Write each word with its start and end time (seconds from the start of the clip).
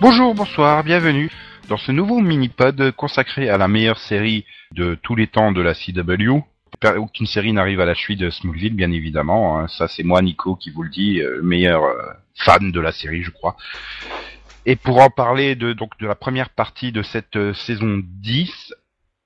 Bonjour, 0.00 0.34
bonsoir, 0.34 0.82
bienvenue 0.84 1.30
dans 1.68 1.76
ce 1.76 1.92
nouveau 1.92 2.20
mini-pod 2.20 2.92
consacré 2.92 3.48
à 3.50 3.58
la 3.58 3.68
meilleure 3.68 3.98
série 3.98 4.44
de 4.72 4.94
tous 5.02 5.14
les 5.14 5.26
temps 5.26 5.52
de 5.52 5.60
la 5.60 5.74
CW. 5.74 6.40
Aucune 6.96 7.26
série 7.26 7.52
n'arrive 7.52 7.80
à 7.80 7.84
la 7.84 7.94
cheville 7.94 8.16
de 8.16 8.30
Smallville, 8.30 8.74
bien 8.74 8.90
évidemment. 8.90 9.58
hein. 9.58 9.68
Ça, 9.68 9.88
c'est 9.88 10.02
moi, 10.02 10.22
Nico, 10.22 10.56
qui 10.56 10.70
vous 10.70 10.82
le 10.82 10.88
dit, 10.88 11.20
euh, 11.20 11.36
le 11.36 11.42
meilleur 11.42 11.84
euh, 11.84 11.96
fan 12.36 12.72
de 12.72 12.80
la 12.80 12.92
série, 12.92 13.22
je 13.22 13.30
crois. 13.30 13.56
Et 14.66 14.76
pour 14.76 14.98
en 15.00 15.10
parler 15.10 15.54
de 15.56 15.72
donc 15.72 15.98
de 15.98 16.06
la 16.06 16.14
première 16.14 16.50
partie 16.50 16.92
de 16.92 17.02
cette 17.02 17.36
euh, 17.36 17.52
saison 17.54 18.00
10, 18.04 18.74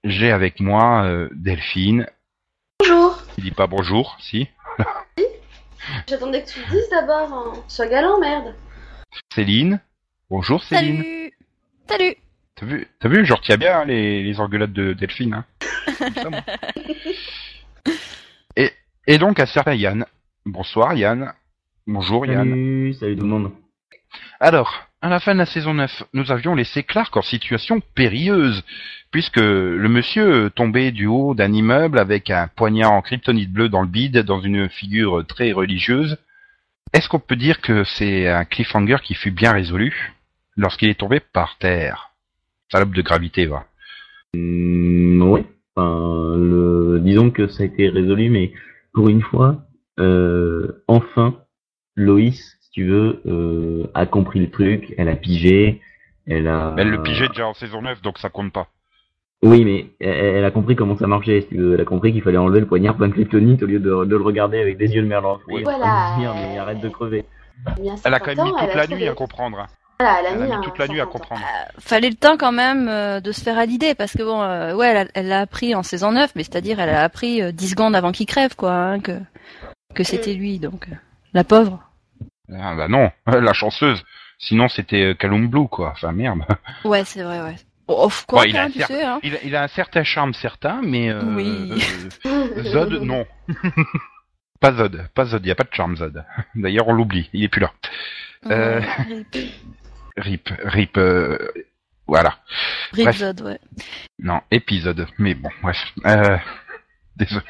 j'ai 0.04 0.32
avec 0.32 0.60
moi 0.60 1.08
Delphine. 1.32 2.06
Bonjour. 2.80 3.18
Il 3.38 3.44
dit 3.44 3.50
pas 3.52 3.66
bonjour, 3.66 4.16
si? 4.20 4.48
J'attendais 6.08 6.42
que 6.42 6.48
tu 6.50 6.60
le 6.60 6.70
dises 6.70 6.88
d'abord. 6.90 7.32
hein. 7.32 7.52
Sois 7.68 7.86
galant, 7.86 8.18
merde. 8.20 8.54
Céline. 9.32 9.80
Bonjour 10.30 10.62
Céline. 10.64 11.02
Salut 11.02 11.32
Salut 11.88 12.16
T'as 12.56 12.66
vu, 12.66 12.86
t'as 13.00 13.08
vu, 13.08 13.26
je 13.26 13.32
retiens 13.32 13.56
bien 13.56 13.80
hein, 13.80 13.84
les, 13.84 14.22
les 14.22 14.40
engueulades 14.40 14.72
de 14.72 14.92
Delphine. 14.92 15.34
Hein. 15.34 15.44
Comme 15.98 16.14
ça, 16.14 16.30
moi. 16.30 16.40
et, 18.56 18.70
et 19.06 19.18
donc 19.18 19.38
à 19.40 19.46
certain 19.46 19.74
Yann. 19.74 20.06
Bonsoir 20.46 20.94
Yann. 20.94 21.32
Bonjour 21.86 22.24
Yann. 22.26 22.48
Salut, 22.48 22.94
salut 22.94 23.16
tout 23.16 23.22
le 23.24 23.28
monde. 23.28 23.52
Alors, 24.40 24.88
à 25.02 25.10
la 25.10 25.20
fin 25.20 25.34
de 25.34 25.40
la 25.40 25.46
saison 25.46 25.74
9, 25.74 26.04
nous 26.14 26.32
avions 26.32 26.54
laissé 26.54 26.84
Clark 26.84 27.14
en 27.16 27.22
situation 27.22 27.80
périlleuse, 27.94 28.64
puisque 29.10 29.36
le 29.36 29.88
monsieur 29.88 30.50
tombait 30.54 30.92
du 30.92 31.06
haut 31.06 31.34
d'un 31.34 31.52
immeuble 31.52 31.98
avec 31.98 32.30
un 32.30 32.48
poignard 32.48 32.92
en 32.92 33.02
kryptonite 33.02 33.52
bleu 33.52 33.68
dans 33.68 33.82
le 33.82 33.88
bide, 33.88 34.20
dans 34.20 34.40
une 34.40 34.68
figure 34.70 35.26
très 35.26 35.52
religieuse. 35.52 36.16
Est-ce 36.94 37.08
qu'on 37.08 37.18
peut 37.18 37.34
dire 37.34 37.60
que 37.60 37.82
c'est 37.82 38.28
un 38.28 38.44
cliffhanger 38.44 38.98
qui 39.02 39.14
fut 39.14 39.32
bien 39.32 39.52
résolu 39.52 40.14
lorsqu'il 40.56 40.88
est 40.88 41.00
tombé 41.00 41.18
par 41.18 41.58
terre? 41.58 42.12
Salope 42.70 42.94
de 42.94 43.02
gravité, 43.02 43.46
va. 43.46 43.66
Mm, 44.32 45.20
oui. 45.22 45.40
Enfin, 45.74 46.36
le... 46.36 47.00
Disons 47.00 47.32
que 47.32 47.48
ça 47.48 47.64
a 47.64 47.66
été 47.66 47.88
résolu, 47.88 48.30
mais 48.30 48.52
pour 48.92 49.08
une 49.08 49.22
fois, 49.22 49.66
euh, 49.98 50.84
enfin, 50.86 51.34
Loïs, 51.96 52.56
si 52.60 52.70
tu 52.70 52.84
veux, 52.84 53.20
euh, 53.26 53.90
a 53.94 54.06
compris 54.06 54.38
le 54.38 54.50
truc, 54.50 54.94
elle 54.96 55.08
a 55.08 55.16
pigé, 55.16 55.80
elle 56.28 56.46
a... 56.46 56.76
Elle 56.78 56.90
le 56.90 57.02
pigeait 57.02 57.28
déjà 57.28 57.48
en 57.48 57.54
saison 57.54 57.82
9, 57.82 58.02
donc 58.02 58.18
ça 58.18 58.30
compte 58.30 58.52
pas. 58.52 58.68
Oui, 59.44 59.64
mais 59.64 59.86
elle, 60.00 60.44
a 60.44 60.50
compris 60.50 60.74
comment 60.74 60.96
ça 60.96 61.06
marchait, 61.06 61.42
si 61.42 61.48
tu 61.48 61.56
veux. 61.58 61.74
Elle 61.74 61.80
a 61.80 61.84
compris 61.84 62.12
qu'il 62.12 62.22
fallait 62.22 62.38
enlever 62.38 62.60
le 62.60 62.66
poignard 62.66 62.96
plein 62.96 63.08
de 63.08 63.12
kryptonite 63.12 63.62
au 63.62 63.66
lieu 63.66 63.78
de, 63.78 64.04
de 64.04 64.16
le 64.16 64.22
regarder 64.22 64.60
avec 64.60 64.78
des 64.78 64.88
yeux 64.88 65.02
de 65.02 65.06
merlan. 65.06 65.38
Oui. 65.48 65.62
Voilà. 65.62 66.16
mais 66.18 66.58
arrête 66.58 66.80
de 66.80 66.88
crever. 66.88 67.24
Bien 67.80 67.94
Elle 68.04 68.14
a 68.14 68.20
quand 68.20 68.34
même 68.34 68.44
mis 68.46 68.52
toute 68.52 68.74
la 68.74 68.86
nuit 68.86 69.06
à 69.06 69.12
comprendre. 69.14 69.66
Voilà, 70.00 70.20
elle 70.20 70.26
a 70.26 70.30
Elle 70.30 70.38
mis, 70.44 70.50
a 70.50 70.54
un 70.56 70.58
mis 70.58 70.64
toute 70.64 70.78
la 70.78 70.88
nuit 70.88 71.00
à 71.00 71.06
comprendre. 71.06 71.42
Fallait 71.78 72.10
le 72.10 72.16
temps 72.16 72.36
quand 72.36 72.52
même 72.52 72.88
euh, 72.88 73.20
de 73.20 73.32
se 73.32 73.40
faire 73.42 73.58
à 73.58 73.64
l'idée, 73.66 73.94
parce 73.94 74.12
que 74.12 74.22
bon, 74.22 74.42
euh, 74.42 74.74
ouais, 74.74 75.06
elle 75.14 75.28
l'a 75.28 75.40
appris 75.40 75.74
en 75.74 75.82
saison 75.82 76.12
9, 76.12 76.32
mais 76.34 76.42
c'est-à-dire 76.42 76.80
elle 76.80 76.90
a 76.90 77.02
appris 77.04 77.42
euh, 77.42 77.52
10 77.52 77.68
secondes 77.70 77.94
avant 77.94 78.10
qu'il 78.10 78.26
crève, 78.26 78.56
quoi, 78.56 78.72
hein, 78.72 79.00
que, 79.00 79.12
que 79.94 80.02
c'était 80.02 80.34
lui, 80.34 80.58
donc... 80.58 80.88
euh, 80.90 80.94
la 81.34 81.44
pauvre. 81.44 81.80
Ah 82.52 82.74
bah 82.74 82.88
non, 82.88 83.10
la 83.26 83.52
chanceuse. 83.52 84.02
Sinon 84.38 84.68
c'était 84.68 85.02
euh, 85.02 85.14
Callum 85.14 85.48
Blue, 85.48 85.68
quoi. 85.68 85.92
Enfin 85.92 86.12
merde. 86.12 86.40
Ouais, 86.84 87.04
c'est 87.04 87.22
vrai, 87.22 87.40
ouais. 87.42 87.56
Quoi, 87.86 88.08
Ouais, 88.32 88.48
il 88.50 88.56
a 88.56 88.62
hein, 88.62 88.66
un 88.66 88.70
tu 88.70 88.78
certain- 88.78 88.94
sais, 88.94 89.04
hein. 89.04 89.20
Il, 89.22 89.34
a- 89.36 89.42
il 89.44 89.56
a 89.56 89.62
un 89.64 89.68
certain 89.68 90.04
charme 90.04 90.32
certain, 90.34 90.80
mais 90.82 91.10
euh, 91.10 91.22
Oui. 91.22 91.72
euh, 92.26 92.62
Zod, 92.64 92.92
non. 93.02 93.26
pas 94.60 94.72
Zod, 94.72 95.06
pas 95.14 95.24
Zod, 95.26 95.42
il 95.42 95.46
n'y 95.46 95.50
a 95.52 95.54
pas 95.54 95.64
de 95.64 95.74
charme 95.74 95.96
Zod. 95.96 96.24
D'ailleurs, 96.54 96.88
on 96.88 96.94
l'oublie, 96.94 97.28
il 97.34 97.44
est 97.44 97.48
plus 97.48 97.60
là. 97.60 97.72
Euh, 98.46 98.80
Rip, 100.16 100.48
Rip, 100.64 100.96
euh, 100.96 101.38
voilà. 102.06 102.38
Rip 102.92 103.04
bref. 103.04 103.16
Zod, 103.16 103.40
ouais. 103.42 103.58
Non, 104.18 104.40
épisode, 104.50 105.06
mais 105.18 105.34
bon, 105.34 105.50
bref. 105.62 105.78
Euh, 106.06 106.38
désolé, 107.16 107.44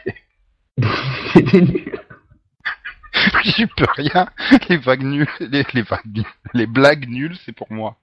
j'y 3.45 3.67
peux 3.67 3.87
rien. 3.97 4.29
Les 4.69 4.77
vagues 4.79 5.03
nulles, 5.05 5.29
les, 5.41 5.65
les 5.73 5.83
vagues 5.83 6.01
nulles, 6.13 6.25
les 6.55 6.67
blagues 6.67 7.09
nulles, 7.09 7.37
c'est 7.45 7.53
pour 7.53 7.71
moi. 7.73 7.97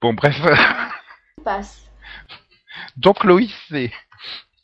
Bon, 0.00 0.14
bref. 0.14 0.40
Passe. 1.44 1.90
Donc 2.96 3.24
Loïs, 3.24 3.54
c'est... 3.68 3.92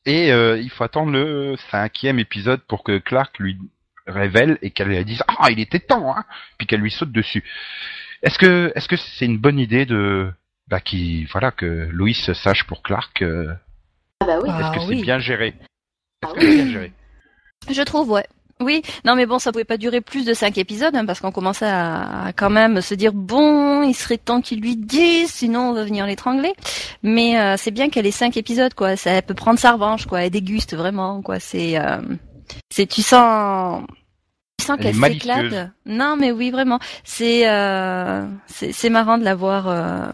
Et 0.04 0.32
euh, 0.32 0.58
il 0.58 0.70
faut 0.70 0.84
attendre 0.84 1.10
le 1.10 1.56
cinquième 1.70 2.20
épisode 2.20 2.60
pour 2.62 2.84
que 2.84 2.98
Clark 2.98 3.38
lui 3.40 3.58
révèle 4.06 4.56
et 4.62 4.70
qu'elle 4.70 4.88
lui 4.88 5.04
dise 5.04 5.22
«Ah, 5.28 5.50
il 5.50 5.58
était 5.58 5.80
temps!» 5.80 6.16
hein 6.16 6.24
Puis 6.58 6.66
qu'elle 6.68 6.80
lui 6.80 6.92
saute 6.92 7.10
dessus. 7.10 7.42
Est-ce 8.22 8.38
que 8.38 8.72
est-ce 8.76 8.88
que 8.88 8.96
c'est 8.96 9.24
une 9.24 9.38
bonne 9.38 9.58
idée 9.58 9.84
de... 9.84 10.32
Bah, 10.68 10.80
qui, 10.80 11.24
voilà, 11.26 11.50
que 11.50 11.88
Loïs 11.92 12.32
sache 12.32 12.64
pour 12.64 12.82
Clark 12.82 13.22
euh, 13.22 13.52
Ah 14.20 14.26
bah 14.26 14.38
oui. 14.42 14.48
Ah, 14.52 14.60
Est-ce 14.60 14.74
que 14.74 14.80
c'est 14.80 14.96
oui. 14.96 15.02
bien 15.02 15.18
géré? 15.18 15.54
Ah 16.22 16.28
Est-ce 16.28 16.34
que 16.34 16.40
c'est 16.40 16.54
bien 16.56 16.72
géré? 16.72 16.92
Je 17.70 17.82
trouve, 17.82 18.10
ouais. 18.10 18.26
Oui, 18.58 18.80
non 19.04 19.16
mais 19.16 19.26
bon, 19.26 19.38
ça 19.38 19.52
pouvait 19.52 19.64
pas 19.64 19.76
durer 19.76 20.00
plus 20.00 20.24
de 20.24 20.32
cinq 20.32 20.56
épisodes, 20.56 20.96
hein, 20.96 21.04
parce 21.04 21.20
qu'on 21.20 21.30
commençait 21.30 21.66
à, 21.66 22.26
à 22.26 22.32
quand 22.32 22.48
même 22.48 22.80
se 22.80 22.94
dire 22.94 23.12
bon, 23.12 23.82
il 23.82 23.92
serait 23.92 24.16
temps 24.16 24.40
qu'il 24.40 24.62
lui 24.62 24.76
dise, 24.76 25.30
sinon 25.30 25.70
on 25.70 25.72
va 25.74 25.84
venir 25.84 26.06
l'étrangler. 26.06 26.54
Mais 27.02 27.38
euh, 27.38 27.56
c'est 27.58 27.70
bien 27.70 27.90
qu'elle 27.90 28.06
ait 28.06 28.10
cinq 28.10 28.38
épisodes, 28.38 28.72
quoi. 28.72 28.96
Ça, 28.96 29.10
elle 29.10 29.22
peut 29.22 29.34
prendre 29.34 29.58
sa 29.58 29.72
revanche, 29.72 30.06
quoi. 30.06 30.22
Elle 30.22 30.30
déguste 30.30 30.74
vraiment, 30.74 31.20
quoi. 31.20 31.38
C'est, 31.38 31.78
euh, 31.78 32.00
c'est, 32.70 32.86
tu 32.86 33.02
sens, 33.02 33.82
tu 34.58 34.64
sens 34.64 34.78
qu'elle 34.78 34.94
s'éclate. 34.94 35.70
Non, 35.84 36.16
mais 36.16 36.32
oui, 36.32 36.50
vraiment. 36.50 36.78
C'est, 37.04 37.46
euh, 37.48 38.26
c'est, 38.46 38.72
c'est 38.72 38.90
marrant 38.90 39.18
de 39.18 39.24
l'avoir, 39.24 39.68
euh, 39.68 40.06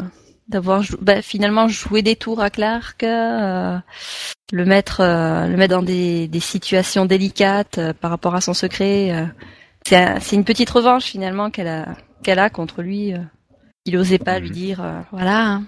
d'avoir 0.48 0.82
jou- 0.82 0.98
bah, 1.00 1.22
finalement 1.22 1.68
joué 1.68 2.02
des 2.02 2.16
tours 2.16 2.40
à 2.40 2.50
Clark. 2.50 3.02
euh, 3.04 3.78
le 4.52 4.64
mettre 4.66 5.00
euh, 5.00 5.46
le 5.46 5.56
mettre 5.56 5.74
dans 5.74 5.82
des, 5.82 6.28
des 6.28 6.40
situations 6.40 7.06
délicates 7.06 7.78
euh, 7.78 7.92
par 7.94 8.10
rapport 8.10 8.34
à 8.34 8.40
son 8.42 8.52
secret 8.54 9.10
euh. 9.12 9.24
c'est 9.86 9.96
un- 9.96 10.20
c'est 10.20 10.36
une 10.36 10.44
petite 10.44 10.68
revanche 10.70 11.04
finalement 11.04 11.50
qu'elle 11.50 11.68
a 11.68 11.86
qu'elle 12.22 12.38
a 12.38 12.50
contre 12.50 12.82
lui 12.82 13.14
euh, 13.14 13.18
il 13.86 13.96
osait 13.96 14.18
pas 14.18 14.38
lui 14.38 14.48
Mhm. 14.48 14.54
dire 14.54 14.82
euh, 14.84 15.00
voilà 15.10 15.60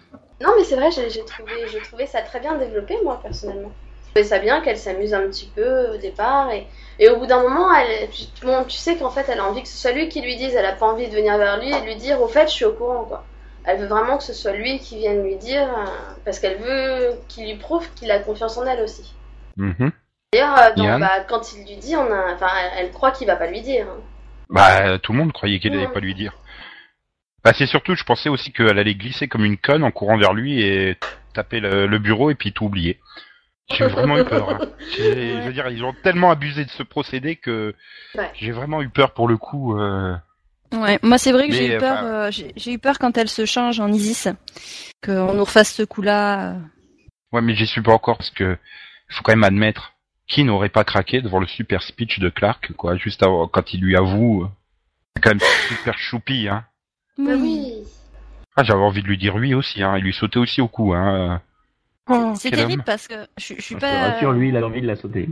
Non, 0.43 0.51
mais 0.59 0.65
c'est 0.65 0.77
vrai, 0.77 0.91
j'ai 0.91 1.25
trouvé, 1.25 1.53
j'ai 1.73 1.81
trouvé 1.81 2.07
ça 2.07 2.21
très 2.21 2.39
bien 2.41 2.57
développé, 2.59 2.97
moi, 3.03 3.19
personnellement. 3.23 3.71
Je 4.03 4.11
trouvais 4.11 4.25
ça 4.29 4.39
bien 4.41 4.61
qu'elle 4.61 4.77
s'amuse 4.77 5.15
un 5.15 5.23
petit 5.29 5.51
peu 5.55 5.95
au 5.95 5.97
départ. 5.97 6.51
Et, 6.51 6.67
et 6.99 7.09
au 7.09 7.17
bout 7.19 7.27
d'un 7.27 7.43
moment, 7.43 7.73
elle, 7.75 8.11
tu, 8.11 8.25
bon, 8.45 8.65
tu 8.65 8.77
sais 8.77 8.97
qu'en 8.97 9.11
fait, 9.11 9.25
elle 9.29 9.39
a 9.39 9.45
envie 9.49 9.63
que 9.63 9.69
ce 9.69 9.79
soit 9.79 9.93
lui 9.93 10.09
qui 10.09 10.21
lui 10.21 10.37
dise. 10.37 10.55
Elle 10.55 10.67
a 10.67 10.73
pas 10.73 10.87
envie 10.87 11.09
de 11.09 11.15
venir 11.15 11.39
vers 11.39 11.59
lui 11.61 11.71
et 11.73 11.81
lui 11.87 11.97
dire, 11.97 12.21
au 12.21 12.29
fait, 12.29 12.47
je 12.49 12.53
suis 12.53 12.65
au 12.67 12.73
courant, 12.75 13.05
quoi. 13.05 13.25
Elle 13.67 13.79
veut 13.81 13.87
vraiment 13.87 14.19
que 14.19 14.25
ce 14.25 14.35
soit 14.35 14.53
lui 14.53 14.79
qui 14.79 14.99
vienne 14.99 15.23
lui 15.23 15.37
dire, 15.37 15.63
euh, 15.69 15.85
parce 16.25 16.39
qu'elle 16.39 16.59
veut 16.59 17.13
qu'il 17.29 17.47
lui 17.47 17.57
prouve 17.57 17.89
qu'il 17.95 18.11
a 18.11 18.19
confiance 18.19 18.59
en 18.59 18.67
elle 18.67 18.81
aussi. 18.83 19.15
Mhm. 19.57 19.91
D'ailleurs, 20.33 20.59
euh, 20.59 20.99
bah, 20.99 21.21
quand 21.29 21.53
il 21.55 21.65
lui 21.65 21.77
dit, 21.77 21.97
on 21.97 22.13
a, 22.13 22.35
enfin, 22.35 22.49
elle, 22.77 22.91
croit 22.91 23.11
qu'il 23.13 23.27
va 23.27 23.37
pas 23.37 23.47
lui 23.47 23.63
dire. 23.63 23.87
hein. 23.89 24.01
Bah, 24.51 24.99
tout 24.99 25.13
le 25.13 25.19
monde 25.19 25.33
croyait 25.33 25.59
qu'elle 25.61 25.75
allait 25.75 25.89
pas 25.89 26.01
lui 26.01 26.15
dire. 26.15 26.35
Bah, 27.43 27.53
c'est 27.55 27.67
surtout, 27.67 27.95
je 27.95 28.05
pensais 28.05 28.29
aussi 28.29 28.53
qu'elle 28.53 28.79
allait 28.79 28.95
glisser 28.95 29.29
comme 29.29 29.45
une 29.45 29.57
conne 29.59 29.85
en 29.85 29.91
courant 29.91 30.17
vers 30.19 30.35
lui 30.35 30.63
et 30.63 30.99
taper 31.35 31.61
le, 31.61 31.87
le 31.87 31.99
bureau 31.99 32.31
et 32.31 32.35
puis 32.35 32.53
tout 32.53 32.65
oublier. 32.67 33.01
J'ai 33.71 33.87
vraiment 33.87 34.19
eu 34.19 34.25
peur. 34.25 34.51
hein. 34.51 34.59
Je 34.99 35.41
veux 35.47 35.53
dire, 35.53 35.69
ils 35.69 35.85
ont 35.85 35.95
tellement 36.03 36.31
abusé 36.31 36.65
de 36.65 36.71
ce 36.71 36.83
procédé 36.83 37.37
que 37.37 37.75
Ouais. 38.15 38.31
j'ai 38.35 38.53
vraiment 38.53 38.83
eu 38.83 38.89
peur 38.91 39.13
pour 39.13 39.27
le 39.29 39.37
coup. 39.39 39.79
euh, 39.79 40.15
ouais 40.75 40.99
moi 41.03 41.19
c'est 41.19 41.33
vrai 41.33 41.49
que 41.49 41.55
j'ai 41.55 41.75
eu 41.75 41.79
peur 41.79 41.93
enfin- 41.99 42.07
euh, 42.07 42.31
j'ai 42.57 42.73
eu 42.73 42.79
peur 42.79 42.99
quand 42.99 43.17
elle 43.19 43.29
se 43.29 43.45
change 43.47 43.81
en 43.81 43.93
Isis 43.93 44.29
qu'on 45.05 45.35
nous 45.35 45.45
refasse 45.45 45.73
ce 45.75 45.83
coup 45.83 46.03
là 46.03 46.57
Ouais, 47.33 47.41
mais 47.43 47.55
j'y 47.57 47.67
suis 47.67 47.83
pas 47.83 47.93
encore 47.93 48.17
parce 48.19 48.31
que 48.31 48.57
il 49.11 49.15
faut 49.15 49.23
quand 49.23 49.33
même 49.33 49.43
admettre 49.45 49.95
qui 50.29 50.45
n'aurait 50.45 50.69
pas 50.69 50.85
craqué 50.85 51.21
devant 51.21 51.41
le 51.41 51.47
super 51.49 51.83
speech 51.83 52.19
de 52.21 52.29
Clark, 52.31 52.73
quoi, 52.75 52.97
juste 52.97 53.23
avant, 53.25 53.47
quand 53.49 53.75
il 53.75 53.81
lui 53.81 53.97
avoue. 53.97 54.45
euh, 54.45 54.49
C'est 55.17 55.23
quand 55.23 55.31
même 55.31 55.41
super 55.69 55.99
choupi, 55.99 56.49
hein. 56.49 56.65
Oui. 57.19 57.75
Ah, 58.57 58.63
j'avais 58.63 58.81
envie 58.81 59.03
de 59.03 59.09
lui 59.09 59.19
dire 59.19 59.35
oui 59.35 59.53
aussi, 59.53 59.83
hein, 59.83 59.97
et 59.97 60.01
lui 60.01 60.15
sauter 60.15 60.39
aussi 60.39 60.61
au 60.61 60.69
cou, 60.69 60.95
hein. 60.95 61.43
c'est 62.09 62.37
c'est 62.37 62.51
terrible 62.53 62.81
homme. 62.81 62.85
parce 62.87 63.09
que 63.09 63.15
je, 63.37 63.55
je 63.57 63.61
suis 63.61 63.75
Je 63.75 63.81
te 63.81 63.81
pas 63.81 64.11
rassure, 64.13 64.33
lui, 64.33 64.49
il 64.51 64.57
a 64.57 64.65
envie 64.65 64.81
de 64.81 64.87
la 64.87 64.97
sauter. 64.97 65.29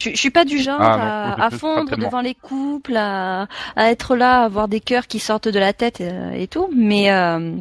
Je, 0.00 0.10
je 0.10 0.16
suis 0.16 0.30
pas 0.30 0.44
du 0.44 0.58
genre 0.58 0.80
Ah, 0.80 1.34
non, 1.36 1.42
à, 1.44 1.50
fondre 1.50 1.96
devant 1.96 2.20
les 2.20 2.34
couples, 2.34 2.96
à, 2.96 3.48
à 3.74 3.90
être 3.90 4.14
là, 4.14 4.42
à 4.42 4.44
avoir 4.44 4.68
des 4.68 4.78
cœurs 4.80 5.08
qui 5.08 5.18
sortent 5.18 5.48
de 5.48 5.58
la 5.58 5.72
tête 5.72 6.00
euh, 6.00 6.30
et, 6.32 6.46
tout. 6.46 6.70
Mais 6.74 7.10
euh, 7.10 7.56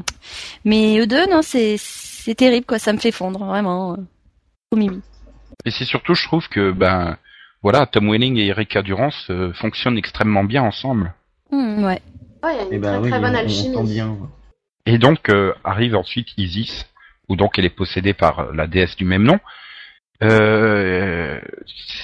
mais 0.64 1.00
eux 1.00 1.08
deux, 1.08 1.26
non, 1.28 1.42
c'est 1.42 1.78
c'est 1.80 2.36
terrible 2.36 2.66
quoi. 2.66 2.78
Ça 2.78 2.94
me 2.94 3.00
fait 3.00 3.12
fondre 3.12 3.44
vraiment. 3.44 3.98
Au 4.72 4.76
mimi. 4.76 5.02
Et 5.66 5.72
c'est 5.72 5.86
surtout, 5.86 6.14
je 6.14 6.26
trouve 6.28 6.48
que, 6.50 6.72
ben, 6.72 7.18
voilà, 7.64 7.86
Tom 7.88 8.10
Welling 8.12 8.38
et 8.38 8.48
Erika 8.48 8.82
Durance 8.84 9.28
euh, 9.32 9.52
fonctionnent 9.54 9.98
extrêmement 9.98 10.44
bien 10.44 10.62
ensemble. 10.62 11.14
Hmm, 11.52 11.84
ouais. 11.86 12.02
Ouais, 12.44 12.54
il 12.54 12.58
y 12.58 12.60
a 12.60 12.64
une 12.64 12.68
Eh 12.74 12.80
très 12.80 12.80
ben 12.80 13.02
oui, 13.02 13.10
très 13.10 13.20
bonne 13.20 13.30
on- 13.32 13.38
on 13.38 13.40
alchimie. 13.40 13.94
bien. 13.94 14.18
Et 14.86 14.98
donc 15.00 15.30
euh, 15.30 15.54
arrive 15.64 15.96
ensuite 15.96 16.28
Isis, 16.38 16.86
où 17.30 17.36
donc 17.36 17.58
elle 17.58 17.66
est 17.66 17.70
possédée 17.76 18.14
par 18.14 18.54
la 18.54 18.68
déesse 18.68 18.96
du 18.96 19.06
même 19.06 19.24
nom. 19.24 19.40
Euh, 20.24 21.40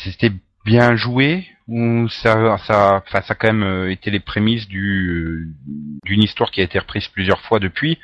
C'était 0.04 0.32
bien 0.66 0.96
joué, 0.96 1.48
ou 1.68 2.08
ça, 2.10 2.58
ça, 2.68 2.96
enfin, 2.96 3.22
ça 3.22 3.34
a 3.34 3.36
quand 3.36 3.48
même 3.54 3.64
euh, 3.64 3.92
été 3.92 4.12
les 4.12 4.20
prémices 4.20 4.68
du 4.68 5.50
d'une 6.06 6.24
histoire 6.24 6.52
qui 6.52 6.62
a 6.62 6.64
été 6.64 6.80
reprise 6.80 7.08
plusieurs 7.08 7.42
fois 7.42 7.60
depuis. 7.60 7.98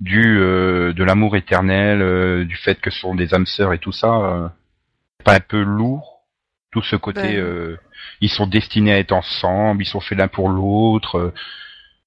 du 0.00 0.38
euh, 0.38 0.92
de 0.92 1.04
l'amour 1.04 1.36
éternel, 1.36 2.02
euh, 2.02 2.44
du 2.44 2.56
fait 2.56 2.80
que 2.80 2.90
ce 2.90 3.00
sont 3.00 3.14
des 3.14 3.32
âmes 3.34 3.46
sœurs 3.46 3.72
et 3.72 3.78
tout 3.78 3.92
ça, 3.92 4.08
euh, 4.14 4.48
pas 5.24 5.34
un 5.36 5.40
peu 5.40 5.62
lourd 5.62 6.20
tout 6.70 6.82
ce 6.82 6.96
côté 6.96 7.22
Ben. 7.22 7.36
euh, 7.38 7.76
ils 8.20 8.28
sont 8.30 8.46
destinés 8.46 8.92
à 8.92 8.98
être 8.98 9.12
ensemble, 9.12 9.82
ils 9.82 9.86
sont 9.86 10.00
faits 10.00 10.18
l'un 10.18 10.28
pour 10.28 10.48
l'autre. 10.50 11.32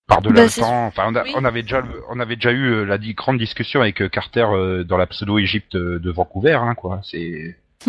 Par 0.10 0.22
de 0.22 0.30
le 0.30 0.48
c'est- 0.50 0.62
temps. 0.62 0.88
Enfin, 0.88 1.04
on, 1.08 1.16
a- 1.16 1.24
oui. 1.24 1.32
on 1.36 1.46
avait 1.46 1.62
déjà, 1.62 1.82
on 2.10 2.20
avait 2.20 2.36
déjà 2.36 2.52
eu 2.52 2.66
euh, 2.66 2.84
la 2.84 2.98
grande 2.98 3.38
discussion 3.38 3.80
avec 3.82 4.02
euh, 4.02 4.10
Carter 4.10 4.46
euh, 4.52 4.84
dans 4.84 4.98
la 4.98 5.08
pseudo-Égypte 5.08 5.76
euh, 5.76 6.00
de 6.00 6.12
Vancouver, 6.12 6.60
hein, 6.62 6.76
quoi. 6.76 7.00
C'est 7.04 7.56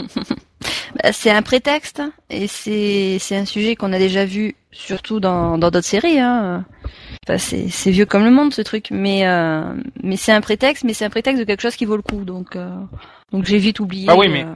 Bah, 1.03 1.13
c'est 1.13 1.31
un 1.31 1.43
prétexte 1.43 2.03
et 2.31 2.47
c'est 2.49 3.19
c'est 3.21 3.37
un 3.37 3.45
sujet 3.45 3.77
qu'on 3.77 3.93
a 3.93 3.99
déjà 3.99 4.25
vu 4.25 4.55
surtout 4.73 5.21
dans 5.21 5.57
dans 5.57 5.71
d'autres 5.71 5.87
séries. 5.87 6.19
Hein. 6.19 6.65
Enfin, 7.27 7.39
c'est 7.39 7.69
c'est 7.69 7.91
vieux 7.93 8.07
comme 8.07 8.25
le 8.25 8.31
monde 8.31 8.53
ce 8.53 8.63
truc, 8.63 8.89
mais 8.91 9.27
euh, 9.27 9.73
mais 10.03 10.17
c'est 10.17 10.33
un 10.33 10.41
prétexte, 10.41 10.85
mais 10.85 10.93
c'est 10.93 11.05
un 11.05 11.11
prétexte 11.11 11.41
de 11.41 11.45
quelque 11.45 11.61
chose 11.63 11.77
qui 11.77 11.85
vaut 11.85 11.97
le 11.97 12.03
coup. 12.03 12.25
Donc 12.25 12.57
euh, 12.57 12.69
donc 13.33 13.45
j'ai 13.45 13.59
vite 13.59 13.79
oublié 13.81 14.07
Ah 14.11 14.17
oui, 14.17 14.29
mais- 14.29 14.47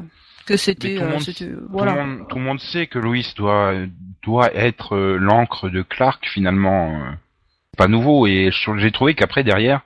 que 0.46 0.56
c'était 0.58 0.94
tout 0.96 1.00
le 1.00 1.06
euh, 1.06 1.11
monde- 1.12 1.20
c'était- 1.22 1.46
tout, 1.46 1.61
voilà. 1.70 1.94
le 1.94 2.05
monde, 2.05 2.28
tout 2.28 2.37
le 2.37 2.43
monde 2.44 2.61
sait 2.61 2.87
que 2.88 2.99
Lois 2.99 3.16
doit 3.37 3.72
doit 4.25 4.52
être 4.55 4.96
euh, 4.96 5.16
l'encre 5.19 5.69
de 5.70 5.82
Clark 5.82 6.26
finalement. 6.26 7.00
Pas 7.75 7.88
nouveau 7.88 8.26
et 8.26 8.50
j'ai 8.79 8.93
trouvé 8.93 9.15
qu'après 9.15 9.44
derrière, 9.44 9.82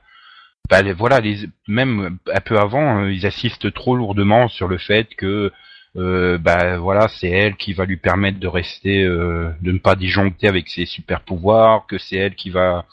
bah, 0.71 0.83
les- 0.83 0.93
voilà, 0.93 1.21
les, 1.21 1.49
même 1.67 2.19
un 2.33 2.41
peu 2.41 2.59
avant, 2.59 3.05
euh, 3.05 3.13
ils 3.13 3.27
assistent 3.27 3.73
trop 3.73 3.97
lourdement 3.97 4.49
sur 4.49 4.69
le 4.69 4.79
fait 4.79 5.15
que 5.17 5.53
euh, 5.97 6.39
bah 6.39 6.77
voilà, 6.79 7.09
c'est 7.09 7.31
elle 7.31 7.57
qui 7.57 7.73
va 7.73 7.85
lui 7.87 7.97
permettre 7.97 8.39
de 8.39 8.47
rester, 8.47 9.03
euh, 9.03 9.51
de 9.63 9.73
ne 9.73 9.79
pas 9.79 9.97
disjoncter 9.97 10.47
avec 10.47 10.69
ses 10.69 10.87
super 10.87 11.23
pouvoirs, 11.23 11.87
que 11.87 11.99
c'est 11.99 12.17
elle 12.17 12.35
qui 12.35 12.51
va 12.51 12.85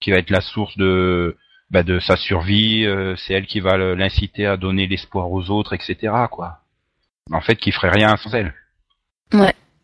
qui 0.00 0.10
va 0.12 0.18
être 0.18 0.30
la 0.30 0.40
source 0.40 0.76
de 0.78 1.36
bah, 1.70 1.82
de 1.82 2.00
sa 2.00 2.16
survie, 2.16 2.84
euh, 2.86 3.14
c'est 3.16 3.34
elle 3.34 3.46
qui 3.46 3.60
va 3.60 3.76
l'inciter 3.76 4.46
à 4.46 4.56
donner 4.56 4.86
l'espoir 4.86 5.30
aux 5.30 5.50
autres, 5.50 5.72
etc. 5.74 6.12
quoi. 6.30 6.60
En 7.32 7.40
fait, 7.40 7.56
qui 7.56 7.72
ferait 7.72 7.90
rien 7.90 8.16
sans 8.16 8.34
elle. 8.34 8.54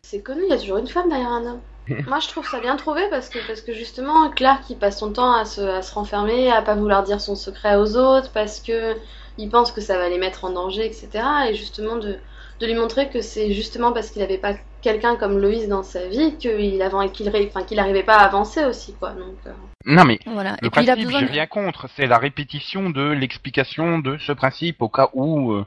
C'est 0.01 0.21
connu, 0.23 0.41
il 0.45 0.49
y 0.49 0.53
a 0.53 0.57
toujours 0.57 0.77
une 0.77 0.87
femme 0.87 1.09
derrière 1.09 1.29
un 1.29 1.45
homme. 1.45 1.61
Moi, 2.07 2.19
je 2.19 2.27
trouve 2.27 2.47
ça 2.47 2.59
bien 2.59 2.75
trouvé 2.75 3.01
parce 3.09 3.29
que, 3.29 3.39
parce 3.47 3.61
que 3.61 3.73
justement, 3.73 4.29
Clark, 4.29 4.63
il 4.69 4.77
passe 4.77 4.99
son 4.99 5.11
temps 5.11 5.33
à 5.33 5.45
se, 5.45 5.61
à 5.61 5.81
se 5.81 5.93
renfermer, 5.93 6.51
à 6.51 6.61
pas 6.61 6.75
vouloir 6.75 7.03
dire 7.03 7.19
son 7.21 7.35
secret 7.35 7.75
aux 7.75 7.95
autres 7.97 8.31
parce 8.33 8.59
que 8.59 8.95
il 9.37 9.49
pense 9.49 9.71
que 9.71 9.81
ça 9.81 9.97
va 9.97 10.09
les 10.09 10.17
mettre 10.17 10.45
en 10.45 10.49
danger, 10.51 10.85
etc. 10.85 11.09
Et 11.49 11.53
justement, 11.55 11.95
de, 11.97 12.17
de 12.59 12.65
lui 12.65 12.73
montrer 12.75 13.09
que 13.09 13.21
c'est 13.21 13.53
justement 13.53 13.91
parce 13.93 14.09
qu'il 14.09 14.21
n'avait 14.21 14.39
pas 14.39 14.53
quelqu'un 14.81 15.15
comme 15.15 15.37
Loïs 15.39 15.67
dans 15.67 15.83
sa 15.83 16.07
vie 16.07 16.35
qu'il 16.37 16.79
qu'il 17.13 17.29
enfin, 17.29 17.63
qu'il 17.63 17.77
n'arrivait 17.77 18.03
pas 18.03 18.15
à 18.17 18.25
avancer 18.25 18.65
aussi, 18.65 18.93
quoi. 18.95 19.11
Donc, 19.11 19.35
euh, 19.45 19.51
Non 19.85 20.05
mais 20.05 20.19
Voilà. 20.25 20.57
Le 20.61 20.67
Et 20.67 20.69
puis 20.71 20.83
il 20.83 20.89
a 20.89 20.95
principe, 20.95 21.05
besoin. 21.07 21.19
j'ai 21.21 21.27
de- 21.27 21.31
rien 21.33 21.45
contre, 21.47 21.87
c'est 21.95 22.07
la 22.07 22.17
répétition 22.17 22.89
de 22.89 23.09
l'explication 23.11 23.99
de 23.99 24.17
ce 24.17 24.31
principe 24.31 24.81
au 24.81 24.89
cas 24.89 25.09
où. 25.13 25.51
euh, 25.53 25.65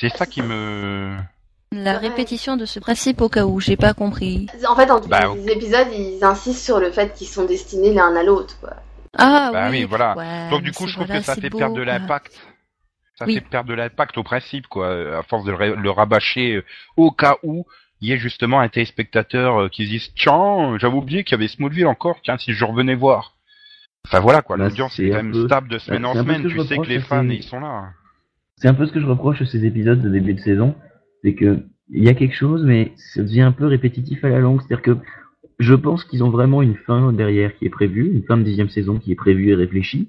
c'est 0.00 0.08
ça 0.16 0.26
qui 0.26 0.42
me. 0.42 1.16
La 1.70 1.92
Ouais. 1.92 2.08
répétition 2.08 2.56
de 2.56 2.64
ce 2.64 2.80
principe 2.80 3.20
au 3.20 3.28
cas 3.28 3.44
où 3.44 3.60
j'ai 3.60 3.76
pas 3.76 3.92
compris. 3.92 4.46
En 4.66 4.74
fait, 4.74 4.86
dans 4.86 5.00
tous 5.00 5.08
Bah, 5.08 5.34
les 5.34 5.52
épisodes, 5.52 5.88
ils 5.92 6.18
insistent 6.24 6.64
sur 6.64 6.80
le 6.80 6.90
fait 6.90 7.12
qu'ils 7.14 7.26
sont 7.26 7.44
destinés 7.44 7.92
l'un 7.92 8.14
à 8.16 8.22
l'autre, 8.22 8.58
quoi. 8.60 8.74
Ah 9.18 9.50
Bah 9.52 9.68
oui. 9.70 9.80
oui, 9.80 9.84
voilà. 9.84 10.16
Ouais, 10.16 10.50
Donc 10.50 10.62
du 10.62 10.72
coup, 10.72 10.86
je 10.86 10.94
trouve 10.94 11.06
voilà, 11.06 11.20
que 11.20 11.26
ça 11.26 11.34
fait 11.34 11.50
beau, 11.50 11.58
perdre 11.58 11.76
de 11.76 11.82
l'impact. 11.82 12.40
Ça 13.16 13.26
Oui. 13.26 13.34
fait 13.34 13.40
perdre 13.42 13.68
de 13.68 13.74
l'impact 13.74 14.16
au 14.16 14.22
principe, 14.22 14.66
quoi, 14.68 15.18
à 15.18 15.22
force 15.24 15.44
de 15.44 15.50
le, 15.50 15.56
ra- 15.56 15.66
le 15.80 15.90
rabâcher 15.90 16.56
euh, 16.56 16.64
au 16.96 17.10
cas 17.10 17.36
où 17.42 17.66
il 18.00 18.08
y 18.08 18.12
ait 18.12 18.18
justement 18.18 18.60
un 18.60 18.68
téléspectateur 18.68 19.62
euh, 19.62 19.68
qui 19.68 19.84
se 19.86 19.90
dise 19.90 20.12
tiens, 20.14 20.78
j'avais 20.78 20.94
oublié 20.94 21.24
qu'il 21.24 21.32
y 21.32 21.34
avait 21.34 21.48
Smallville 21.48 21.86
encore, 21.88 22.18
tiens, 22.22 22.38
si 22.38 22.52
je 22.52 22.64
revenais 22.64 22.94
voir. 22.94 23.34
Enfin 24.06 24.20
voilà 24.20 24.40
quoi, 24.40 24.56
Bah, 24.56 24.64
l'audience 24.64 24.98
est 25.00 25.10
quand 25.10 25.16
même 25.16 25.32
peu- 25.32 25.46
stable 25.46 25.68
de 25.68 25.78
semaine 25.78 26.02
bah, 26.02 26.08
en 26.10 26.14
semaine. 26.14 26.42
Tu 26.42 26.50
je 26.50 26.62
sais 26.62 26.78
que 26.78 26.86
les 26.86 27.00
fans 27.00 27.28
ils 27.28 27.42
sont 27.42 27.60
là. 27.60 27.88
C'est 28.56 28.68
un 28.68 28.74
peu 28.74 28.86
ce 28.86 28.92
que 28.92 29.00
je 29.00 29.06
reproche 29.06 29.42
à 29.42 29.46
ces 29.46 29.64
épisodes 29.66 30.00
de 30.00 30.08
début 30.08 30.34
de 30.34 30.40
saison, 30.40 30.74
c'est 31.22 31.34
que 31.34 31.58
il 31.90 32.04
y 32.04 32.08
a 32.08 32.14
quelque 32.14 32.34
chose, 32.34 32.64
mais 32.64 32.92
ça 32.96 33.22
devient 33.22 33.42
un 33.42 33.52
peu 33.52 33.66
répétitif 33.66 34.22
à 34.24 34.28
la 34.28 34.40
longue. 34.40 34.60
C'est-à-dire 34.60 34.82
que 34.82 34.96
je 35.58 35.74
pense 35.74 36.04
qu'ils 36.04 36.22
ont 36.22 36.30
vraiment 36.30 36.62
une 36.62 36.76
fin 36.76 37.12
derrière 37.12 37.56
qui 37.56 37.64
est 37.64 37.70
prévue, 37.70 38.12
une 38.12 38.22
fin 38.24 38.36
de 38.36 38.42
dixième 38.42 38.68
saison 38.68 38.98
qui 38.98 39.12
est 39.12 39.16
prévue 39.16 39.50
et 39.50 39.54
réfléchie. 39.54 40.08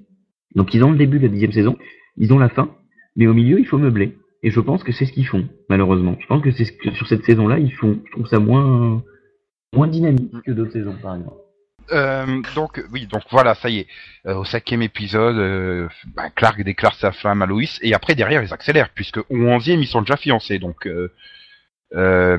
Donc 0.54 0.74
ils 0.74 0.84
ont 0.84 0.92
le 0.92 0.98
début 0.98 1.18
de 1.18 1.24
la 1.24 1.32
dixième 1.32 1.52
saison, 1.52 1.76
ils 2.16 2.32
ont 2.32 2.38
la 2.38 2.48
fin, 2.48 2.70
mais 3.16 3.26
au 3.26 3.34
milieu 3.34 3.58
il 3.58 3.66
faut 3.66 3.78
meubler. 3.78 4.16
Et 4.42 4.50
je 4.50 4.60
pense 4.60 4.84
que 4.84 4.92
c'est 4.92 5.04
ce 5.04 5.12
qu'ils 5.12 5.26
font, 5.26 5.48
malheureusement. 5.68 6.16
Je 6.20 6.26
pense 6.26 6.42
que 6.42 6.50
c'est 6.50 6.64
ce 6.64 6.72
que 6.72 6.90
sur 6.92 7.06
cette 7.06 7.24
saison-là 7.24 7.58
ils 7.58 7.72
font. 7.72 7.98
Je 8.06 8.12
trouve 8.12 8.26
ça 8.26 8.38
moins 8.38 9.02
moins 9.74 9.86
dynamique 9.86 10.32
que 10.44 10.52
d'autres 10.52 10.72
saisons, 10.72 10.96
par 11.00 11.16
exemple. 11.16 11.36
Euh, 11.92 12.42
donc 12.54 12.82
oui, 12.92 13.06
donc 13.06 13.22
voilà, 13.30 13.54
ça 13.54 13.68
y 13.68 13.80
est. 13.80 13.86
Euh, 14.26 14.36
au 14.36 14.44
cinquième 14.44 14.82
épisode, 14.82 15.36
euh, 15.36 15.88
bah, 16.14 16.30
Clark 16.30 16.62
déclare 16.62 16.94
sa 16.94 17.12
femme 17.12 17.42
à 17.42 17.46
Loïs 17.46 17.78
et 17.82 17.94
après 17.94 18.14
derrière 18.14 18.42
ils 18.42 18.52
accélèrent 18.52 18.90
puisque 18.90 19.18
au 19.18 19.24
onzième 19.30 19.80
ils 19.80 19.86
sont 19.86 20.02
déjà 20.02 20.16
fiancés 20.16 20.58
donc 20.58 20.88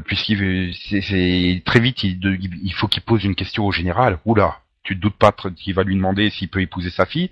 puisqu'il 0.06 0.74
c'est, 0.75 1.62
très 1.65 1.80
vite 1.80 2.03
il, 2.03 2.19
il 2.63 2.74
faut 2.74 2.88
qu'il 2.88 3.03
pose 3.03 3.24
une 3.24 3.36
question 3.36 3.65
au 3.65 3.71
général. 3.71 4.19
Oula, 4.25 4.59
tu 4.83 4.95
te 4.95 5.01
doutes 5.01 5.18
pas 5.18 5.33
qu'il 5.56 5.74
va 5.74 5.83
lui 5.83 5.95
demander 5.95 6.30
s'il 6.30 6.50
peut 6.50 6.62
épouser 6.62 6.89
sa 6.89 7.06
fille 7.06 7.30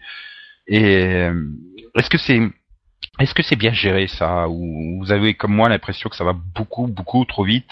et 0.67 1.29
est-ce 1.95 2.09
que 2.09 2.17
c'est 2.17 2.41
est-ce 3.19 3.33
que 3.33 3.43
c'est 3.43 3.55
bien 3.55 3.73
géré 3.73 4.07
ça? 4.07 4.47
Ou 4.49 4.99
vous 4.99 5.11
avez 5.11 5.33
comme 5.33 5.53
moi 5.53 5.69
l'impression 5.69 6.09
que 6.09 6.15
ça 6.15 6.23
va 6.23 6.33
beaucoup 6.33 6.87
beaucoup 6.87 7.23
trop 7.25 7.43
vite? 7.43 7.69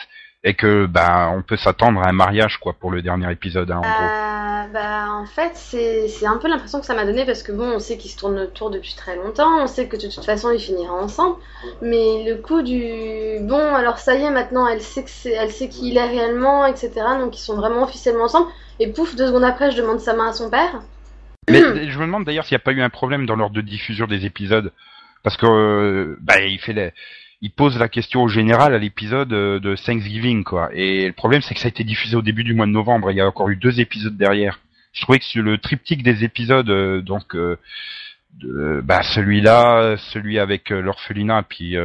Et 0.48 0.54
que 0.54 0.86
bah 0.86 1.30
on 1.36 1.42
peut 1.42 1.58
s'attendre 1.58 2.02
à 2.02 2.08
un 2.08 2.14
mariage 2.14 2.58
quoi 2.58 2.72
pour 2.72 2.90
le 2.90 3.02
dernier 3.02 3.30
épisode 3.30 3.70
hein, 3.70 3.80
en 3.80 3.82
gros. 3.82 3.90
Euh, 3.90 4.74
bah, 4.74 5.08
en 5.12 5.26
fait, 5.26 5.52
c'est 5.56 6.26
un 6.26 6.38
peu 6.38 6.48
l'impression 6.48 6.80
que 6.80 6.86
ça 6.86 6.96
m'a 6.96 7.06
donné 7.06 7.26
parce 7.26 7.44
que 7.44 7.52
bon, 7.52 7.74
on 7.76 7.80
sait 7.80 7.98
qu'ils 7.98 8.12
se 8.12 8.18
tournent 8.18 8.40
autour 8.40 8.72
depuis 8.72 8.96
très 8.96 9.18
longtemps, 9.18 9.62
on 9.62 9.68
sait 9.68 9.88
que 9.90 9.98
de 9.98 10.10
toute 10.10 10.24
façon 10.24 10.50
ils 10.52 10.60
finiront 10.60 11.02
ensemble, 11.02 11.36
mais 11.82 12.24
le 12.26 12.36
coup 12.42 12.62
du 12.62 13.40
bon, 13.42 13.76
alors 13.76 13.98
ça 13.98 14.16
y 14.16 14.24
est, 14.24 14.32
maintenant 14.32 14.66
elle 14.68 14.82
sait 14.82 15.04
que 15.04 15.10
c'est, 15.10 15.34
elle 15.34 15.52
sait 15.52 15.68
qui 15.68 15.90
il 15.90 15.98
est 15.98 16.08
réellement, 16.08 16.66
etc. 16.66 16.92
Donc 17.20 17.38
ils 17.38 17.42
sont 17.42 17.58
vraiment 17.58 17.84
officiellement 17.84 18.24
ensemble. 18.24 18.50
Et 18.80 18.88
pouf, 18.88 19.16
deux 19.16 19.28
secondes 19.28 19.44
après, 19.44 19.72
je 19.72 19.78
demande 19.82 20.00
sa 20.00 20.14
main 20.14 20.30
à 20.30 20.34
son 20.34 20.50
père. 20.50 20.82
Mais 21.50 21.60
je 21.90 22.00
me 22.00 22.06
demande 22.06 22.24
d'ailleurs 22.24 22.46
s'il 22.46 22.56
n'y 22.56 22.62
a 22.62 22.64
pas 22.64 22.72
eu 22.72 22.82
un 22.82 22.90
problème 22.90 23.26
dans 23.26 23.36
l'ordre 23.36 23.56
de 23.56 23.62
diffusion 23.62 24.08
des 24.08 24.26
épisodes, 24.26 24.72
parce 25.24 25.36
que 25.36 25.46
euh, 25.46 26.18
bah 26.22 26.40
il 26.42 26.60
fait 26.60 26.74
les- 26.74 26.94
il 27.42 27.52
pose 27.52 27.78
la 27.78 27.88
question 27.88 28.24
au 28.24 28.28
général 28.28 28.74
à 28.74 28.78
l'épisode 28.80 29.32
euh, 29.34 29.60
de 29.60 29.76
Thanksgiving 29.76 30.44
quoi. 30.44 30.70
Et 30.74 31.06
le 31.08 31.14
problème 31.14 31.42
c'est 31.42 31.54
que 31.54 31.60
ça 31.60 31.68
a 31.68 31.70
été 31.70 31.84
diffusé 31.84 32.16
au 32.16 32.22
début 32.22 32.44
du 32.44 32.54
mois 32.54 32.66
de 32.66 32.72
novembre. 32.72 33.12
Il 33.12 33.18
y 33.18 33.22
a 33.22 33.28
encore 33.28 33.50
eu 33.50 33.56
deux 33.56 33.80
épisodes 33.80 34.18
derrière. 34.18 34.60
Je 34.94 35.02
trouvais 35.02 35.20
que 35.20 35.26
sur 35.26 35.44
le 35.44 35.58
triptyque 35.60 36.02
des 36.02 36.24
épisodes, 36.24 36.70
euh, 36.70 37.02
donc 37.02 37.36
euh, 37.36 37.58
de- 38.40 38.82
bah 38.84 39.04
celui-là, 39.04 39.98
celui 39.98 40.40
avec 40.40 40.72
euh, 40.72 40.82
l'orphelinat, 40.82 41.44
puis 41.44 41.76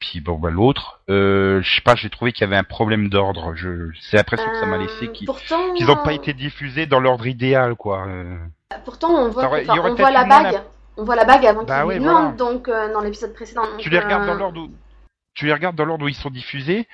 puis 0.00 0.20
bon 0.20 0.38
bah 0.38 0.50
l'autre, 0.50 1.00
je 1.08 1.60
sais 1.62 1.82
pas, 1.82 1.94
j'ai 1.94 2.08
trouvé 2.10 2.32
qu'il 2.32 2.40
y 2.40 2.44
avait 2.48 2.56
un 2.56 2.64
problème 2.64 3.08
d'ordre. 3.10 3.54
Je 3.54 3.90
c'est 4.00 4.16
l'impression 4.16 4.48
que 4.50 4.58
ça 4.58 4.66
m'a 4.66 4.78
laissé 4.78 5.08
qu'ils 5.12 5.86
n'ont 5.86 6.02
pas 6.02 6.12
été 6.14 6.32
diffusés 6.32 6.86
dans 6.86 7.00
l'ordre 7.00 7.26
idéal 7.26 7.74
quoi. 7.76 8.06
Pourtant, 8.84 9.10
on 9.10 9.28
voit, 9.28 9.42
aurait- 9.46 9.64
enfin, 9.68 9.74
on 9.90 9.94
la 10.12 10.24
bague. 10.24 10.62
On 11.00 11.04
voit 11.04 11.16
la 11.16 11.24
bague 11.24 11.46
avant 11.46 11.64
Bah 11.64 11.78
qu'il 11.80 11.86
ouais, 11.88 11.94
lui 11.96 12.04
voilà. 12.04 12.18
demande, 12.20 12.36
donc 12.36 12.68
euh, 12.68 12.92
dans 12.92 13.00
l'épisode 13.00 13.32
précédent. 13.32 13.62
donc, 13.62 13.78
tu 13.78 13.88
les 13.88 13.98
regardes 13.98 14.24
euh, 14.24 14.26
dans 14.26 14.34
l'ordre 14.34 14.60
où 14.62 14.70
tu 15.34 15.46
les 15.46 15.52
regardes 15.54 15.76
dans 15.76 15.84
l'ordre 15.86 16.04
où 16.04 16.08
ils 16.08 16.14
sont 16.14 16.28
diffusés, 16.30 16.86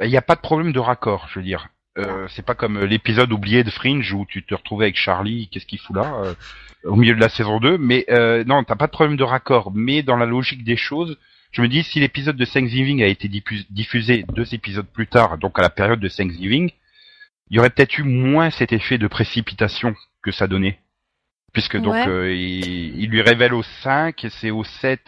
il 0.00 0.08
n'y 0.08 0.16
a 0.16 0.22
pas 0.22 0.36
de 0.36 0.40
problème 0.40 0.72
de 0.72 0.78
raccord, 0.78 1.26
je 1.30 1.40
veux 1.40 1.44
dire. 1.44 1.68
Euh, 1.98 2.28
c'est 2.28 2.44
pas 2.44 2.54
comme 2.54 2.76
euh, 2.76 2.86
l'épisode 2.86 3.32
oublié 3.32 3.64
de 3.64 3.70
Fringe 3.70 4.12
où 4.12 4.24
tu 4.24 4.44
te 4.44 4.54
retrouvais 4.54 4.84
avec 4.86 4.96
Charlie, 4.96 5.48
qu'est-ce 5.50 5.66
qu'il 5.66 5.80
fout 5.80 5.96
là 5.96 6.14
euh, 6.22 6.34
au 6.84 6.94
milieu 6.94 7.14
de 7.16 7.20
la 7.20 7.28
saison 7.28 7.58
2, 7.58 7.76
mais 7.78 8.04
euh, 8.10 8.44
non, 8.44 8.62
t'as 8.62 8.76
pas 8.76 8.86
de 8.86 8.92
problème 8.92 9.16
de 9.16 9.24
raccord, 9.24 9.72
mais 9.74 10.02
dans 10.02 10.16
la 10.16 10.26
logique 10.26 10.62
des 10.62 10.76
choses, 10.76 11.18
je 11.50 11.60
me 11.62 11.68
dis 11.68 11.82
si 11.82 11.98
l'épisode 11.98 12.36
de 12.36 12.44
Thanksgiving 12.44 13.02
a 13.02 13.06
été 13.06 13.26
diffus- 13.28 13.66
diffusé 13.70 14.24
deux 14.32 14.54
épisodes 14.54 14.86
plus 14.86 15.08
tard, 15.08 15.36
donc 15.38 15.58
à 15.58 15.62
la 15.62 15.70
période 15.70 15.98
de 16.00 16.08
Thanksgiving, 16.08 16.70
il 17.50 17.56
y 17.56 17.58
aurait 17.58 17.70
peut-être 17.70 17.98
eu 17.98 18.04
moins 18.04 18.50
cet 18.50 18.72
effet 18.72 18.96
de 18.98 19.08
précipitation 19.08 19.94
que 20.22 20.30
ça 20.30 20.46
donnait. 20.46 20.78
Puisque 21.52 21.76
donc 21.78 21.94
Ouais. 21.94 22.06
euh, 22.08 22.32
il, 22.34 22.98
il 23.00 23.10
lui 23.10 23.22
révèle 23.22 23.54
au 23.54 23.62
5 23.82 24.24
et 24.24 24.30
c'est 24.30 24.50
au 24.50 24.62
7 24.64 25.00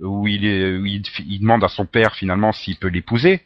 où 0.00 0.26
il, 0.26 0.44
est, 0.44 0.76
où 0.76 0.84
il, 0.86 1.02
il 1.26 1.40
demande 1.40 1.62
à 1.64 1.68
son 1.68 1.86
père 1.86 2.14
finalement 2.14 2.52
s'il 2.52 2.76
peut 2.76 2.88
l'épouser. 2.88 3.40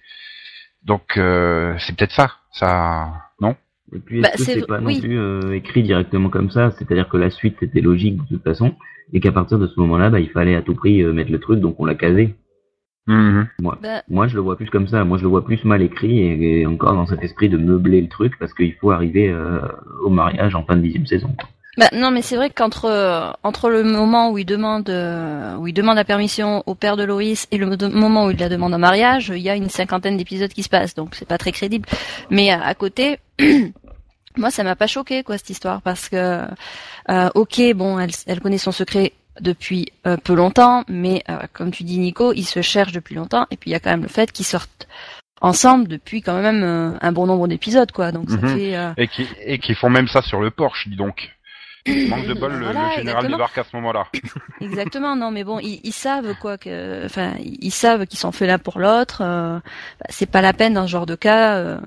Donc 0.85 1.17
euh, 1.19 1.75
c'est 1.79 1.95
peut-être 1.97 2.13
ça, 2.13 2.33
ça 2.53 3.13
non? 3.41 3.57
Et 3.95 3.99
puis, 3.99 4.21
est-ce 4.21 4.23
Bah, 4.23 4.31
que 4.37 4.43
c'est- 4.45 4.67
pas 4.67 4.81
oui. 4.81 4.95
non 4.97 5.01
plus 5.01 5.19
euh, 5.19 5.55
écrit 5.55 5.83
directement 5.83 6.29
comme 6.31 6.51
ça? 6.51 6.71
C'est-à-dire 6.79 7.09
que 7.09 7.17
la 7.17 7.29
suite 7.31 7.63
était 7.63 7.81
logique 7.81 8.17
de 8.23 8.29
toute 8.29 8.45
façon, 8.45 8.75
et 9.13 9.21
qu'à 9.21 9.33
partir 9.33 9.59
de 9.59 9.67
ce 9.67 9.79
moment-là, 9.81 10.11
bah, 10.11 10.21
il 10.21 10.31
fallait 10.31 10.55
à 10.55 10.63
tout 10.63 10.75
prix 10.75 11.03
euh, 11.03 11.13
mettre 11.13 11.33
le 11.33 11.41
truc, 11.41 11.61
donc 11.61 11.79
on 11.81 11.85
l'a 11.85 11.97
casé. 11.97 12.35
Mhm. 13.07 13.49
Bah, 13.61 14.03
Moi, 14.09 14.29
je 14.29 14.37
le 14.37 14.41
vois 14.43 14.57
plus 14.57 14.71
comme 14.71 14.87
ça. 14.87 15.05
Moi, 15.05 15.19
je 15.19 15.25
le 15.25 15.29
vois 15.29 15.45
plus 15.45 15.65
mal 15.65 15.83
écrit 15.83 16.21
et, 16.21 16.61
et 16.61 16.67
encore 16.67 16.95
dans 16.95 17.07
cet 17.07 17.23
esprit 17.25 17.49
de 17.49 17.57
meubler 17.59 18.01
le 18.01 18.09
truc 18.09 18.39
parce 18.39 18.55
qu'il 18.55 18.75
faut 18.75 18.93
arriver 18.93 19.29
euh, 19.29 19.61
au 20.05 20.11
mariage 20.11 20.55
en 20.55 20.65
fin 20.65 20.77
de 20.77 20.83
dixième 20.83 21.07
saison. 21.07 21.35
quoi. 21.39 21.49
Bah, 21.79 21.89
non, 21.93 22.11
mais 22.11 22.21
c'est 22.23 22.37
vrai 22.37 22.51
qu'entre 22.51 22.87
euh, 22.87 23.31
entre 23.45 23.71
le 23.71 23.85
moment 23.85 24.31
où 24.31 24.39
il 24.39 24.45
demande 24.45 24.91
euh, 24.91 25.55
où 25.57 25.69
il 25.69 25.73
demande 25.73 25.97
la 25.97 26.05
permission 26.05 26.63
au 26.67 26.75
père 26.75 26.97
de 26.97 27.05
Loïs 27.05 27.47
et 27.53 27.59
le 27.59 27.67
mo- 27.67 27.89
moment 27.91 28.27
où 28.27 28.31
il 28.33 28.39
la 28.39 28.49
demande 28.49 28.75
en 28.75 28.79
mariage, 28.79 29.29
il 29.35 29.39
y 29.43 29.49
a 29.49 29.55
une 29.57 29.69
cinquantaine 29.69 30.17
d'épisodes 30.17 30.53
qui 30.53 30.63
se 30.65 30.69
passent, 30.69 30.95
donc 30.95 31.15
c'est 31.15 31.29
pas 31.29 31.39
très 31.39 31.53
crédible. 31.53 31.89
Mais 32.29 32.51
à, 32.51 32.61
à 32.63 32.75
côté, 32.75 33.21
moi 34.37 34.51
ça 34.51 34.63
m'a 34.65 34.77
pas 34.77 34.87
choqué 34.89 35.23
quoi 35.23 35.39
cette 35.39 35.51
histoire 35.51 35.81
parce 35.83 36.09
que 36.09 36.45
euh, 37.09 37.29
ok 37.35 37.61
bon 37.75 37.99
elle, 37.99 38.11
elle 38.27 38.41
connaît 38.41 38.59
son 38.59 38.73
secret 38.73 39.13
depuis 39.41 39.87
euh, 40.07 40.17
peu 40.17 40.35
longtemps 40.35 40.85
mais 40.89 41.23
euh, 41.29 41.39
comme 41.53 41.71
tu 41.71 41.83
dis 41.85 41.99
Nico 41.99 42.33
ils 42.33 42.45
se 42.45 42.63
cherchent 42.63 42.93
depuis 42.93 43.15
longtemps 43.15 43.47
et 43.51 43.57
puis 43.57 43.71
il 43.71 43.73
y 43.73 43.77
a 43.77 43.81
quand 43.81 43.91
même 43.91 44.03
le 44.03 44.09
fait 44.09 44.31
qu'ils 44.31 44.45
sortent 44.47 44.87
ensemble 45.41 45.89
depuis 45.89 46.21
quand 46.23 46.41
même 46.41 46.63
euh, 46.63 46.93
un 47.01 47.13
bon 47.13 47.27
nombre 47.27 47.49
d'épisodes 47.49 47.91
quoi 47.91 48.13
donc 48.13 48.31
ça 48.31 48.37
Mhm. 48.37 48.49
fait 48.57 48.77
euh, 48.77 48.93
Et 48.99 49.09
qui, 49.09 49.27
et 49.45 49.59
qui 49.59 49.75
font 49.75 49.91
même 49.91 50.07
ça 50.09 50.21
sur 50.23 50.41
le 50.41 50.51
Porsche, 50.51 50.89
dis 50.89 50.97
donc. 50.97 51.31
Manque 51.87 52.27
de 52.27 52.35
bol, 52.35 52.53
le, 52.53 52.65
Voilà, 52.67 52.89
le 52.89 52.91
général 52.91 53.25
exactement. 53.25 53.37
débarque 53.37 53.59
à 53.59 53.65
ce 53.65 53.77
moment-là. 53.77 54.07
Exactement, 54.61 55.17
non, 55.17 55.31
mais 55.31 55.45
bon, 55.45 55.59
ils, 55.61 55.81
ils 55.83 55.93
savent 55.93 56.35
quoi 56.39 56.59
que, 56.59 57.05
enfin, 57.07 57.35
ils 57.41 57.71
savent 57.71 58.07
qu'ils 58.07 58.19
sont 58.19 58.33
faits 58.33 58.49
l'un 58.49 58.59
pour 58.59 58.79
l'autre. 58.79 59.23
euh, 59.25 59.59
c'est 60.11 60.31
pas 60.31 60.43
la 60.43 60.53
peine 60.53 60.75
dans 60.75 60.87
ce 60.87 60.93
genre 60.93 61.07
de 61.07 61.15
cas 61.15 61.57
euh, 61.57 61.81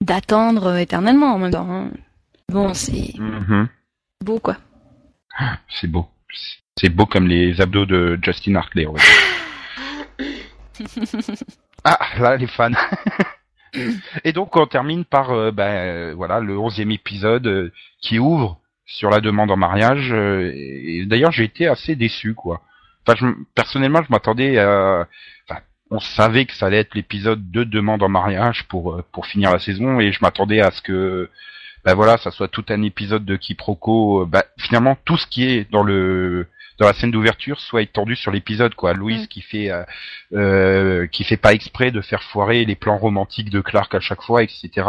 d'attendre 0.00 0.76
éternellement 0.76 1.34
en 1.34 1.38
même 1.38 1.50
temps. 1.50 1.68
hein. 1.70 1.90
Bon, 2.48 2.72
c'est 2.74 3.14
Mhm. 3.18 3.68
beau 4.24 4.38
quoi. 4.38 4.56
C'est 5.68 5.88
beau. 5.88 6.06
C'est 6.78 6.88
beau 6.90 7.06
comme 7.06 7.26
les 7.26 7.60
abdos 7.60 7.86
de 7.86 8.18
Justin 8.22 8.54
Hartley. 8.54 8.84
dire. 8.86 9.02
ah, 11.84 11.98
là, 12.18 12.36
les 12.36 12.46
fans. 12.46 12.70
Et 14.24 14.32
donc, 14.32 14.56
on 14.56 14.66
termine 14.66 15.04
par 15.04 15.30
euh, 15.32 15.50
ben, 15.50 15.64
euh, 15.64 16.14
voilà, 16.16 16.40
le 16.40 16.56
onzième 16.58 16.90
épisode 16.90 17.46
euh, 17.46 17.72
qui 18.00 18.18
ouvre 18.18 18.58
sur 18.86 19.10
la 19.10 19.20
demande 19.20 19.50
en 19.50 19.56
mariage. 19.56 20.12
euh, 20.12 21.04
d'ailleurs, 21.06 21.32
j'ai 21.32 21.44
été 21.44 21.66
assez 21.66 21.96
déçu, 21.96 22.34
quoi. 22.34 22.62
Enfin, 23.06 23.16
je 23.20 23.26
personnellement, 23.54 24.02
je 24.02 24.10
m'attendais 24.10 24.58
à... 24.58 25.06
On 25.88 26.00
savait 26.00 26.46
que 26.46 26.54
ça 26.54 26.66
allait 26.66 26.78
être 26.80 26.96
l'épisode 26.96 27.52
de 27.52 27.62
demande 27.62 28.02
en 28.02 28.08
mariage 28.08 28.64
pour 28.64 28.94
euh, 28.94 29.04
pour 29.12 29.26
finir 29.26 29.52
la 29.52 29.60
saison, 29.60 30.00
et 30.00 30.10
je 30.10 30.18
m'attendais 30.20 30.60
à 30.60 30.72
ce 30.72 30.82
que 30.82 31.30
ben 31.84 31.94
voilà, 31.94 32.16
ça 32.18 32.32
soit 32.32 32.48
tout 32.48 32.64
un 32.70 32.82
épisode 32.82 33.24
de 33.24 33.36
quiproquo. 33.36 34.22
euh, 34.22 34.26
ben, 34.26 34.42
finalement, 34.58 34.98
tout 35.04 35.16
ce 35.16 35.28
qui 35.28 35.44
est 35.44 35.70
dans 35.70 35.84
le 35.84 36.48
dans 36.78 36.86
la 36.86 36.92
scène 36.92 37.10
d'ouverture 37.10 37.60
soit 37.60 37.82
étendu 37.82 38.16
sur 38.16 38.30
l'épisode, 38.30 38.74
quoi. 38.74 38.92
Louise 38.92 39.24
Mm. 39.24 39.26
qui 39.28 39.40
fait 39.42 39.70
euh, 39.70 39.82
euh, 40.34 41.06
qui 41.06 41.24
fait 41.24 41.36
pas 41.36 41.52
exprès 41.52 41.90
de 41.90 42.00
faire 42.00 42.22
foirer 42.22 42.64
les 42.64 42.74
plans 42.74 42.98
romantiques 42.98 43.50
de 43.50 43.60
Clark 43.60 43.94
à 43.94 44.00
chaque 44.00 44.22
fois, 44.22 44.42
etc. 44.42 44.86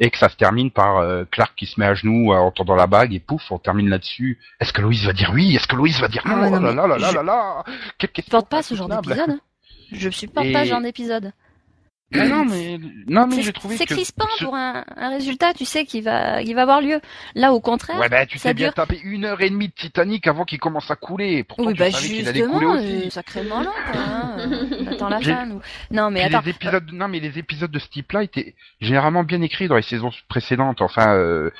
Et 0.00 0.10
que 0.10 0.18
ça 0.18 0.28
se 0.28 0.36
termine 0.36 0.70
par 0.70 0.98
euh, 0.98 1.24
Clark 1.30 1.54
qui 1.56 1.66
se 1.66 1.78
met 1.80 1.86
à 1.86 1.94
genoux 1.94 2.32
euh, 2.32 2.36
en 2.36 2.46
entendant 2.46 2.76
la 2.76 2.86
bague 2.86 3.12
et 3.14 3.18
pouf, 3.20 3.50
on 3.50 3.58
termine 3.58 3.88
là-dessus. 3.88 4.38
Est-ce 4.60 4.72
que 4.72 4.80
Louise 4.80 5.04
va 5.04 5.12
dire 5.12 5.32
oui? 5.34 5.56
Est-ce 5.56 5.66
que 5.66 5.74
Louise 5.76 6.00
va 6.00 6.06
dire 6.08 6.22
non, 6.26 6.34
Ah 6.40 6.50
non, 6.50 6.56
Oh 6.58 6.60
là 6.60 6.72
là 6.72 6.86
là 6.86 6.98
là 6.98 7.08
je- 7.10 7.14
là 7.16 7.22
là 7.24 7.64
Quelle 7.98 8.10
Je 8.10 8.14
question 8.14 8.38
supporte 8.38 8.48
pas 8.48 8.62
ce 8.62 8.74
genre 8.76 8.88
d'épisode. 8.88 9.30
hein. 9.30 9.40
Je 9.90 10.10
supporte 10.10 10.52
pas 10.52 10.64
ce 10.64 10.68
genre 10.70 10.80
d'épisode. 10.80 11.32
Ah 12.14 12.26
non 12.26 12.46
mais 12.46 12.78
non 13.06 13.26
mais 13.26 13.42
j'ai 13.42 13.52
trouvé 13.52 13.76
C'est 13.76 13.84
crispant 13.84 14.24
ce- 14.38 14.44
pour 14.44 14.54
un, 14.54 14.82
un 14.96 15.10
résultat, 15.10 15.52
tu 15.52 15.66
sais, 15.66 15.84
qui 15.84 16.00
va, 16.00 16.42
qui 16.42 16.54
va 16.54 16.62
avoir 16.62 16.80
lieu. 16.80 17.00
Là, 17.34 17.52
au 17.52 17.60
contraire. 17.60 17.98
Ouais 18.00 18.08
bah 18.08 18.24
tu 18.24 18.38
t'es 18.38 18.54
bien 18.54 18.68
dure- 18.68 18.74
tapé 18.74 18.98
une 19.04 19.26
heure 19.26 19.42
et 19.42 19.50
demie 19.50 19.68
de 19.68 19.74
Titanic 19.74 20.26
avant 20.26 20.44
qu'il 20.46 20.58
commence 20.58 20.90
à 20.90 20.96
couler. 20.96 21.44
Pourtant 21.44 21.64
oui, 21.66 21.74
tu 21.74 21.78
bah 21.80 21.90
savais 21.90 22.06
qu'il 22.06 22.26
allait 22.28 22.40
couler 22.40 22.66
justement, 22.66 22.72
aussi. 22.76 23.06
euh, 23.06 23.10
sacrément 23.10 23.60
long, 23.62 23.70
quoi. 23.92 24.00
Hein. 24.00 24.36
On 24.80 24.86
attend 24.86 25.08
la 25.10 25.20
fin, 25.20 25.44
nous. 25.46 25.60
Non, 25.90 26.10
mais 26.10 26.24
Puis 26.26 26.34
attends. 26.34 26.44
les 26.46 26.50
épisodes, 26.52 26.90
non 26.92 27.08
mais 27.08 27.20
les 27.20 27.38
épisodes 27.38 27.70
de 27.70 27.78
ce 27.78 27.88
type-là 27.88 28.22
étaient 28.22 28.54
généralement 28.80 29.22
bien 29.24 29.42
écrits 29.42 29.68
dans 29.68 29.76
les 29.76 29.82
saisons 29.82 30.10
précédentes. 30.28 30.80
Enfin, 30.80 31.14
euh, 31.14 31.18
euh, 31.18 31.50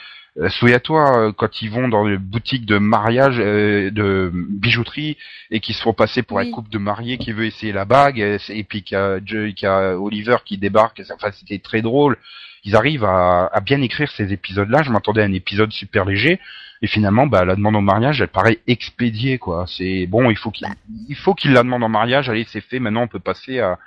souviens-toi 0.48 1.18
euh, 1.28 1.32
quand 1.32 1.62
ils 1.62 1.70
vont 1.70 1.88
dans 1.88 2.04
les 2.06 2.16
boutiques 2.18 2.64
de 2.66 2.78
mariage, 2.78 3.36
euh, 3.40 3.90
de 3.90 4.30
bijouterie, 4.32 5.16
et 5.50 5.60
qu'ils 5.60 5.74
se 5.74 5.82
font 5.82 5.92
passer 5.94 6.22
pour 6.22 6.36
Oui. 6.36 6.48
un 6.48 6.50
couple 6.52 6.70
de 6.70 6.78
mariés 6.78 7.18
qui 7.18 7.32
veut 7.32 7.46
essayer 7.46 7.72
la 7.72 7.84
bague, 7.84 8.18
et, 8.20 8.64
puis 8.64 8.82
qu'il 8.82 8.96
y 8.98 9.54
qu'il 9.54 9.66
y 9.66 9.66
a 9.66 9.98
Oliver 9.98 10.36
qui 10.44 10.58
débarque. 10.58 11.02
Enfin, 11.12 11.30
c'était 11.32 11.58
très 11.58 11.82
drôle. 11.82 12.16
Ils 12.64 12.76
arrivent 12.76 13.04
à, 13.04 13.46
à 13.52 13.60
bien 13.60 13.80
écrire 13.82 14.10
ces 14.10 14.32
épisodes-là. 14.32 14.82
Je 14.82 14.90
m'attendais 14.90 15.22
à 15.22 15.24
un 15.24 15.32
épisode 15.32 15.72
super 15.72 16.04
léger. 16.04 16.38
Et 16.82 16.86
finalement, 16.86 17.26
bah, 17.26 17.44
la 17.44 17.56
demande 17.56 17.74
en 17.74 17.80
mariage, 17.82 18.20
elle 18.20 18.28
paraît 18.28 18.58
expédiée, 18.68 19.38
quoi. 19.38 19.64
C'est 19.66 20.06
bon, 20.06 20.30
il 20.30 20.36
faut 20.36 20.52
qu'il, 20.52 20.68
Bah. 20.68 20.74
il 21.08 21.16
faut 21.16 21.34
qu'il 21.34 21.52
la 21.52 21.62
demande 21.64 21.82
en 21.82 21.88
mariage. 21.88 22.28
Allez, 22.30 22.44
c'est 22.48 22.60
fait. 22.60 22.78
Maintenant, 22.78 23.02
on 23.02 23.08
peut 23.08 23.18
passer 23.18 23.58
à, 23.58 23.78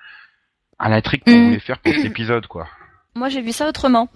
à 0.80 0.90
l'intrigue 0.90 1.24
qu'on 1.24 1.32
Mm. 1.32 1.46
voulait 1.46 1.60
faire 1.60 1.78
pour 1.80 1.94
cet 1.94 2.04
épisode, 2.06 2.48
quoi. 2.48 2.68
Moi, 3.16 3.30
j'ai 3.30 3.42
vu 3.42 3.52
ça 3.52 3.68
autrement. 3.68 4.08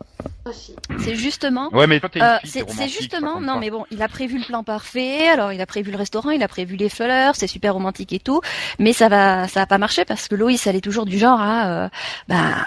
C'est 1.00 1.16
justement. 1.16 1.70
Ouais, 1.74 1.88
mais 1.88 2.00
toi, 2.00 2.08
t'es 2.08 2.20
une 2.20 2.26
Euh, 2.26 2.38
c'est 2.44 2.88
justement, 2.88 3.42
non 3.42 3.58
mais 3.60 3.72
bon, 3.72 3.84
il 3.90 4.02
a 4.04 4.08
prévu 4.08 4.38
le 4.38 4.46
plan 4.46 4.64
parfait, 4.64 5.28
alors 5.28 5.52
il 5.52 5.60
a 5.60 5.66
prévu 5.66 5.90
le 5.92 5.98
restaurant, 5.98 6.30
il 6.30 6.44
a 6.44 6.48
prévu 6.48 6.76
les 6.76 6.88
fleurs, 6.90 7.36
c'est 7.36 7.48
super 7.48 7.74
romantique 7.74 8.14
et 8.14 8.20
tout, 8.20 8.42
mais 8.78 8.94
ça 8.94 9.10
va, 9.10 9.48
ça 9.48 9.62
va 9.62 9.66
pas 9.66 9.80
marcher 9.80 10.06
parce 10.06 10.28
que 10.28 10.36
Loïs, 10.36 10.66
elle 10.68 10.76
est 10.76 10.82
toujours 10.82 11.06
du 11.06 11.18
genre 11.18 11.42
à, 11.42 11.68
euh, 11.86 11.90
bah, 12.28 12.64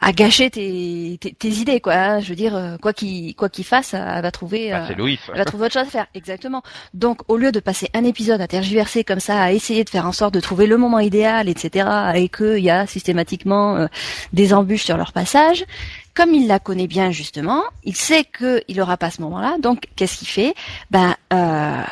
à 0.00 0.12
gâcher 0.12 0.50
tes, 0.50 1.18
tes, 1.20 1.32
tes 1.32 1.48
idées 1.48 1.80
quoi. 1.80 1.94
hein. 1.94 2.20
Je 2.20 2.30
veux 2.30 2.34
dire, 2.34 2.56
euh, 2.56 2.76
quoi 2.78 2.92
qu'il, 2.92 3.34
quoi 3.36 3.48
qu'il 3.48 3.64
fasse, 3.64 3.94
elle 3.94 4.22
va 4.22 4.30
trouver, 4.32 4.70
Bah, 4.72 4.88
euh, 4.90 4.94
Loïs. 4.96 5.20
elle 5.30 5.38
va 5.38 5.44
trouver 5.44 5.66
autre 5.66 5.74
chose 5.74 5.82
à 5.82 5.90
faire, 5.90 6.06
exactement. 6.16 6.62
Donc, 6.94 7.20
au 7.28 7.36
lieu 7.36 7.52
de 7.52 7.60
passer 7.60 7.88
un 7.94 8.02
épisode 8.04 8.40
à 8.40 8.48
tergiverser 8.48 9.04
comme 9.04 9.20
ça, 9.20 9.40
à 9.40 9.52
essayer 9.52 9.84
de 9.84 9.90
faire 9.90 10.06
en 10.06 10.12
sorte 10.12 10.34
de 10.34 10.40
trouver 10.40 10.66
le 10.66 10.76
moment 10.76 10.98
idéal, 10.98 11.48
etc., 11.48 11.86
et 12.16 12.28
qu'il 12.28 12.58
y 12.58 12.70
a 12.70 12.88
systématiquement 12.88 13.76
euh, 13.76 13.86
des 14.32 14.52
embûches 14.52 14.84
sur 14.84 14.96
leur 14.96 15.12
passage, 15.12 15.64
comme 16.14 16.34
il 16.34 16.46
la 16.46 16.58
connaît 16.58 16.86
bien 16.86 17.10
justement, 17.10 17.62
il 17.84 17.96
sait 17.96 18.24
qu'il 18.24 18.80
aura 18.80 18.96
pas 18.96 19.10
ce 19.10 19.20
moment-là. 19.22 19.56
Donc, 19.58 19.88
qu'est-ce 19.96 20.18
qu'il 20.18 20.28
fait? 20.28 20.54
Ben, 20.90 21.14
euh, 21.32 21.82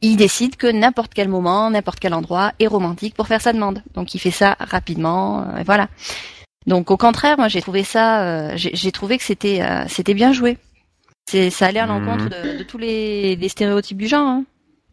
il 0.00 0.16
décide 0.16 0.56
que 0.56 0.66
n'importe 0.66 1.12
quel 1.14 1.28
moment, 1.28 1.70
n'importe 1.70 1.98
quel 2.00 2.14
endroit 2.14 2.52
est 2.60 2.66
romantique 2.66 3.14
pour 3.14 3.26
faire 3.26 3.40
sa 3.40 3.52
demande. 3.52 3.82
Donc, 3.94 4.14
il 4.14 4.18
fait 4.18 4.30
ça 4.30 4.56
rapidement, 4.60 5.42
euh, 5.42 5.58
et 5.58 5.64
voilà. 5.64 5.88
Donc, 6.66 6.90
au 6.90 6.96
contraire, 6.96 7.36
moi, 7.38 7.48
j'ai 7.48 7.62
trouvé 7.62 7.82
ça, 7.84 8.22
euh, 8.24 8.52
j'ai 8.56 8.92
trouvé 8.92 9.16
que 9.18 9.24
c'était, 9.24 9.62
euh, 9.62 9.84
c'était 9.88 10.14
bien 10.14 10.32
joué. 10.32 10.58
C'est, 11.30 11.50
ça 11.50 11.66
allait 11.66 11.80
à 11.80 11.86
l'encontre 11.86 12.24
Mhm. 12.24 12.52
de, 12.54 12.58
de 12.58 12.62
tous 12.64 12.78
les, 12.78 13.36
les 13.36 13.48
stéréotypes 13.48 13.98
du 13.98 14.06
genre. 14.08 14.26
hein. 14.26 14.44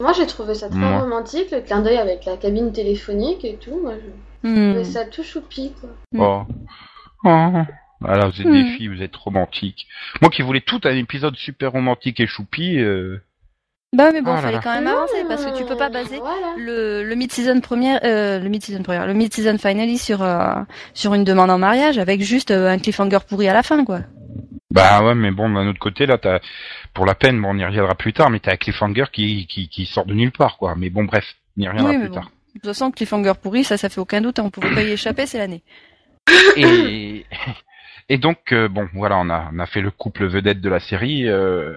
Moi, 0.02 0.12
j'ai 0.14 0.28
trouvé 0.28 0.54
ça 0.56 0.68
très 0.70 0.98
romantique, 1.00 1.52
le 1.52 1.62
clin 1.62 1.82
d'œil 1.82 1.98
avec 1.98 2.26
la 2.26 2.36
cabine 2.36 2.72
téléphonique 2.74 3.46
et 3.46 3.56
tout. 3.56 3.80
Moi, 3.82 3.94
je 4.44 4.50
Hmm. 4.50 4.70
trouvais 4.74 4.84
ça 4.84 5.06
tout 5.06 5.24
choupi, 5.24 5.72
quoi. 5.80 5.90
Oh. 6.18 6.44
Oh. 7.24 7.62
Voilà, 8.02 8.28
vous 8.28 8.42
êtes 8.42 8.48
Hmm. 8.48 8.52
des 8.54 8.66
filles, 8.76 8.88
vous 8.90 9.02
êtes 9.02 9.16
romantiques. 9.16 9.88
Moi 10.22 10.30
qui 10.30 10.42
voulais 10.42 10.62
tout 10.62 10.82
un 10.84 10.96
épisode 10.96 11.36
super 11.38 11.72
romantique 11.72 12.20
et 12.20 12.28
choupi, 12.28 12.78
euh... 12.80 13.18
Bah, 13.96 14.12
mais 14.12 14.22
bon, 14.22 14.32
Oh 14.32 14.36
là 14.36 14.42
fallait 14.42 14.56
là. 14.58 14.62
quand 14.62 14.74
même 14.76 14.88
avancer 14.88 15.24
parce 15.30 15.46
que 15.46 15.58
tu 15.58 15.64
peux 15.64 15.78
pas 15.78 15.90
baser 15.90 16.18
Voilà. 16.18 16.54
le, 16.58 17.04
le 17.04 17.16
mid-season 17.16 17.62
première, 17.62 18.00
euh, 18.04 18.40
le 18.40 18.50
mid-season 18.50 18.84
première, 18.84 19.08
le 19.08 19.14
mid-season 19.14 19.58
finale 19.58 19.98
sur 19.98 20.22
euh, 20.22 20.56
sur 20.94 21.14
une 21.14 21.24
demande 21.24 21.50
en 21.50 21.58
mariage 21.58 21.98
avec 21.98 22.22
juste 22.22 22.52
euh, 22.52 22.68
un 22.70 22.78
cliffhanger 22.78 23.20
pourri 23.28 23.48
à 23.48 23.54
la 23.54 23.64
fin, 23.64 23.86
quoi. 23.86 24.02
Bah 24.70 25.02
ouais, 25.02 25.16
mais 25.16 25.32
bon, 25.32 25.50
d'un 25.50 25.66
autre 25.70 25.80
côté, 25.80 26.06
là, 26.06 26.18
t'as, 26.18 26.40
pour 26.94 27.06
la 27.06 27.16
peine, 27.16 27.42
bon, 27.42 27.52
on 27.56 27.58
y 27.58 27.64
reviendra 27.64 27.96
plus 27.96 28.12
tard, 28.12 28.30
mais 28.30 28.42
t'as 28.42 28.52
un 28.54 28.58
cliffhanger 28.58 29.06
qui, 29.14 29.48
qui, 29.48 29.70
qui 29.70 29.86
sort 29.86 30.06
de 30.06 30.14
nulle 30.14 30.34
part, 30.34 30.58
quoi. 30.58 30.76
Mais 30.76 30.90
bon, 30.90 31.06
bref, 31.06 31.34
on 31.58 31.62
y 31.62 31.68
reviendra 31.70 31.92
Oui, 31.94 32.00
plus 32.00 32.10
bon. 32.10 32.16
tard. 32.16 32.32
De 32.56 32.60
toute 32.60 32.66
façon, 32.66 32.92
cliffhanger 32.92 33.34
pourri, 33.42 33.64
ça, 33.64 33.78
ça 33.78 33.88
fait 33.88 34.02
aucun 34.02 34.20
doute. 34.20 34.40
hein, 34.40 34.44
On 34.46 34.50
pouvait 34.50 34.74
pas 34.74 34.82
y 34.82 34.92
échapper, 34.92 35.26
c'est 35.26 35.38
l'année. 35.38 35.64
Et, 36.58 37.26
et 38.10 38.18
donc, 38.18 38.52
euh, 38.52 38.68
bon, 38.68 38.88
voilà, 38.94 39.18
on 39.18 39.30
a, 39.30 39.50
on 39.54 39.60
a 39.60 39.66
fait 39.66 39.82
le 39.82 39.92
couple 39.92 40.26
vedette 40.26 40.62
de 40.62 40.70
la 40.70 40.80
série. 40.80 41.28
euh, 41.28 41.74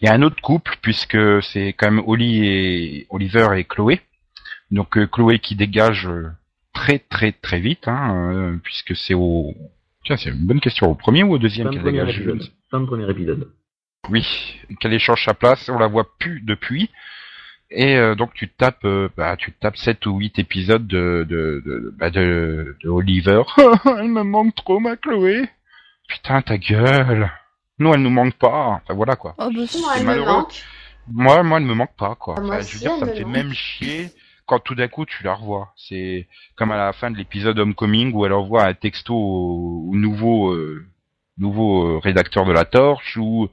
Il 0.00 0.06
y 0.06 0.08
a 0.08 0.14
un 0.14 0.22
autre 0.22 0.40
couple, 0.42 0.76
puisque 0.82 1.18
c'est 1.42 1.72
quand 1.72 1.90
même 1.90 2.04
Oli 2.06 2.46
et 2.46 3.06
Oliver 3.10 3.48
et 3.56 3.64
Chloé. 3.64 4.00
Donc, 4.70 4.98
euh, 4.98 5.06
Chloé 5.06 5.38
qui 5.38 5.54
dégage 5.54 6.06
euh, 6.06 6.28
très 6.72 6.98
très 6.98 7.32
très 7.32 7.60
vite, 7.60 7.88
hein, 7.88 8.32
euh, 8.32 8.56
puisque 8.62 8.94
c'est 8.96 9.14
au... 9.14 9.54
Tiens, 10.04 10.16
c'est 10.16 10.30
une 10.30 10.46
bonne 10.46 10.60
question. 10.60 10.90
Au 10.90 10.94
premier 10.94 11.22
ou 11.22 11.32
au 11.32 11.38
deuxième 11.38 11.70
qu'elle 11.70 11.82
dégage. 11.82 12.22
Fin 12.70 12.80
de 12.80 12.86
premier 12.86 13.10
épisode. 13.10 13.50
Oui, 14.08 14.60
qu'elle 14.78 14.92
échange 14.92 15.24
sa 15.24 15.34
place, 15.34 15.68
on 15.68 15.78
la 15.78 15.88
voit 15.88 16.06
plus 16.18 16.40
depuis. 16.40 16.90
Et 17.70 17.96
euh, 17.96 18.14
donc 18.14 18.32
tu 18.34 18.48
tapes, 18.48 18.84
euh, 18.84 19.08
bah, 19.16 19.36
tu 19.36 19.52
tapes 19.52 19.76
7 19.76 20.06
ou 20.06 20.18
8 20.18 20.38
épisodes 20.38 20.86
de 20.86 21.26
de 21.28 21.62
de, 21.66 21.94
bah, 21.98 22.10
de, 22.10 22.76
de 22.82 22.88
Oliver. 22.88 23.42
elle 23.84 24.08
me 24.08 24.22
manque 24.22 24.54
trop 24.54 24.78
ma 24.78 24.96
Chloé. 24.96 25.48
Putain 26.08 26.42
ta 26.42 26.58
gueule. 26.58 27.30
Nous 27.78 27.92
elle 27.92 28.02
nous 28.02 28.10
manque 28.10 28.34
pas. 28.34 28.80
Enfin 28.82 28.94
voilà 28.94 29.16
quoi. 29.16 29.34
Oh, 29.38 29.48
bah, 29.48 29.50
Moi, 29.52 29.66
C'est 29.66 29.78
elle 29.96 30.02
me 30.02 30.06
malheureux. 30.06 30.26
manque. 30.26 30.62
Moi 31.12 31.42
moi 31.42 31.58
elle 31.58 31.66
me 31.66 31.74
manque 31.74 31.96
pas 31.96 32.14
quoi. 32.14 32.36
Ah, 32.38 32.42
Enfin, 32.42 32.60
je 32.60 32.74
veux 32.74 32.78
dire 32.80 32.96
ça 32.98 33.04
me 33.06 33.10
me 33.10 33.16
fait 33.16 33.24
manque. 33.24 33.32
même 33.32 33.52
chier 33.52 34.10
quand 34.46 34.60
tout 34.60 34.76
d'un 34.76 34.86
coup 34.88 35.04
tu 35.04 35.24
la 35.24 35.34
revois. 35.34 35.72
C'est 35.76 36.28
comme 36.54 36.70
à 36.70 36.76
la 36.76 36.92
fin 36.92 37.10
de 37.10 37.16
l'épisode 37.16 37.58
Homecoming 37.58 38.12
où 38.14 38.24
elle 38.24 38.32
envoie 38.32 38.64
un 38.64 38.74
texto 38.74 39.12
au, 39.14 39.90
au 39.90 39.96
nouveau 39.96 40.52
euh, 40.52 40.84
nouveau 41.38 41.96
euh, 41.96 41.98
rédacteur 41.98 42.44
de 42.46 42.52
la 42.52 42.64
Torche 42.64 43.16
ou 43.16 43.48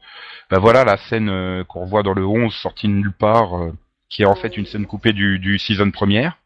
bah 0.51 0.60
voilà 0.60 0.84
la 0.86 0.98
scène 0.98 1.29
euh, 1.29 1.63
qu'on 1.63 1.82
revoit 1.86 2.03
dans 2.03 2.13
le 2.13 2.25
11 2.25 2.53
sortie 2.53 2.88
de 2.88 2.93
nulle 2.93 3.12
part 3.12 3.58
euh, 3.58 3.74
qui 4.13 4.22
est 4.22 4.25
en 4.25 4.36
fait 4.36 4.55
une 4.58 4.65
scène 4.67 4.86
coupée 4.86 5.12
du, 5.13 5.39
du 5.39 5.58
season 5.58 5.89
première 5.91 6.38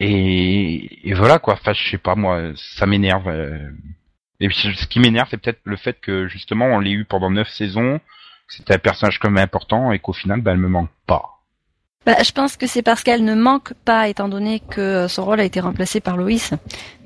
et, 0.00 1.08
et 1.08 1.14
voilà 1.14 1.38
quoi 1.38 1.54
enfin 1.54 1.72
je 1.72 1.90
sais 1.90 1.98
pas 1.98 2.14
moi 2.14 2.52
ça 2.78 2.86
m'énerve 2.86 3.28
euh. 3.28 3.70
et 4.40 4.48
puis, 4.48 4.56
ce 4.56 4.86
qui 4.86 5.00
m'énerve 5.00 5.28
c'est 5.30 5.36
peut-être 5.40 5.60
le 5.64 5.76
fait 5.76 6.00
que 6.00 6.28
justement 6.28 6.66
on 6.66 6.78
l'ait 6.78 6.92
eu 6.92 7.04
pendant 7.04 7.30
neuf 7.30 7.48
saisons 7.50 7.98
que 8.48 8.54
c'était 8.54 8.74
un 8.74 8.78
personnage 8.78 9.18
comme 9.18 9.36
important 9.36 9.92
et 9.92 9.98
qu'au 9.98 10.12
final 10.12 10.40
bah 10.40 10.52
elle 10.52 10.58
me 10.58 10.68
manque 10.68 10.90
pas 11.06 11.24
Bah, 12.06 12.16
je 12.24 12.32
pense 12.32 12.56
que 12.56 12.66
c'est 12.66 12.82
parce 12.82 13.02
qu'elle 13.04 13.24
ne 13.24 13.34
manque 13.34 13.74
pas, 13.84 14.08
étant 14.08 14.28
donné 14.28 14.58
que 14.58 15.06
son 15.08 15.24
rôle 15.24 15.38
a 15.40 15.44
été 15.44 15.60
remplacé 15.60 16.00
par 16.00 16.16
Loïs. 16.16 16.52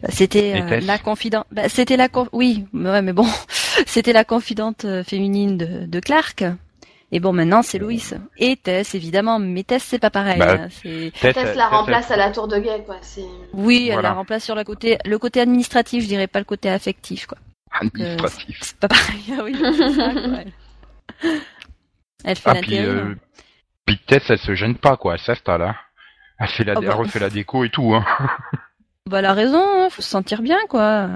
C'était 0.09 0.55
euh, 0.63 0.81
la 0.81 0.99
confidente. 0.99 1.45
Bah, 1.53 1.69
c'était 1.69 1.99
la 1.99 2.09
con- 2.09 2.31
oui, 2.33 2.65
mais 2.73 2.89
ouais, 2.91 3.03
mais 3.03 3.13
bon, 3.13 3.27
c'était 3.87 4.15
la 4.15 4.25
confidente 4.25 4.87
féminine 5.05 5.59
de, 5.59 5.85
de 5.85 6.01
Clark. 6.01 6.45
Et 7.13 7.21
bon, 7.21 7.33
maintenant 7.33 7.63
c'est 7.63 7.79
Loïs 7.79 8.15
et 8.37 8.57
Tess 8.57 8.95
évidemment, 8.97 9.39
mais 9.39 9.63
Tess 9.63 9.85
c'est 9.85 9.99
pas 10.01 10.11
pareil. 10.11 10.39
Bah, 10.41 10.57
hein, 10.63 10.69
Tess, 10.69 11.23
la 11.23 11.33
Tess, 11.33 11.59
remplace 11.71 12.11
à 12.11 12.17
la 12.17 12.31
tour 12.33 12.49
de 12.49 12.59
guet, 12.59 12.83
quoi. 12.85 12.97
Oui, 13.53 13.87
elle 13.87 13.93
Voilà. 13.95 14.09
la 14.09 14.15
remplace 14.15 14.45
sur 14.45 14.57
le 14.57 14.65
côté, 14.65 14.99
le 15.05 15.19
côté 15.19 15.41
administratif, 15.41 16.03
je 16.03 16.09
dirais 16.09 16.27
pas 16.27 16.41
le 16.41 16.45
côté 16.45 16.69
affectif, 16.69 17.27
quoi. 17.27 17.39
administratif. 17.81 18.59
C'est 18.61 18.77
pas 18.79 18.89
pareil. 18.89 19.23
Ah 19.39 19.43
oui, 19.45 19.57
c'est 19.61 19.91
ça, 19.93 20.11
quoi. 20.13 20.23
Elle- 21.23 21.41
Elle 22.25 22.37
fait 22.37 22.51
Ah, 22.51 22.55
puis, 22.61 22.79
euh, 22.79 23.15
puis 23.85 23.99
Tess, 24.07 24.25
elle 24.29 24.39
se 24.39 24.55
gêne 24.55 24.75
pas, 24.77 24.97
quoi. 24.97 25.15
Elle 25.15 25.21
s'installe, 25.21 25.63
hein. 25.63 25.77
Elle, 26.41 26.49
fait 26.49 26.65
la, 26.65 26.73
Ah 26.77 26.81
bah. 26.81 26.87
elle 26.91 26.93
refait 26.95 27.19
la 27.21 27.31
déco 27.31 27.65
et 27.65 27.71
tout, 27.71 27.95
hein. 27.95 28.05
Bah, 29.09 29.21
elle 29.21 29.27
a 29.27 29.33
raison, 29.35 29.63
hein, 29.63 29.89
faut 29.91 30.03
se 30.03 30.09
sentir 30.11 30.43
bien, 30.43 30.59
quoi. 30.69 31.09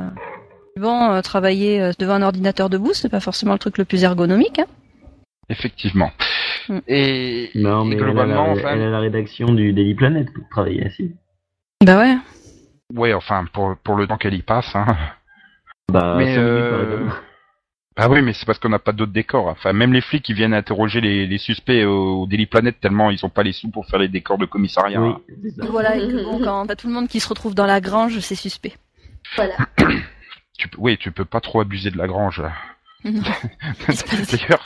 Bon, 0.77 1.11
euh, 1.11 1.21
travailler 1.23 1.81
euh, 1.81 1.91
devant 1.99 2.15
un 2.15 2.23
ordinateur 2.23 2.71
debout, 2.71 2.95
c'est 2.95 3.09
pas 3.09 3.19
forcément 3.19 3.53
le 3.55 3.59
truc 3.59 3.77
le 3.79 3.85
plus 3.85 4.05
ergonomique. 4.05 4.61
Hein. 4.61 4.67
Effectivement. 5.51 6.11
Hmm. 6.69 6.79
Et, 6.87 7.51
Non, 7.55 7.85
et 7.85 7.89
mais 7.89 7.97
elle 7.97 8.03
a, 8.03 8.07
globalement, 8.07 8.47
la, 8.47 8.53
enfin, 8.53 8.71
elle 8.75 8.83
a 8.83 8.91
la 8.91 9.01
rédaction 9.01 9.53
du 9.53 9.73
Daily 9.73 9.95
Planet 9.95 10.33
pour 10.33 10.49
travailler 10.49 10.87
ainsi. 10.87 11.13
Bah 11.85 11.99
ouais. 11.99 12.17
ouais, 12.95 13.13
enfin, 13.13 13.45
pour, 13.53 13.77
pour 13.83 13.97
le 13.97 14.07
temps 14.07 14.17
qu'elle 14.17 14.35
y 14.35 14.43
passe, 14.43 14.75
hein. 14.75 14.87
Bah, 15.91 16.15
Mais, 16.17 16.37
euh. 16.39 17.09
Ah 17.97 18.09
oui, 18.09 18.23
mais 18.23 18.33
c'est 18.33 18.47
parce 18.47 18.59
qu'on 18.59 18.69
n'a 18.69 18.79
pas 18.79 18.93
d'autres 18.93 19.13
décors. 19.13 19.49
Enfin, 19.49 19.73
même 19.73 19.93
les 19.93 20.01
flics 20.01 20.23
qui 20.23 20.33
viennent 20.33 20.55
interroger 20.55 21.01
les, 21.01 21.27
les 21.27 21.39
suspects 21.39 21.85
au, 21.85 22.23
au 22.23 22.27
Daily 22.27 22.47
Planet 22.47 22.79
tellement 22.81 23.11
ils 23.11 23.27
ont 23.27 23.29
pas 23.29 23.43
les 23.43 23.53
sous 23.53 23.71
pour 23.71 23.87
faire 23.87 23.99
les 23.99 24.09
décors 24.09 24.39
de 24.39 24.47
commissariat. 24.47 25.03
Oui, 25.03 25.11
hein. 25.11 25.67
Voilà, 25.69 25.97
et 25.97 26.09
que 26.09 26.25
bon, 26.31 26.39
quand 26.39 26.67
t'as 26.67 26.77
tout 26.77 26.87
le 26.87 26.95
monde 26.95 27.09
qui 27.09 27.19
se 27.21 27.29
retrouve 27.29 27.55
dans 27.55 27.67
la 27.67 27.81
grange, 27.81 28.19
c'est 28.21 28.37
suspect. 28.37 28.75
Voilà. 29.37 29.55
Tu 30.59 30.69
oui, 30.77 30.99
tu 30.99 31.11
peux 31.11 31.25
pas 31.25 31.41
trop 31.41 31.63
abuser 31.63 31.91
de 31.91 31.97
la 31.97 32.07
grange. 32.07 32.43
D'ailleurs, 33.05 34.65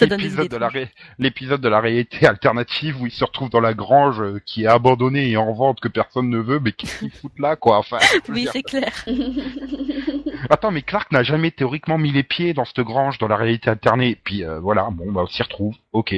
l'épisode 0.00 0.48
de 0.48 0.56
la 0.56 0.68
ré- 0.68 0.90
l'épisode 1.18 1.60
de 1.60 1.68
la 1.68 1.80
réalité 1.80 2.26
alternative 2.26 3.00
où 3.02 3.06
ils 3.06 3.12
se 3.12 3.24
retrouvent 3.24 3.50
dans 3.50 3.60
la 3.60 3.74
grange 3.74 4.20
euh, 4.20 4.40
qui 4.46 4.64
est 4.64 4.66
abandonnée 4.68 5.30
et 5.30 5.36
en 5.36 5.52
vente 5.52 5.80
que 5.80 5.88
personne 5.88 6.28
ne 6.30 6.38
veut, 6.38 6.60
mais 6.60 6.72
qu'est-ce 6.72 6.98
qu'ils 7.00 7.10
foutent 7.10 7.38
là, 7.38 7.56
quoi 7.56 7.78
Enfin, 7.78 7.98
Oui, 8.28 8.46
c'est 8.52 8.62
clair. 8.62 8.92
Attends, 10.50 10.70
mais 10.70 10.82
Clark 10.82 11.10
n'a 11.12 11.22
jamais 11.22 11.50
théoriquement 11.50 11.98
mis 11.98 12.12
les 12.12 12.22
pieds 12.22 12.54
dans 12.54 12.64
cette 12.64 12.80
grange 12.80 13.18
dans 13.18 13.28
la 13.28 13.36
réalité 13.36 13.70
alternée. 13.70 14.16
Puis 14.22 14.44
euh, 14.44 14.60
voilà, 14.60 14.88
bon, 14.92 15.10
bah 15.10 15.22
on 15.24 15.26
s'y 15.26 15.42
retrouve. 15.42 15.74
Ok. 15.92 16.14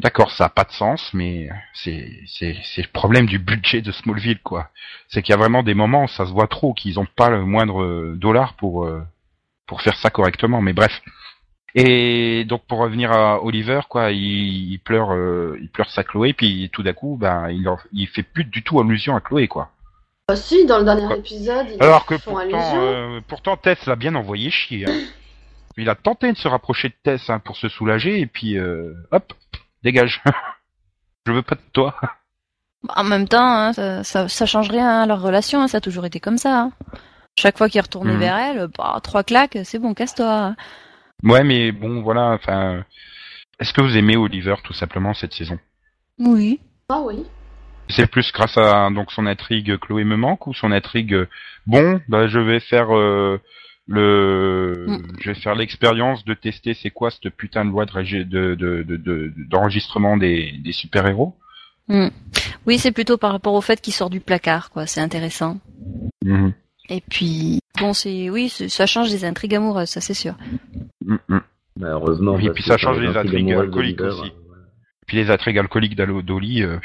D'accord, 0.00 0.30
ça 0.30 0.44
a 0.44 0.48
pas 0.48 0.62
de 0.62 0.70
sens, 0.70 1.10
mais 1.12 1.48
c'est 1.74 2.08
c'est 2.26 2.56
c'est 2.62 2.82
le 2.82 2.88
problème 2.92 3.26
du 3.26 3.40
budget 3.40 3.80
de 3.82 3.90
Smallville, 3.90 4.38
quoi. 4.44 4.70
C'est 5.08 5.22
qu'il 5.22 5.32
y 5.32 5.34
a 5.34 5.38
vraiment 5.38 5.64
des 5.64 5.74
moments 5.74 6.04
où 6.04 6.08
ça 6.08 6.24
se 6.24 6.30
voit 6.30 6.46
trop, 6.46 6.72
qu'ils 6.72 7.00
ont 7.00 7.06
pas 7.16 7.30
le 7.30 7.44
moindre 7.44 7.82
euh, 7.82 8.14
dollar 8.16 8.54
pour 8.54 8.84
euh, 8.84 9.02
pour 9.68 9.82
faire 9.82 9.96
ça 9.98 10.10
correctement. 10.10 10.60
Mais 10.60 10.72
bref. 10.72 11.00
Et 11.74 12.44
donc 12.46 12.62
pour 12.66 12.78
revenir 12.78 13.12
à 13.12 13.42
Oliver, 13.44 13.80
quoi, 13.88 14.10
il, 14.10 14.72
il 14.72 14.78
pleure, 14.80 15.12
euh, 15.12 15.56
il 15.60 15.68
pleure 15.68 15.90
sa 15.90 16.02
Chloé, 16.02 16.32
puis 16.32 16.70
tout 16.72 16.82
d'un 16.82 16.94
coup, 16.94 17.16
ben 17.20 17.50
il 17.50 17.68
en- 17.68 17.78
il 17.92 18.08
fait 18.08 18.22
plus 18.22 18.44
du 18.44 18.64
tout 18.64 18.80
allusion 18.80 19.14
à 19.14 19.20
Chloé, 19.20 19.46
quoi. 19.48 19.70
Bah, 20.26 20.34
si, 20.36 20.66
dans 20.66 20.78
le 20.78 20.84
dernier 20.84 21.06
Quoi 21.06 21.16
épisode, 21.18 21.66
ils 21.74 21.82
Alors 21.82 22.04
que 22.06 22.18
font 22.18 22.32
pourtant, 22.32 22.40
allusion. 22.58 22.80
euh, 22.82 23.20
pourtant 23.28 23.56
Tess 23.56 23.86
l'a 23.86 23.96
bien 23.96 24.14
envoyé 24.14 24.50
chier. 24.50 24.86
Hein. 24.88 24.98
Il 25.76 25.88
a 25.88 25.94
tenté 25.94 26.32
de 26.32 26.36
se 26.38 26.48
rapprocher 26.48 26.88
de 26.88 26.94
Tess 27.02 27.30
hein, 27.30 27.38
pour 27.38 27.56
se 27.56 27.68
soulager 27.68 28.18
et 28.20 28.26
puis 28.26 28.58
euh, 28.58 28.92
hop, 29.12 29.32
dégage. 29.84 30.22
Je 31.26 31.32
veux 31.32 31.42
pas 31.42 31.54
de 31.54 31.60
toi. 31.72 31.94
En 32.96 33.04
même 33.04 33.28
temps, 33.28 33.46
hein, 33.46 33.72
ça, 33.74 34.04
ça, 34.04 34.28
ça 34.28 34.46
change 34.46 34.70
rien 34.70 35.02
à 35.02 35.06
leur 35.06 35.20
relation, 35.20 35.60
hein, 35.62 35.68
ça 35.68 35.78
a 35.78 35.80
toujours 35.80 36.06
été 36.06 36.18
comme 36.20 36.38
ça. 36.38 36.70
Chaque 37.40 37.56
fois 37.56 37.68
qu'il 37.68 37.80
retournait 37.80 38.14
Mhm. 38.14 38.18
vers 38.18 38.36
elle, 38.36 38.68
bah, 38.76 38.98
trois 39.02 39.22
claques, 39.22 39.58
c'est 39.64 39.78
bon, 39.78 39.94
casse-toi. 39.94 40.56
Ouais, 41.22 41.44
mais 41.44 41.70
bon, 41.70 42.02
voilà. 42.02 42.32
Enfin, 42.32 42.84
est-ce 43.60 43.72
que 43.72 43.80
vous 43.80 43.96
aimez 43.96 44.16
Oliver 44.16 44.56
tout 44.64 44.72
simplement 44.72 45.14
cette 45.14 45.32
saison? 45.32 45.56
Oui. 46.18 46.58
Ah 46.88 47.00
oui. 47.04 47.22
C'est 47.90 48.10
plus 48.10 48.32
grâce 48.32 48.58
à 48.58 48.90
donc 48.90 49.12
son 49.12 49.24
intrigue 49.26 49.78
Chloé 49.78 50.04
me 50.04 50.16
manque 50.16 50.46
ou 50.48 50.52
son 50.52 50.72
intrigue 50.72 51.14
euh, 51.14 51.28
bon, 51.66 52.00
bah 52.08 52.26
je 52.26 52.38
vais 52.38 52.60
faire 52.60 52.94
euh, 52.94 53.40
le, 53.86 54.84
Mm. 54.88 55.02
je 55.20 55.30
vais 55.30 55.38
faire 55.40 55.54
l'expérience 55.54 56.24
de 56.24 56.34
tester 56.34 56.74
c'est 56.74 56.90
quoi 56.90 57.10
cette 57.10 57.30
putain 57.30 57.64
de 57.64 57.70
loi 57.70 57.86
de 57.86 57.92
régi- 57.92 58.24
de 58.28 58.54
de- 58.56 58.82
de- 58.82 58.96
de- 58.96 59.32
d'enregistrement 59.48 60.16
des 60.18 60.52
des 60.64 60.72
super 60.72 61.06
héros. 61.06 61.34
Oui, 62.66 62.78
c'est 62.78 62.92
plutôt 62.92 63.16
par 63.16 63.32
rapport 63.32 63.54
au 63.54 63.62
fait 63.62 63.80
qu'il 63.80 63.94
sort 63.94 64.10
du 64.10 64.20
placard, 64.20 64.68
quoi. 64.70 64.86
C'est 64.86 65.00
intéressant. 65.00 65.56
Et 66.88 67.00
puis, 67.02 67.60
bon, 67.78 67.92
c'est, 67.92 68.30
oui, 68.30 68.48
ça 68.48 68.86
change 68.86 69.10
des 69.10 69.24
intrigues 69.24 69.54
amoureuses, 69.56 69.90
ça 69.90 70.00
c'est 70.00 70.14
sûr. 70.14 70.34
Mm, 71.04 71.16
mm. 71.28 71.40
Bah, 71.76 71.88
heureusement. 71.92 72.34
Oui, 72.34 72.44
parce 72.46 72.54
puis 72.54 72.64
ça 72.64 72.76
change 72.78 72.98
les 72.98 73.16
intrigues 73.16 73.52
alcooliques 73.52 74.00
aussi. 74.00 74.20
euh, 74.22 74.30
voilà. 74.48 74.62
Puis 75.06 75.16
les 75.18 75.30
intrigues 75.30 75.58
alcooliques 75.58 75.94
d'Alo- 75.96 76.22
d'Oli, 76.22 76.62
euh, 76.62 76.78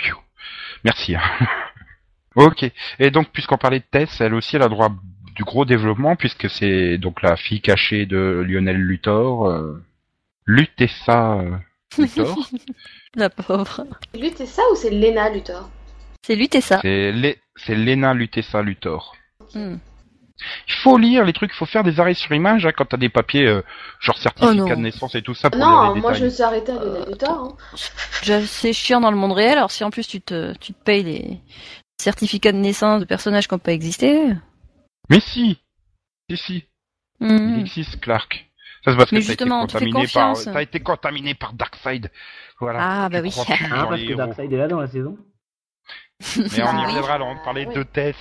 merci. 0.84 1.16
hein. 1.16 1.22
ok. 2.36 2.70
Et 3.00 3.10
donc, 3.12 3.30
puisqu'on 3.32 3.58
parlait 3.58 3.80
de 3.80 3.86
Tess, 3.90 4.22
elle 4.22 4.34
aussi, 4.34 4.56
elle 4.56 4.62
a 4.64 4.70
droit 4.70 4.90
du 5.36 5.44
gros 5.44 5.66
développement, 5.66 6.16
puisque 6.16 6.48
c'est 6.50 6.98
donc 7.00 7.22
la 7.24 7.36
fille 7.38 7.62
cachée 7.62 8.06
de 8.06 8.46
Lionel 8.48 8.78
Luthor, 8.78 9.48
euh, 9.48 9.82
Lutessa 10.46 11.40
euh, 11.40 11.56
Luthor. 11.98 12.38
La 13.16 13.30
pauvre. 13.30 13.86
Ça 14.46 14.62
ou 14.72 14.76
c'est 14.76 14.90
Lena 14.90 15.30
Luthor? 15.30 15.70
C'est 16.82 17.12
Lé- 17.12 17.40
c'est 17.56 17.76
Lena 17.76 18.14
Lutessa 18.14 18.62
Luthor. 18.62 19.16
Hmm. 19.54 19.76
Il 20.68 20.74
faut 20.84 20.98
lire 20.98 21.24
les 21.26 21.32
trucs, 21.34 21.52
il 21.54 21.56
faut 21.58 21.66
faire 21.66 21.84
des 21.84 22.00
arrêts 22.00 22.16
sur 22.16 22.34
image 22.34 22.66
hein, 22.66 22.72
quand 22.76 22.86
t'as 22.86 22.98
des 22.98 23.10
papiers 23.10 23.46
euh, 23.48 23.62
genre 24.00 24.16
Oh 24.18 24.22
certificat 24.22 24.54
non. 24.56 24.66
de 24.68 24.76
naissance 24.82 25.16
et 25.16 25.22
tout 25.22 25.36
ça 25.36 25.50
pour 25.50 25.60
Non, 25.60 25.94
les 25.94 26.02
moi 26.02 26.14
je 26.14 26.26
me 26.26 26.30
suis 26.30 26.42
arrêtée 26.44 26.72
à 26.72 27.06
Luthor. 27.08 27.56
Hein. 27.72 27.78
Déjà, 28.22 28.42
C'est 28.46 28.74
chiant 28.74 29.00
dans 29.00 29.12
le 29.12 29.18
monde 29.18 29.34
réel, 29.34 29.58
alors 29.58 29.72
si 29.72 29.84
en 29.84 29.90
plus 29.92 30.08
tu 30.08 30.22
te, 30.22 30.54
tu 30.58 30.74
te 30.74 30.84
payes 30.84 31.04
les 31.04 31.40
certificats 32.02 32.52
de 32.52 32.58
naissance 32.58 33.00
de 33.00 33.06
personnages 33.06 33.48
qui 33.48 33.54
n'ont 33.54 33.60
pas 33.60 33.72
existé. 33.74 34.34
Mais 35.10 35.20
si, 35.20 35.60
si 36.30 36.38
si. 36.38 36.64
Il 37.22 37.60
existe, 37.60 38.02
Clark. 38.02 38.50
Ça 38.84 38.92
c'est 38.92 38.98
parce 38.98 39.12
Mais 39.14 39.22
que 39.22 39.28
t'as 39.28 39.34
été 39.34 39.44
justement, 39.44 39.66
tu 39.68 39.78
fais 39.78 39.86
contaminé 39.86 40.08
par, 40.14 40.34
t'as 40.44 40.62
été 40.62 40.80
contaminé 40.82 41.36
par 41.36 41.54
Darkseid. 41.54 42.12
Voilà. 42.60 42.80
Ah, 42.82 43.10
bah 43.10 43.20
Tu 43.22 43.28
oui. 43.28 43.46
plus 43.46 43.68
Ah, 43.72 43.86
parce 43.88 44.02
que. 44.02 44.14
Darkseid 44.14 44.52
est 44.52 44.58
là 44.58 44.68
dans 44.68 44.82
la 44.82 44.88
saison 44.88 45.18
Mais 46.36 46.44
on 46.44 46.46
y 46.58 46.62
Ah 46.62 46.86
reviendra 46.88 47.14
alors, 47.14 47.28
on 47.30 47.38
parlait 47.46 47.66
Oui. 47.68 47.76
de 47.76 47.84
Tess. 47.84 48.16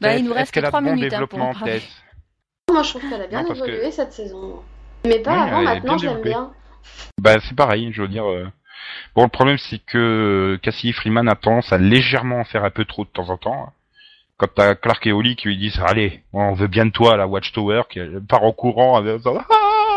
Bah, 0.00 0.16
il 0.16 0.24
nous 0.24 0.32
reste 0.32 0.52
qu'elle 0.52 0.62
que 0.62 0.68
a 0.68 0.70
trois 0.70 0.80
bon 0.80 0.94
minutes 0.94 1.12
hein, 1.12 1.26
pour 1.26 1.40
en 1.42 1.52
parler. 1.52 1.82
Moi 2.72 2.82
je 2.82 2.90
trouve 2.90 3.02
qu'elle 3.10 3.22
a 3.22 3.26
bien 3.26 3.42
Non, 3.42 3.48
parce 3.48 3.60
que- 3.60 3.66
évolué 3.68 3.90
cette 3.90 4.12
saison. 4.12 4.62
Mais 5.04 5.18
pas 5.20 5.32
Oui, 5.34 5.40
avant, 5.50 5.62
maintenant 5.62 5.98
je 5.98 6.06
l'aime 6.06 6.22
bien. 6.22 6.50
Bah 7.20 7.36
c'est 7.46 7.56
pareil, 7.56 7.90
je 7.92 8.02
veux 8.02 8.08
dire. 8.08 8.28
euh, 8.28 8.46
Bon, 9.14 9.24
le 9.24 9.28
problème 9.28 9.58
c'est 9.58 9.78
que 9.84 10.58
Cassie 10.62 10.92
Freeman 10.92 11.28
a 11.28 11.34
tendance 11.34 11.72
à 11.72 11.78
légèrement 11.78 12.38
en 12.40 12.44
faire 12.44 12.64
un 12.64 12.70
peu 12.70 12.84
trop 12.84 13.04
de 13.04 13.10
temps 13.10 13.28
en 13.28 13.36
temps. 13.36 13.72
Quand 14.38 14.48
t'as 14.54 14.74
Clark 14.74 15.06
et 15.06 15.12
Oli 15.12 15.36
qui 15.36 15.48
lui 15.48 15.58
disent 15.58 15.78
allez, 15.84 16.22
on 16.32 16.54
veut 16.54 16.66
bien 16.68 16.86
de 16.86 16.90
toi 16.90 17.14
à 17.14 17.16
la 17.16 17.26
Watchtower, 17.26 17.82
qui 17.90 18.00
part 18.28 18.42
en 18.44 18.52
courant 18.52 18.96
avec 18.96 19.20
ah 19.26 19.44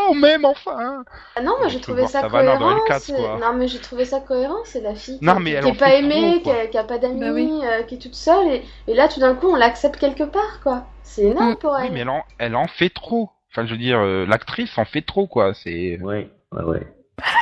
on 0.10 0.16
m'aime 0.16 0.46
enfin. 0.46 1.04
Ah 1.36 1.42
non, 1.42 1.54
moi 1.60 1.68
j'ai 1.68 1.80
trouvé 1.82 2.06
ça 2.08 2.22
dans 2.24 2.30
cohérent. 2.30 2.78
L4, 2.88 3.00
c'est- 3.00 3.14
quoi. 3.14 3.38
Non, 3.42 3.54
mais 3.56 3.68
j'ai 3.68 3.80
trouvé 3.80 4.06
ça 4.06 4.20
cohérent. 4.20 4.58
C'est 4.66 4.82
la 4.82 4.96
fille 4.96 5.20
qui, 5.20 5.26
Non, 5.26 5.40
mais 5.40 5.52
elle 5.52 5.64
qui 5.64 5.70
en 5.72 5.74
est 5.74 5.78
pas 5.78 5.94
aimée, 5.96 6.40
trop, 6.42 6.52
qui, 6.52 6.58
a, 6.58 6.68
qui 6.68 6.78
a 6.78 6.84
pas 6.84 6.98
d'amis, 6.98 7.20
Bah 7.20 7.32
oui. 7.34 7.50
euh, 7.64 7.84
qui 7.84 7.96
est 7.96 8.00
toute 8.00 8.16
seule. 8.16 8.48
Et, 8.48 8.64
et 8.88 8.94
là, 8.94 9.08
tout 9.08 9.20
d'un 9.20 9.36
coup, 9.36 9.48
on 9.48 9.56
l'accepte 9.56 9.98
quelque 10.00 10.24
part, 10.24 10.60
quoi. 10.64 10.86
C'est 11.04 11.24
énorme 11.24 11.52
Mm. 11.54 11.56
pour 11.58 11.72
Oui, 11.74 11.82
elle. 11.86 11.94
mais 11.94 12.00
elle 12.02 12.10
en, 12.10 12.24
elle 12.40 12.56
en 12.56 12.68
fait 12.68 12.90
trop. 12.90 13.30
Enfin, 13.52 13.66
je 13.66 13.72
veux 13.72 13.78
dire, 13.78 14.00
euh, 14.00 14.26
l'actrice 14.26 14.78
en 14.78 14.86
fait 14.86 15.02
trop 15.04 15.28
quoi. 15.28 15.54
C'est 15.54 16.00
Ouais, 16.02 16.30
ouais, 16.52 16.64
ouais. 16.64 16.88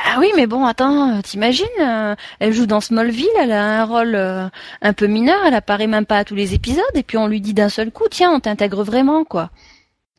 Ah 0.04 0.16
oui, 0.18 0.30
mais 0.36 0.46
bon, 0.46 0.66
attends, 0.66 1.16
euh, 1.16 1.20
t'imagines, 1.22 1.64
euh, 1.80 2.14
elle 2.38 2.52
joue 2.52 2.66
dans 2.66 2.82
Smallville, 2.82 3.26
elle 3.40 3.50
a 3.52 3.80
un 3.80 3.84
rôle 3.86 4.14
euh, 4.14 4.46
un 4.82 4.92
peu 4.92 5.06
mineur, 5.06 5.38
elle 5.46 5.54
apparaît 5.54 5.86
même 5.86 6.04
pas 6.04 6.18
à 6.18 6.24
tous 6.24 6.34
les 6.34 6.52
épisodes, 6.52 6.84
et 6.94 7.02
puis 7.02 7.16
on 7.16 7.26
lui 7.26 7.40
dit 7.40 7.54
d'un 7.54 7.70
seul 7.70 7.90
coup, 7.90 8.04
tiens, 8.10 8.30
on 8.30 8.38
t'intègre 8.40 8.82
vraiment, 8.84 9.24
quoi. 9.24 9.48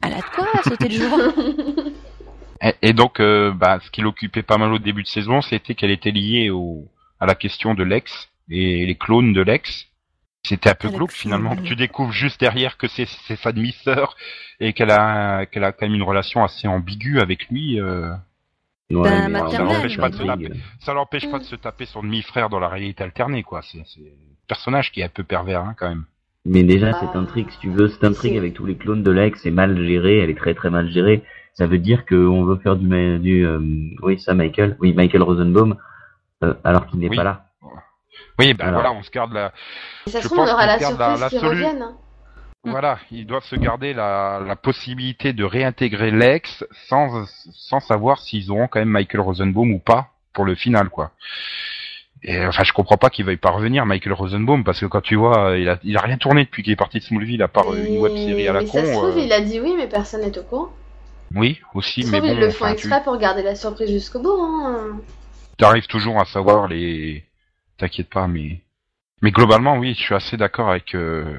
Elle 0.04 0.14
a 0.14 0.18
de 0.18 0.36
quoi 0.36 0.48
sauter 0.64 0.88
le 0.90 0.96
jour 0.96 1.20
Et, 2.64 2.74
et 2.82 2.94
donc, 2.94 3.20
euh, 3.20 3.52
bah, 3.52 3.80
ce 3.82 3.92
qui 3.92 4.02
l'occupait 4.02 4.44
pas 4.44 4.58
mal 4.58 4.72
au 4.74 4.80
début 4.80 5.04
de 5.04 5.08
saison, 5.08 5.42
c'était 5.42 5.76
qu'elle 5.76 5.92
était 5.92 6.12
liée 6.12 6.50
au, 6.50 6.88
à 7.20 7.26
la 7.26 7.36
question 7.36 7.74
de 7.74 7.84
l'ex 7.84 8.30
et 8.50 8.86
les 8.86 8.96
clones 8.96 9.34
de 9.34 9.42
l'ex. 9.42 9.88
C'était 10.46 10.70
un 10.70 10.76
peu 10.76 10.88
Alex, 10.88 10.98
glauque 10.98 11.12
finalement. 11.12 11.56
Tu 11.56 11.76
découvres 11.76 12.12
juste 12.12 12.40
derrière 12.40 12.78
que 12.78 12.88
c'est 12.88 13.06
sa 13.08 13.52
demi-sœur 13.54 14.16
et 14.60 14.74
qu'elle 14.74 14.92
a 14.92 15.46
qu'elle 15.46 15.64
a 15.64 15.72
quand 15.72 15.86
même 15.86 15.96
une 15.96 16.04
relation 16.04 16.44
assez 16.44 16.68
ambiguë 16.68 17.22
avec 17.22 17.48
lui. 17.50 17.80
euh. 17.80 18.10
Ouais, 18.92 19.10
Ben, 19.10 19.32
mais 19.32 19.40
pas. 19.40 19.50
Ça 20.80 20.94
l'empêche 20.94 21.32
pas 21.32 21.40
de 21.40 21.46
se 21.46 21.56
taper 21.56 21.86
son 21.86 22.04
demi-frère 22.04 22.50
dans 22.50 22.60
la 22.60 22.68
réalité 22.68 23.04
alternée 23.04 23.44
quoi. 23.44 23.62
C'est 23.62 23.80
un 23.80 23.84
personnage 24.48 24.92
qui 24.92 25.00
est 25.00 25.06
un 25.06 25.10
peu 25.10 25.24
pervers 25.24 25.62
hein, 25.62 25.76
quand 25.80 25.88
même. 25.88 26.04
Mais 26.46 26.64
déjà, 26.64 26.92
Ah. 26.94 27.00
cette 27.00 27.16
intrigue, 27.16 27.50
si 27.50 27.60
tu 27.60 27.70
veux, 27.70 27.88
cette 27.88 28.04
intrigue 28.04 28.36
avec 28.38 28.54
tous 28.54 28.66
les 28.66 28.76
clones 28.76 29.02
de 29.02 29.12
l'ex 29.12 29.46
est 29.46 29.52
mal 29.52 29.82
gérée, 29.88 30.20
elle 30.20 30.30
est 30.30 30.38
très 30.38 30.54
très 30.54 30.70
mal 30.70 30.92
gérée. 30.92 31.24
Ça 31.56 31.68
veut 31.68 31.78
dire 31.78 32.06
qu'on 32.06 32.44
veut 32.46 32.58
faire 32.58 32.76
du, 32.76 32.88
ma- 32.88 33.18
du 33.20 33.46
euh, 33.46 33.60
oui, 34.02 34.20
ça, 34.20 34.34
Michael, 34.34 34.76
oui, 34.80 34.94
Michael 34.94 35.22
Rosenbaum, 35.22 35.76
euh, 36.44 36.54
alors 36.64 36.88
qu'il 36.88 37.00
n'est 37.00 37.10
Oui. 37.10 37.16
pas 37.16 37.24
là. 37.24 37.46
Oui, 38.40 38.54
ben 38.56 38.68
Alors. 38.68 38.82
voilà, 38.82 38.96
on 38.98 39.04
se 39.04 39.12
garde 39.12 39.34
la. 39.34 39.52
Et 40.08 40.10
ça 40.10 40.20
Je 40.20 40.24
se 40.24 40.28
trouve, 40.30 40.40
on 40.40 40.46
pense 40.46 40.54
aura 40.54 40.66
la 40.66 40.78
la- 40.78 40.80
surprise 40.88 41.22
la 41.22 41.30
qui 41.30 41.36
solu- 41.38 41.48
revienne. 41.50 41.82
hein. 41.84 41.98
Voilà, 42.66 42.98
ils 43.12 43.28
doivent 43.28 43.44
se 43.44 43.56
garder 43.58 43.94
la, 43.94 44.40
la 44.48 44.56
possibilité 44.56 45.34
de 45.34 45.44
réintégrer 45.44 46.12
Lex 46.12 46.66
sans 46.88 47.26
sans 47.52 47.82
savoir 47.82 48.20
s'ils 48.20 48.50
auront 48.52 48.68
quand 48.68 48.80
même 48.80 48.90
Michael 48.90 49.20
Rosenbaum 49.22 49.72
ou 49.74 49.80
pas 49.80 50.08
pour 50.34 50.46
le 50.46 50.56
final, 50.56 50.90
quoi. 50.90 51.12
Et 52.24 52.44
enfin, 52.46 52.64
je 52.64 52.72
comprends 52.72 52.96
pas 52.98 53.10
qu'il 53.10 53.26
veuille 53.26 53.36
pas 53.38 53.52
revenir, 53.52 53.86
Michael 53.86 54.14
Rosenbaum, 54.14 54.64
parce 54.64 54.80
que 54.80 54.86
quand 54.86 55.02
tu 55.02 55.16
vois, 55.16 55.58
il 55.58 55.68
a, 55.68 55.78
il 55.84 55.98
a 55.98 56.02
rien 56.02 56.18
tourné 56.18 56.46
depuis 56.46 56.64
qu'il 56.64 56.72
est 56.72 56.78
parti 56.78 57.00
de 57.00 57.04
Smallville, 57.04 57.44
à 57.44 57.50
part 57.50 57.76
une 57.76 57.98
web 58.00 58.16
série 58.16 58.48
à 58.48 58.54
la 58.54 58.62
mais 58.62 58.66
con. 58.68 58.78
ça 58.80 58.86
se 58.86 58.92
trouve, 58.94 59.18
euh, 59.18 59.22
il 59.22 59.34
a 59.34 59.42
dit 59.42 59.60
oui, 59.60 59.74
mais 59.78 59.88
personne 59.88 60.22
n'est 60.22 60.38
au 60.40 60.44
courant. 60.44 60.70
Oui, 61.36 61.60
aussi, 61.74 62.06
mais 62.06 62.22
bon, 62.22 62.34
ils 62.34 62.40
le 62.40 62.50
font 62.52 62.66
enfin, 62.66 62.76
tu 62.76 62.88
exprès 62.88 63.04
pour 63.04 63.18
garder 63.18 63.42
la 63.42 63.56
surprise 63.56 63.90
jusqu'au 63.90 64.20
bout. 64.20 64.40
Hein. 64.40 65.00
arrives 65.62 65.88
toujours 65.88 66.20
à 66.20 66.26
savoir 66.26 66.68
les. 66.68 67.24
T'inquiète 67.78 68.10
pas, 68.10 68.28
mais 68.28 68.62
mais 69.24 69.32
globalement, 69.32 69.78
oui, 69.78 69.96
je 69.98 70.02
suis 70.02 70.16
assez 70.16 70.38
d'accord 70.38 70.70
avec 70.70 70.94
euh, 70.96 71.36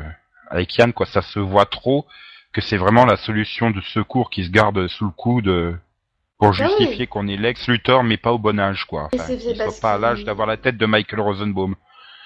avec 0.50 0.76
Yann, 0.76 0.92
quoi. 0.92 1.06
Ça 1.06 1.22
se 1.22 1.38
voit 1.38 1.66
trop 1.66 2.06
que 2.52 2.60
c'est 2.60 2.76
vraiment 2.76 3.04
la 3.04 3.16
solution 3.16 3.70
de 3.70 3.80
secours 3.82 4.30
qui 4.30 4.44
se 4.44 4.50
garde 4.50 4.88
sous 4.88 5.04
le 5.04 5.10
coude 5.10 5.48
euh, 5.48 5.76
pour 6.38 6.48
Ah 6.48 6.50
oui. 6.58 6.66
justifier 6.78 7.06
qu'on 7.06 7.28
est 7.28 7.36
Lex 7.36 7.68
Luthor, 7.68 8.02
mais 8.02 8.16
pas 8.16 8.32
au 8.32 8.38
bon 8.38 8.58
âge, 8.58 8.84
quoi. 8.86 9.10
Enfin, 9.12 9.36
qu'il 9.36 9.56
soit 9.56 9.80
pas 9.80 9.94
à 9.94 9.98
l'âge 9.98 10.24
d'avoir 10.24 10.46
la 10.46 10.56
tête 10.56 10.76
de 10.76 10.86
Michael 10.86 11.20
Rosenbaum. 11.20 11.76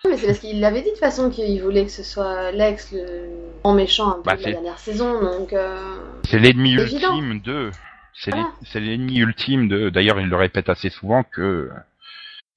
Mais 0.04 0.16
c'est 0.16 0.26
parce 0.26 0.38
qu'il 0.38 0.60
l'avait 0.60 0.80
dit 0.80 0.86
de 0.86 0.90
toute 0.90 1.00
façon 1.00 1.30
qu'il 1.30 1.60
voulait 1.62 1.84
que 1.84 1.90
ce 1.90 2.02
soit 2.02 2.52
Lex 2.52 2.92
le 2.92 3.28
grand 3.62 3.74
méchant 3.74 4.10
un 4.10 4.14
peu 4.14 4.22
Bah, 4.24 4.36
de 4.36 4.42
la 4.42 4.52
dernière 4.52 4.78
saison, 4.78 5.20
donc 5.20 5.52
euh, 5.52 5.76
C'est 6.24 6.38
l'ennemi 6.38 6.72
ultime 6.74 7.40
de. 7.40 7.70
C'est 8.14 8.80
l'ennemi 8.80 9.18
ultime 9.18 9.68
de. 9.68 9.90
D'ailleurs, 9.90 10.20
il 10.20 10.28
le 10.28 10.36
répète 10.36 10.68
assez 10.68 10.90
souvent 10.90 11.22
que. 11.22 11.70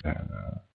euh, 0.06 0.12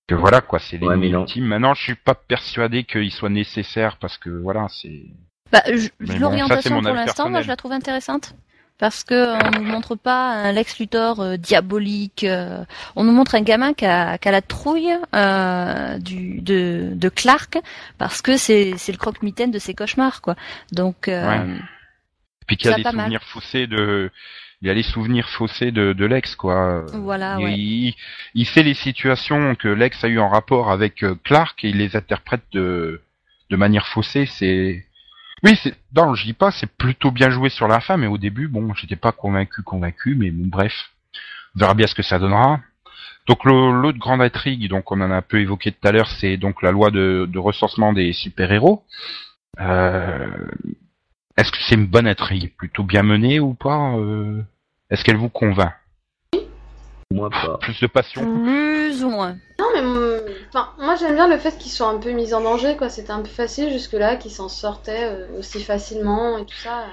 que 0.07 0.15
voilà 0.15 0.41
quoi, 0.41 0.59
c'est 0.61 0.79
Ouais, 0.79 0.95
l'ennemi 0.97 1.11
ultime. 1.11 1.47
Maintenant, 1.47 1.75
je 1.75 1.83
suis 1.83 1.95
pas 1.97 2.15
persuadé 2.15 2.85
qu'il 2.85 3.11
soit 3.11 3.29
nécessaire 3.29 3.97
parce 4.01 4.19
que 4.19 4.31
voilà, 4.31 4.67
c'est. 4.71 5.03
Bah, 5.53 5.63
bon, 6.01 6.19
L'orientation 6.19 6.81
pour 6.83 6.93
l'instant, 6.93 7.31
moi 7.31 7.43
je 7.43 7.49
la 7.49 7.57
trouve 7.57 7.73
intéressante. 7.73 8.35
Parce 8.79 9.05
que 9.05 9.15
on 9.47 9.59
nous 9.59 9.65
montre 9.65 9.95
pas 9.97 10.33
un 10.33 10.53
Lex 10.53 10.79
Luthor 10.79 11.21
euh, 11.21 11.37
diabolique. 11.37 12.25
euh, 12.25 12.65
on 12.95 13.05
nous 13.05 13.13
montre 13.13 13.35
un 13.35 13.41
gamin 13.43 13.73
qui 13.73 13.87
a, 13.87 14.19
qui 14.19 14.29
a 14.29 14.33
la 14.33 14.43
trouille 14.43 14.93
euh, 15.15 15.99
du, 15.99 16.41
de, 16.43 16.91
de 16.95 17.09
Clark 17.09 17.59
parce 17.99 18.21
que 18.23 18.37
c'est 18.37 18.75
c'est 18.77 18.93
le 18.93 18.99
croque-mitaine 18.99 19.51
de 19.51 19.59
ses 19.59 19.75
cauchemars 19.75 20.21
quoi. 20.21 20.37
Donc 20.73 21.09
euh, 21.09 21.27
Ouais. 21.27 21.59
Puis 22.47 22.57
qu'il 22.57 22.71
a 22.71 22.77
Ça, 22.77 22.79
des 22.79 22.91
souvenirs 22.91 23.23
faussés 23.25 23.67
de. 23.67 24.11
Il 24.63 24.69
y 24.69 24.71
a 24.71 24.75
les 24.75 24.83
souvenirs 24.83 25.29
faussés 25.29 25.71
de, 25.71 25.93
de 25.93 26.07
Lex 26.07 26.35
quoi. 26.35 26.87
voilà 26.95 27.37
il, 27.41 27.45
ouais. 27.45 27.53
il, 27.55 27.95
il 28.35 28.47
sait 28.47 28.63
les 28.63 28.73
situations 28.75 29.55
que 29.55 29.69
Lex 29.69 30.03
a 30.05 30.09
eu 30.09 30.19
en 30.19 30.29
rapport 30.31 30.71
avec 30.71 31.03
euh, 31.05 31.15
Clark 31.25 31.63
et 31.65 31.69
il 31.69 31.77
les 31.77 31.95
interprète 31.95 32.45
de, 32.53 33.03
de 33.51 33.57
manière 33.57 33.87
faussée. 33.87 34.25
C'est 34.27 34.86
oui, 35.47 35.59
c'est 35.63 35.75
non, 35.95 36.15
je 36.15 36.25
dis 36.25 36.33
pas, 36.35 36.51
c'est 36.51 36.67
plutôt 36.67 37.11
bien 37.11 37.31
joué 37.31 37.49
sur 37.49 37.69
la 37.69 37.81
fin, 37.81 37.97
mais 37.97 38.07
au 38.07 38.19
début, 38.19 38.49
bon, 38.49 38.75
j'étais 38.75 38.97
pas 38.97 39.13
convaincu, 39.13 39.63
convaincu, 39.63 40.15
mais 40.15 40.31
bon, 40.31 40.47
bref, 40.47 40.75
on 41.55 41.61
verra 41.61 41.75
bien 41.75 41.87
ce 41.87 41.95
que 41.95 42.03
ça 42.03 42.19
donnera. 42.19 42.61
Donc 43.27 43.45
l'autre 43.45 43.99
grande 43.99 44.23
intrigue, 44.23 44.69
donc 44.69 44.93
on 44.93 45.01
en 45.01 45.11
a 45.11 45.17
un 45.17 45.23
peu 45.23 45.41
évoqué 45.41 45.73
tout 45.73 45.89
à 45.89 45.93
l'heure, 45.93 46.09
c'est 46.09 46.37
donc 46.37 46.63
la 46.63 46.71
loi 46.71 46.91
de, 46.91 47.29
de 47.31 47.39
recensement 47.39 47.93
des 47.93 48.13
super-héros. 48.13 48.85
Euh, 49.61 50.29
Est-ce 51.37 51.51
que 51.51 51.59
c'est 51.67 51.75
une 51.75 51.87
bonne 51.87 52.07
intrigue, 52.07 52.55
plutôt 52.57 52.85
bien 52.85 53.03
menée 53.03 53.41
ou 53.41 53.55
pas? 53.55 53.95
Euh, 53.95 54.43
Est-ce 54.91 55.03
qu'elle 55.03 55.17
vous 55.17 55.29
convainc? 55.29 55.73
Moi 57.13 57.31
pas. 57.31 57.59
Plus 57.61 57.81
de 57.81 57.87
passion 57.87 58.23
Plus 58.43 59.05
ou 59.05 59.11
moins. 59.11 59.37
non 59.59 59.67
mais 59.75 59.81
enfin 60.49 60.71
moi 60.79 60.97
j'aime 60.97 61.15
bien 61.15 61.29
le 61.29 61.39
fait 61.39 61.57
qu'ils 61.57 61.71
soient 61.71 61.89
un 61.89 61.99
peu 61.99 62.11
mis 62.11 62.35
en 62.35 62.41
danger 62.41 62.77
quoi. 62.77 62.89
C'était 62.89 63.13
un 63.13 63.23
peu 63.23 63.29
facile 63.29 63.71
jusque 63.71 63.93
là, 63.93 64.17
qu'ils 64.17 64.33
s'en 64.33 64.49
sortaient 64.49 65.05
euh, 65.05 65.39
aussi 65.39 65.63
facilement 65.63 66.39
et 66.39 66.45
tout 66.45 66.57
ça. 66.57 66.87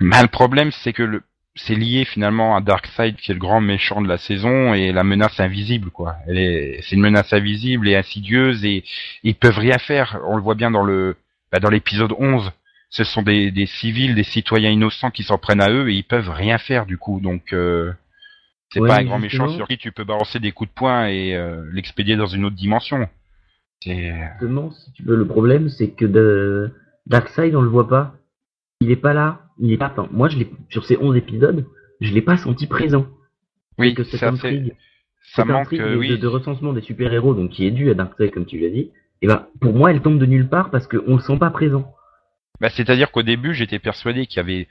Bah, 0.00 0.22
le 0.22 0.28
problème, 0.28 0.72
c'est 0.72 0.92
que 0.92 1.02
le, 1.02 1.22
c'est 1.54 1.74
lié 1.74 2.04
finalement 2.04 2.56
à 2.56 2.60
Darkseid, 2.60 3.16
qui 3.16 3.30
est 3.30 3.34
le 3.34 3.40
grand 3.40 3.60
méchant 3.60 4.00
de 4.00 4.08
la 4.08 4.18
saison, 4.18 4.74
et 4.74 4.92
la 4.92 5.04
menace 5.04 5.38
invisible, 5.38 5.90
quoi. 5.90 6.16
Elle 6.26 6.38
est, 6.38 6.80
c'est 6.82 6.96
une 6.96 7.02
menace 7.02 7.32
invisible 7.32 7.88
et 7.88 7.96
insidieuse, 7.96 8.64
et 8.64 8.84
ils 9.22 9.34
peuvent 9.34 9.58
rien 9.58 9.78
faire. 9.78 10.20
On 10.26 10.36
le 10.36 10.42
voit 10.42 10.54
bien 10.54 10.70
dans 10.70 10.82
le, 10.82 11.16
bah, 11.52 11.60
dans 11.60 11.70
l'épisode 11.70 12.14
11. 12.18 12.50
Ce 12.90 13.04
sont 13.04 13.22
des, 13.22 13.50
des 13.50 13.66
civils, 13.66 14.14
des 14.14 14.24
citoyens 14.24 14.70
innocents 14.70 15.10
qui 15.10 15.22
s'en 15.22 15.38
prennent 15.38 15.62
à 15.62 15.70
eux, 15.70 15.90
et 15.90 15.94
ils 15.94 16.04
peuvent 16.04 16.30
rien 16.30 16.58
faire 16.58 16.86
du 16.86 16.98
coup. 16.98 17.20
Donc, 17.20 17.52
euh, 17.52 17.92
c'est 18.72 18.80
Ouais, 18.80 18.88
pas 18.88 18.98
un 18.98 19.04
grand 19.04 19.18
méchant 19.18 19.48
sur 19.48 19.68
qui 19.68 19.78
tu 19.78 19.92
peux 19.92 20.04
balancer 20.04 20.40
des 20.40 20.52
coups 20.52 20.70
de 20.70 20.74
poing 20.74 21.08
et 21.08 21.36
euh, 21.36 21.64
l'expédier 21.72 22.16
dans 22.16 22.26
une 22.26 22.44
autre 22.44 22.56
dimension. 22.56 23.08
C'est, 23.82 24.14
Justement, 24.40 24.70
si 24.70 24.92
tu 24.92 25.02
veux, 25.02 25.16
le 25.16 25.26
problème, 25.26 25.68
c'est 25.68 25.90
que 25.90 26.04
de... 26.04 26.70
Darkseid, 27.06 27.54
on 27.56 27.62
le 27.62 27.68
voit 27.68 27.88
pas. 27.88 28.14
Il 28.80 28.90
est 28.90 28.96
pas 28.96 29.12
là. 29.12 29.42
Il 29.58 29.72
est 29.72 29.76
pas. 29.76 29.90
Enfin, 29.90 30.08
moi, 30.12 30.28
je 30.28 30.38
sur 30.70 30.84
ces 30.84 30.96
11 30.96 31.16
épisodes, 31.16 31.66
je 32.00 32.12
l'ai 32.12 32.22
pas 32.22 32.36
senti 32.36 32.66
présent. 32.66 33.06
oui, 33.78 33.94
que 33.94 34.04
cette 34.04 34.22
intrigue, 34.22 34.76
ça 35.34 35.42
cette 35.42 35.46
manque, 35.46 35.62
intrigue 35.62 35.80
euh, 35.80 35.92
de, 35.92 35.96
oui. 35.96 36.08
de, 36.10 36.16
de 36.16 36.26
recensement 36.26 36.72
des 36.72 36.80
super-héros, 36.80 37.34
donc 37.34 37.50
qui 37.50 37.66
est 37.66 37.70
due 37.70 37.90
à 37.90 37.94
Darkseid, 37.94 38.30
comme 38.30 38.46
tu 38.46 38.58
l'as 38.58 38.70
dit, 38.70 38.92
et 39.20 39.26
ben, 39.26 39.46
pour 39.60 39.74
moi, 39.74 39.90
elle 39.90 40.00
tombe 40.00 40.18
de 40.18 40.26
nulle 40.26 40.48
part 40.48 40.70
parce 40.70 40.86
qu'on 40.86 41.16
le 41.16 41.20
sent 41.20 41.38
pas 41.38 41.50
présent. 41.50 41.92
Bah, 42.60 42.68
c'est-à-dire 42.68 43.10
qu'au 43.10 43.22
début, 43.22 43.54
j'étais 43.54 43.78
persuadé 43.78 44.26
qu'il 44.26 44.36
y 44.36 44.40
avait 44.40 44.62
euh, 44.62 44.66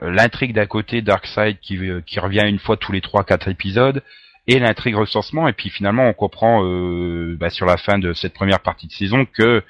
l'intrigue 0.00 0.54
d'un 0.54 0.66
côté 0.66 1.02
Darkseid 1.02 1.58
qui, 1.60 1.76
euh, 1.76 2.00
qui 2.00 2.20
revient 2.20 2.44
une 2.46 2.58
fois 2.58 2.76
tous 2.76 2.92
les 2.92 3.00
trois 3.00 3.24
quatre 3.24 3.48
épisodes 3.48 4.02
et 4.46 4.58
l'intrigue 4.58 4.96
recensement 4.96 5.48
et 5.48 5.52
puis 5.52 5.70
finalement 5.70 6.08
on 6.08 6.12
comprend 6.12 6.64
euh, 6.64 7.36
bah, 7.38 7.50
sur 7.50 7.66
la 7.66 7.76
fin 7.76 7.98
de 7.98 8.12
cette 8.12 8.34
première 8.34 8.60
partie 8.60 8.86
de 8.86 8.92
saison 8.92 9.26
que 9.26 9.62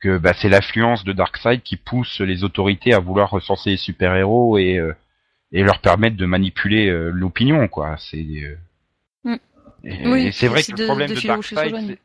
que 0.00 0.18
bah, 0.18 0.34
c'est 0.34 0.48
l'affluence 0.48 1.04
de 1.04 1.12
Darkseid 1.12 1.62
qui 1.62 1.76
pousse 1.76 2.20
les 2.20 2.44
autorités 2.44 2.92
à 2.92 2.98
vouloir 2.98 3.30
recenser 3.30 3.70
les 3.70 3.76
super-héros 3.76 4.58
et 4.58 4.78
euh, 4.78 4.92
et 5.52 5.62
leur 5.62 5.80
permettre 5.80 6.16
de 6.16 6.26
manipuler 6.26 6.88
euh, 6.88 7.10
l'opinion 7.10 7.68
quoi 7.68 7.96
c'est 7.98 8.18
euh, 8.18 8.56
Mm. 9.84 10.10
Oui, 10.10 10.32
c'est 10.32 10.48
vrai 10.48 10.62
que 10.62 10.72
le 10.72 10.86
problème 10.86 11.10
de 11.10 11.14
de, 11.14 11.26
Darkseid 11.26 11.98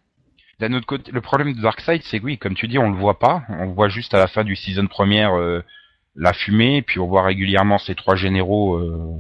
d'un 0.60 0.74
autre 0.74 0.86
côté, 0.86 1.12
le 1.12 1.22
problème 1.22 1.54
de 1.54 1.62
Darkseid, 1.62 2.02
c'est 2.04 2.20
que 2.20 2.26
oui, 2.26 2.38
comme 2.38 2.54
tu 2.54 2.68
dis, 2.68 2.78
on 2.78 2.90
le 2.90 2.98
voit 2.98 3.18
pas. 3.18 3.44
On 3.48 3.68
voit 3.68 3.88
juste 3.88 4.14
à 4.14 4.18
la 4.18 4.28
fin 4.28 4.44
du 4.44 4.58
season 4.58 4.88
première 4.88 5.34
euh, 5.34 5.64
la 6.16 6.34
fumée, 6.34 6.82
puis 6.82 7.00
on 7.00 7.08
voit 7.08 7.24
régulièrement 7.24 7.78
ces 7.78 7.96
trois 7.96 8.16
généraux 8.16 8.76
euh, 8.78 9.16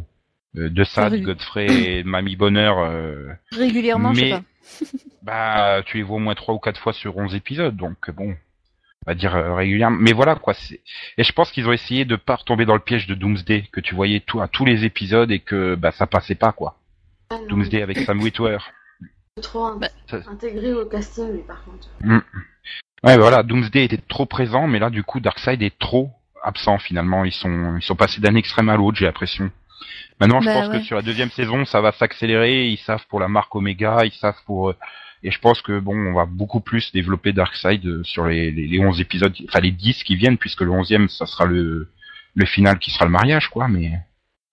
euh, 0.57 0.69
de 0.69 0.83
Sad, 0.83 1.13
Rég- 1.13 1.23
Godfrey 1.23 1.67
et 1.67 2.03
Mamie 2.05 2.35
Bonheur. 2.35 2.79
euh, 2.79 3.27
Régulièrement, 3.51 4.13
je 4.13 4.19
sais 4.19 4.25
Mais- 4.25 4.31
pas. 4.31 4.43
bah, 5.23 5.83
tu 5.85 5.97
les 5.97 6.03
vois 6.03 6.17
au 6.17 6.19
moins 6.19 6.35
trois 6.35 6.53
ou 6.53 6.59
quatre 6.59 6.79
fois 6.79 6.93
sur 6.93 7.17
onze 7.17 7.33
épisodes, 7.35 7.75
donc 7.75 8.09
bon, 8.11 8.31
on 8.31 9.09
va 9.11 9.15
dire 9.15 9.35
euh, 9.35 9.53
régulièrement. 9.55 9.97
Mais 9.99 10.13
voilà 10.13 10.35
quoi. 10.35 10.53
c'est- 10.53 10.81
Et 11.17 11.23
je 11.23 11.31
pense 11.33 11.51
qu'ils 11.51 11.67
ont 11.67 11.71
essayé 11.71 12.05
de 12.05 12.15
pas 12.15 12.35
retomber 12.35 12.65
dans 12.65 12.75
le 12.75 12.79
piège 12.81 13.07
de 13.07 13.15
Doomsday 13.15 13.63
que 13.71 13.79
tu 13.79 13.95
voyais 13.95 14.19
tout 14.19 14.41
à 14.41 14.47
tous 14.47 14.65
les 14.65 14.85
épisodes 14.85 15.31
et 15.31 15.39
que 15.39 15.75
bah 15.75 15.91
ça 15.91 16.05
passait 16.07 16.35
pas 16.35 16.51
quoi. 16.51 16.77
Ah, 17.31 17.37
non, 17.39 17.47
Doomsday 17.57 17.81
avec 17.81 17.97
Sam 17.99 18.19
Witwer. 18.21 18.57
trop 19.41 19.65
in- 19.65 19.77
Bah, 19.77 19.87
ça- 20.09 20.21
intégré 20.29 20.73
au 20.73 20.85
casting 20.85 21.31
lui 21.31 21.43
par 21.47 21.63
contre. 21.63 21.87
Ouais, 23.03 23.17
voilà, 23.17 23.43
Doomsday 23.43 23.85
était 23.85 23.97
trop 23.97 24.25
présent, 24.25 24.67
mais 24.67 24.77
là, 24.79 24.89
du 24.89 25.03
coup, 25.03 25.21
Darkseid 25.21 25.61
est 25.61 25.77
trop 25.79 26.11
absent 26.43 26.77
finalement. 26.79 27.25
Ils 27.25 27.31
sont, 27.31 27.77
ils 27.77 27.83
sont 27.83 27.95
passés 27.95 28.21
d'un 28.21 28.35
extrême 28.35 28.69
à 28.69 28.77
l'autre, 28.77 28.97
j'ai 28.97 29.05
l'impression. 29.05 29.51
Maintenant, 30.19 30.41
je 30.41 30.45
Bah, 30.47 30.53
pense 30.61 30.69
ouais. 30.69 30.79
que 30.79 30.83
sur 30.85 30.95
la 30.97 31.01
deuxième 31.01 31.29
saison, 31.31 31.65
ça 31.65 31.81
va 31.81 31.91
s'accélérer. 31.93 32.67
Ils 32.67 32.77
savent 32.77 33.05
pour 33.07 33.19
la 33.19 33.27
marque 33.27 33.55
Omega, 33.55 33.99
ils 34.03 34.11
savent 34.11 34.41
pour, 34.45 34.69
euh, 34.69 34.75
et 35.23 35.31
je 35.31 35.39
pense 35.39 35.61
que 35.61 35.79
bon, 35.79 35.95
on 35.97 36.13
va 36.13 36.25
beaucoup 36.25 36.59
plus 36.59 36.91
développer 36.91 37.31
Darkseid 37.33 37.85
euh, 37.85 38.03
sur 38.03 38.25
les, 38.25 38.51
les, 38.51 38.67
les 38.67 38.79
11 38.79 38.99
épisodes, 39.01 39.33
enfin 39.47 39.59
les 39.61 39.71
10 39.71 40.03
qui 40.03 40.15
viennent, 40.15 40.37
puisque 40.37 40.61
le 40.61 40.71
11e, 40.71 41.07
ça 41.07 41.25
sera 41.25 41.45
le, 41.45 41.89
le 42.35 42.45
final 42.45 42.79
qui 42.79 42.91
sera 42.91 43.05
le 43.05 43.11
mariage, 43.11 43.47
quoi. 43.49 43.67
Mais 43.67 43.91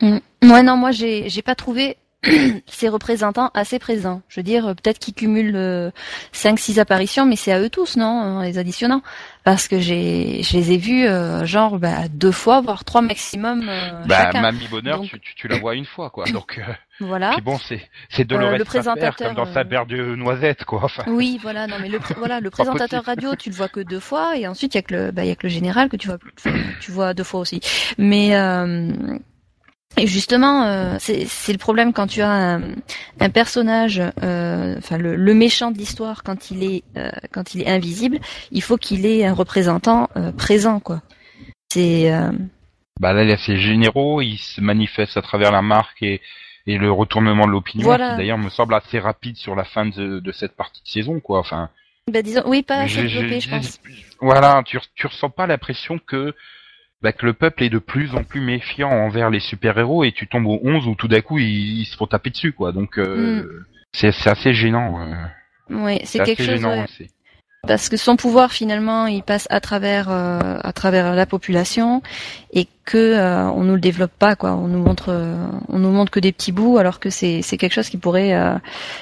Ouais, 0.03 0.63
non, 0.63 0.77
moi, 0.77 0.93
j'ai, 0.93 1.29
j'ai 1.29 1.43
pas 1.43 1.55
trouvé 1.55 1.97
ces 2.67 2.89
représentants 2.89 3.51
assez 3.55 3.79
présents. 3.79 4.23
Je 4.29 4.41
veux 4.41 4.45
dire, 4.45 4.67
euh, 4.69 4.75
peut-être 4.75 4.99
qu'ils 4.99 5.15
cumulent 5.15 5.57
euh, 5.57 5.91
5-6 6.33 6.79
apparitions, 6.81 7.27
mais 7.27 7.37
c'est 7.37 7.53
à 7.53 7.61
eux 7.61 7.71
tous, 7.71 7.97
non, 7.97 8.07
en 8.07 8.43
les 8.43 8.59
additionnant. 8.59 9.03
Parce 9.45 9.69
que 9.69 9.79
j'ai, 9.79 10.43
je 10.43 10.57
les 10.57 10.73
ai 10.73 10.77
vus, 10.77 11.07
euh, 11.07 11.45
genre, 11.47 11.79
bah, 11.79 12.09
deux 12.11 12.33
fois, 12.33 12.61
voire 12.61 12.85
trois 12.85 13.01
maximum 13.01 13.69
euh, 13.69 13.91
bah, 14.07 14.25
chacun. 14.25 14.41
Mamie 14.43 14.67
Bonheur, 14.69 14.99
Donc- 15.01 15.09
tu, 15.11 15.21
tu, 15.21 15.35
tu 15.37 15.49
la 15.49 15.59
vois 15.59 15.75
une 15.77 15.85
fois, 15.85 16.11
quoi. 16.11 16.25
Donc, 16.33 16.59
euh, 16.59 16.73
Voilà. 17.01 17.31
puis 17.33 17.43
bon, 17.43 17.59
c'est, 17.69 17.81
c'est 18.11 18.25
Dolores 18.25 18.55
Euh, 18.55 18.57
le 18.59 18.65
présentateur, 18.65 19.15
comme 19.15 19.35
dans 19.35 19.47
euh, 19.47 19.55
sa 19.55 19.65
paire 19.65 19.87
de 19.87 20.17
noisettes, 20.17 20.65
quoi. 20.65 20.81
Enfin, 20.85 21.05
Oui, 21.07 21.39
voilà, 21.41 21.67
non, 21.69 21.77
mais 21.81 21.89
le, 21.89 22.01
voilà, 22.17 22.41
le 22.41 22.51
présentateur 22.57 23.05
radio, 23.05 23.37
tu 23.37 23.51
le 23.51 23.55
vois 23.55 23.69
que 23.69 23.81
deux 23.81 24.01
fois, 24.01 24.37
et 24.37 24.49
ensuite, 24.49 24.75
il 24.75 24.79
y 24.79 24.81
a 24.81 24.83
que 24.83 24.95
le, 24.95 25.11
bah, 25.13 25.25
il 25.25 25.29
y 25.29 25.31
a 25.31 25.37
que 25.37 25.45
le 25.47 25.53
général 25.53 25.89
que 25.89 25.97
tu 25.97 26.09
vois, 26.09 26.19
tu 26.81 26.91
vois 26.91 27.15
deux 27.15 27.23
fois 27.25 27.39
aussi. 27.41 27.61
Mais, 27.99 28.35
euh, 28.35 28.91
et 29.97 30.07
justement, 30.07 30.65
euh, 30.65 30.97
c'est 30.99 31.53
le 31.53 31.59
problème 31.59 31.93
quand 31.93 32.07
tu 32.07 32.21
as 32.23 32.31
un, 32.31 32.61
un 33.21 33.31
personnage, 33.31 34.03
euh, 34.23 34.75
enfin 34.79 34.99
le, 34.99 35.17
le 35.17 35.35
méchant 35.35 35.71
de 35.71 35.79
l'histoire, 35.79 36.23
quand 36.23 36.51
il 36.51 36.63
est 36.65 36.83
euh, 36.97 37.11
quand 37.33 37.55
il 37.55 37.63
est 37.63 37.69
invisible, 37.69 38.19
il 38.53 38.63
faut 38.63 38.77
qu'il 38.77 39.07
ait 39.07 39.25
un 39.25 39.33
représentant 39.35 40.09
euh, 40.17 40.33
présent, 40.33 40.81
quoi. 40.81 41.03
C'est 41.73 42.13
euh, 42.13 42.31
Bah 43.01 43.13
là, 43.13 43.23
il 43.25 43.31
y 43.31 43.33
a 43.33 43.37
ces 43.39 43.57
généraux, 43.57 44.21
ils 44.23 44.39
se 44.39 44.61
manifestent 44.61 45.17
à 45.17 45.23
travers 45.23 45.51
la 45.53 45.63
marque 45.63 46.03
et, 46.03 46.21
et 46.67 46.79
le 46.79 46.91
retournement 46.91 47.47
de 47.47 47.53
l'opinion, 47.53 47.85
Voilà. 47.85 48.11
qui 48.13 48.17
d'ailleurs 48.19 48.39
me 48.39 48.51
semble 48.51 48.75
assez 48.75 48.99
rapide 48.99 49.37
sur 49.37 49.55
la 49.55 49.65
fin 49.65 49.87
de, 49.87 50.21
de 50.21 50.33
cette 50.33 50.57
partie 50.57 50.83
de 50.83 50.89
saison, 50.89 51.21
quoi. 51.21 51.39
Enfin, 51.41 51.71
Bah, 52.13 52.23
disons, 52.23 52.43
oui, 52.47 52.63
pas 52.63 52.83
assez 52.83 53.03
développé, 53.03 53.29
j'ai- 53.29 53.41
je 53.41 53.51
pense. 53.51 53.81
Voilà, 54.21 54.63
tu, 54.65 54.79
tu 54.95 55.07
ressens 55.07 55.31
pas 55.31 55.47
l'impression 55.47 55.99
que, 55.99 56.35
bah, 57.03 57.13
que 57.13 57.27
le 57.27 57.33
peuple 57.35 57.63
est 57.65 57.71
de 57.71 57.79
plus 57.79 58.15
en 58.15 58.25
plus 58.25 58.41
méfiant 58.41 58.91
envers 58.91 59.31
les 59.31 59.41
super-héros 59.41 60.05
et 60.05 60.13
tu 60.13 60.27
tombes 60.27 60.47
au 60.47 60.61
11 60.63 60.87
où 60.89 60.95
tout 60.95 61.09
d'un 61.09 61.21
coup 61.21 61.39
ils, 61.39 61.81
ils 61.81 61.85
se 61.87 61.97
font 61.97 62.07
taper 62.07 62.31
dessus, 62.31 62.53
quoi. 62.53 62.73
Donc, 62.73 62.99
euh, 62.99 63.65
c'est 63.93 64.13
c'est 64.13 64.31
assez 64.31 64.53
gênant. 64.53 65.01
euh. 65.01 65.15
Oui, 65.71 66.01
c'est 66.05 66.21
quelque 66.21 66.43
chose. 66.43 66.57
gênant. 66.57 66.79
ouais. 66.79 66.87
parce 67.67 67.89
que 67.89 67.97
son 67.97 68.15
pouvoir 68.17 68.53
finalement 68.53 69.07
il 69.07 69.23
passe 69.25 69.49
à 69.51 69.59
travers 69.61 70.09
euh, 70.09 70.59
à 70.63 70.73
travers 70.73 71.15
la 71.17 71.27
population 71.27 72.01
et 72.53 72.69
que 72.85 72.97
euh, 72.97 73.51
on 73.51 73.65
nous 73.65 73.75
le 73.75 73.81
développe 73.81 74.13
pas 74.17 74.37
quoi 74.37 74.53
on 74.55 74.69
nous 74.69 74.79
montre 74.79 75.09
euh, 75.09 75.35
on 75.69 75.81
nous 75.81 75.91
montre 75.91 76.13
que 76.13 76.21
des 76.21 76.31
petits 76.31 76.53
bouts 76.53 76.79
alors 76.79 77.01
que 77.01 77.11
c'est 77.11 77.43
c'est 77.43 77.57
quelque 77.57 77.73
chose 77.73 77.89
qui 77.89 77.97
pourrait 77.97 78.35
euh, 78.35 78.55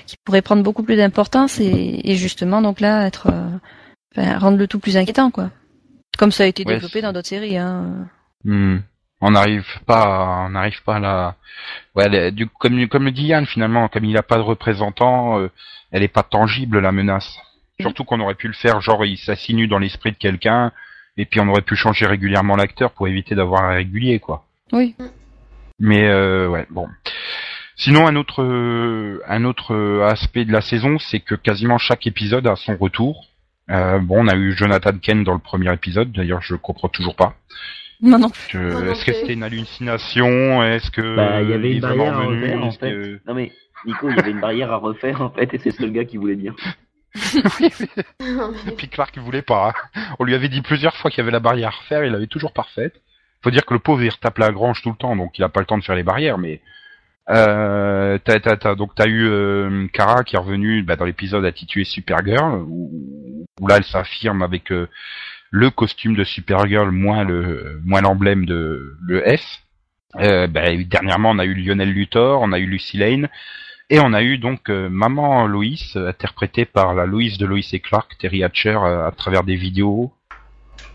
qui 0.07 0.17
pourrait 0.25 0.41
prendre 0.41 0.63
beaucoup 0.63 0.83
plus 0.83 0.97
d'importance 0.97 1.61
et, 1.61 2.01
et 2.05 2.15
justement 2.15 2.63
donc 2.63 2.81
là 2.81 3.07
être 3.07 3.27
euh, 3.31 3.49
enfin, 4.17 4.39
rendre 4.39 4.57
le 4.57 4.67
tout 4.67 4.79
plus 4.79 4.97
inquiétant 4.97 5.31
quoi 5.31 5.51
comme 6.17 6.33
ça 6.33 6.45
a 6.45 6.47
été 6.47 6.65
Ouais, 6.67 6.75
développé 6.75 7.01
dans 7.03 7.13
d'autres 7.13 7.29
séries 7.29 7.57
hein. 7.57 8.09
Hmm. 8.45 8.79
On 9.21 9.31
n'arrive 9.31 9.67
pas, 9.87 10.03
à- 10.03 10.45
on 10.47 10.51
n'arrive 10.51 10.83
pas 10.83 10.97
à 10.97 10.99
la. 11.01 11.37
Ouais, 11.95 12.15
est- 12.15 12.31
du, 12.31 12.47
comme 12.47 12.87
comme 12.89 13.05
le 13.05 13.11
dit 13.11 13.27
Yann 13.27 13.47
finalement, 13.47 13.89
comme 13.89 14.05
il 14.05 14.13
n'a 14.13 14.23
pas 14.23 14.37
de 14.37 14.43
représentant, 14.43 15.39
euh, 15.41 15.51
elle 15.93 16.03
est 16.03 16.09
pas 16.09 16.23
tangible 16.23 16.81
la 16.81 16.93
menace. 16.93 17.39
Surtout 17.81 18.05
qu'on 18.05 18.21
aurait 18.21 18.35
pu 18.35 18.49
le 18.49 18.53
faire, 18.55 18.81
genre 18.81 19.05
il 19.07 19.17
s'assinue 19.17 19.67
dans 19.67 19.79
l'esprit 19.79 20.13
de 20.13 20.17
quelqu'un, 20.19 20.73
et 21.17 21.25
puis 21.25 21.41
on 21.41 21.49
aurait 21.49 21.63
pu 21.63 21.75
changer 21.75 22.07
régulièrement 22.07 22.55
l'acteur 22.57 22.91
pour 22.93 23.09
éviter 23.09 23.35
d'avoir 23.35 23.65
un 23.65 23.75
régulier, 23.75 24.19
quoi. 24.21 24.45
oui 24.73 24.95
Mais 25.81 26.07
euh, 26.09 26.47
ouais, 26.49 26.67
bon. 26.71 26.89
Sinon, 27.77 28.07
un 28.07 28.15
autre, 28.17 28.45
un 29.27 29.45
autre 29.45 29.75
aspect 30.05 30.45
de 30.45 30.53
la 30.53 30.61
saison, 30.61 30.99
c'est 30.99 31.21
que 31.21 31.35
quasiment 31.35 31.79
chaque 31.79 32.07
épisode 32.07 32.47
a 32.47 32.55
son 32.57 32.77
retour. 32.77 33.27
Euh, 33.71 33.99
bon, 33.99 34.25
on 34.25 34.29
a 34.29 34.37
eu 34.37 34.53
Jonathan 34.53 34.93
Kent 35.01 35.25
dans 35.25 35.33
le 35.33 35.39
premier 35.39 35.73
épisode. 35.73 36.13
D'ailleurs, 36.13 36.43
je 36.43 36.55
comprends 36.55 36.89
toujours 36.89 37.17
pas. 37.17 37.35
non 38.03 38.19
non 38.19 38.29
Est-ce 38.29 39.05
que 39.05 39.13
c'était 39.13 39.33
une 39.35 39.43
hallucination? 39.43 40.63
Est-ce 40.63 40.91
que 40.91 41.17
Bah, 41.17 41.41
il 41.43 41.51
y 41.51 41.53
avait 41.55 41.71
il 41.71 41.77
une 41.77 41.81
barrière 41.81 42.19
à 42.19 42.25
refaire, 42.25 42.63
en 42.65 42.71
fait. 42.73 42.91
que- 42.91 43.21
Non 43.27 43.35
mais, 43.35 43.53
Nico, 43.87 44.09
il 44.11 44.17
y 44.17 44.19
avait 44.19 44.31
une 44.33 44.41
barrière 44.41 44.71
à 44.73 44.77
refaire, 44.77 45.23
en 45.23 45.31
fait, 45.31 45.53
et 45.55 45.59
c'est 45.59 45.71
ce 45.71 45.79
que 45.79 45.85
le 45.85 45.91
gars 45.93 46.05
qui 46.05 46.17
voulait 46.19 46.37
dire. 46.37 46.55
Et 47.17 48.73
puis 48.77 48.89
Clark 48.89 49.15
il 49.17 49.23
voulait 49.23 49.43
pas. 49.43 49.73
hein. 49.97 50.01
On 50.19 50.25
lui 50.25 50.35
avait 50.35 50.49
dit 50.49 50.63
plusieurs 50.63 50.97
fois 50.97 51.11
qu'il 51.11 51.19
y 51.19 51.23
avait 51.23 51.31
la 51.31 51.41
barrière 51.41 51.69
à 51.69 51.71
refaire, 51.79 52.05
il 52.05 52.13
l'avait 52.13 52.27
toujours 52.27 52.53
parfaite. 52.53 52.95
Faut 53.43 53.51
dire 53.51 53.65
que 53.65 53.75
le 53.75 53.81
pauvre 53.81 54.03
il 54.03 54.09
retape 54.11 54.39
la 54.39 54.51
grange 54.51 54.83
tout 54.83 54.91
le 54.91 54.97
temps, 54.97 55.15
donc 55.15 55.39
il 55.39 55.45
a 55.45 55.49
pas 55.49 55.61
le 55.61 55.67
temps 55.67 55.79
de 55.79 55.85
faire 55.85 55.95
les 55.95 56.03
barrières. 56.03 56.39
Mais 56.39 56.61
euh, 57.31 58.19
t'as, 58.25 58.41
t'as, 58.41 58.57
t'as- 58.57 58.75
donc 58.75 58.95
t'as 58.97 59.07
eu 59.07 59.27
euh, 59.29 59.87
Kara 59.93 60.25
qui 60.25 60.35
est 60.37 60.39
revenue 60.39 60.83
bah, 60.83 60.97
dans 60.97 61.05
l'épisode 61.05 61.45
intitulé 61.45 61.85
Supergirl, 61.85 62.63
où, 62.67 62.91
où 63.61 63.67
là 63.67 63.77
elle 63.77 63.85
s'affirme 63.85 64.43
avec 64.43 64.73
euh, 64.73 64.89
le 65.51 65.71
costume 65.71 66.17
de 66.17 66.25
Supergirl 66.25 66.91
moins 66.91 67.25
le 67.25 67.81
moins 67.85 68.01
l'emblème 68.01 68.45
de 68.47 68.97
le 69.03 69.21
F. 69.37 69.63
Euh, 70.17 70.47
bah, 70.47 70.75
dernièrement 70.77 71.31
on 71.31 71.39
a 71.39 71.45
eu 71.45 71.55
Lionel 71.55 71.91
Luthor, 71.91 72.41
on 72.43 72.53
a 72.53 72.59
eu 72.59 72.67
Lucy 72.67 72.99
Lane. 72.99 73.29
Et 73.91 74.01
on 74.01 74.15
a 74.15 74.23
eu 74.23 74.39
donc 74.39 74.71
euh, 74.71 74.89
Maman 74.89 75.47
Loïs, 75.47 75.95
interprétée 75.97 76.65
par 76.65 76.95
la 76.95 77.05
Loïs 77.05 77.37
de 77.37 77.45
Loïs 77.45 77.75
et 77.75 77.81
Clark, 77.81 78.17
Terry 78.19 78.43
Hatcher, 78.43 78.79
euh, 78.83 79.07
à 79.07 79.11
travers 79.11 79.45
des 79.45 79.57
vidéos. 79.57 80.13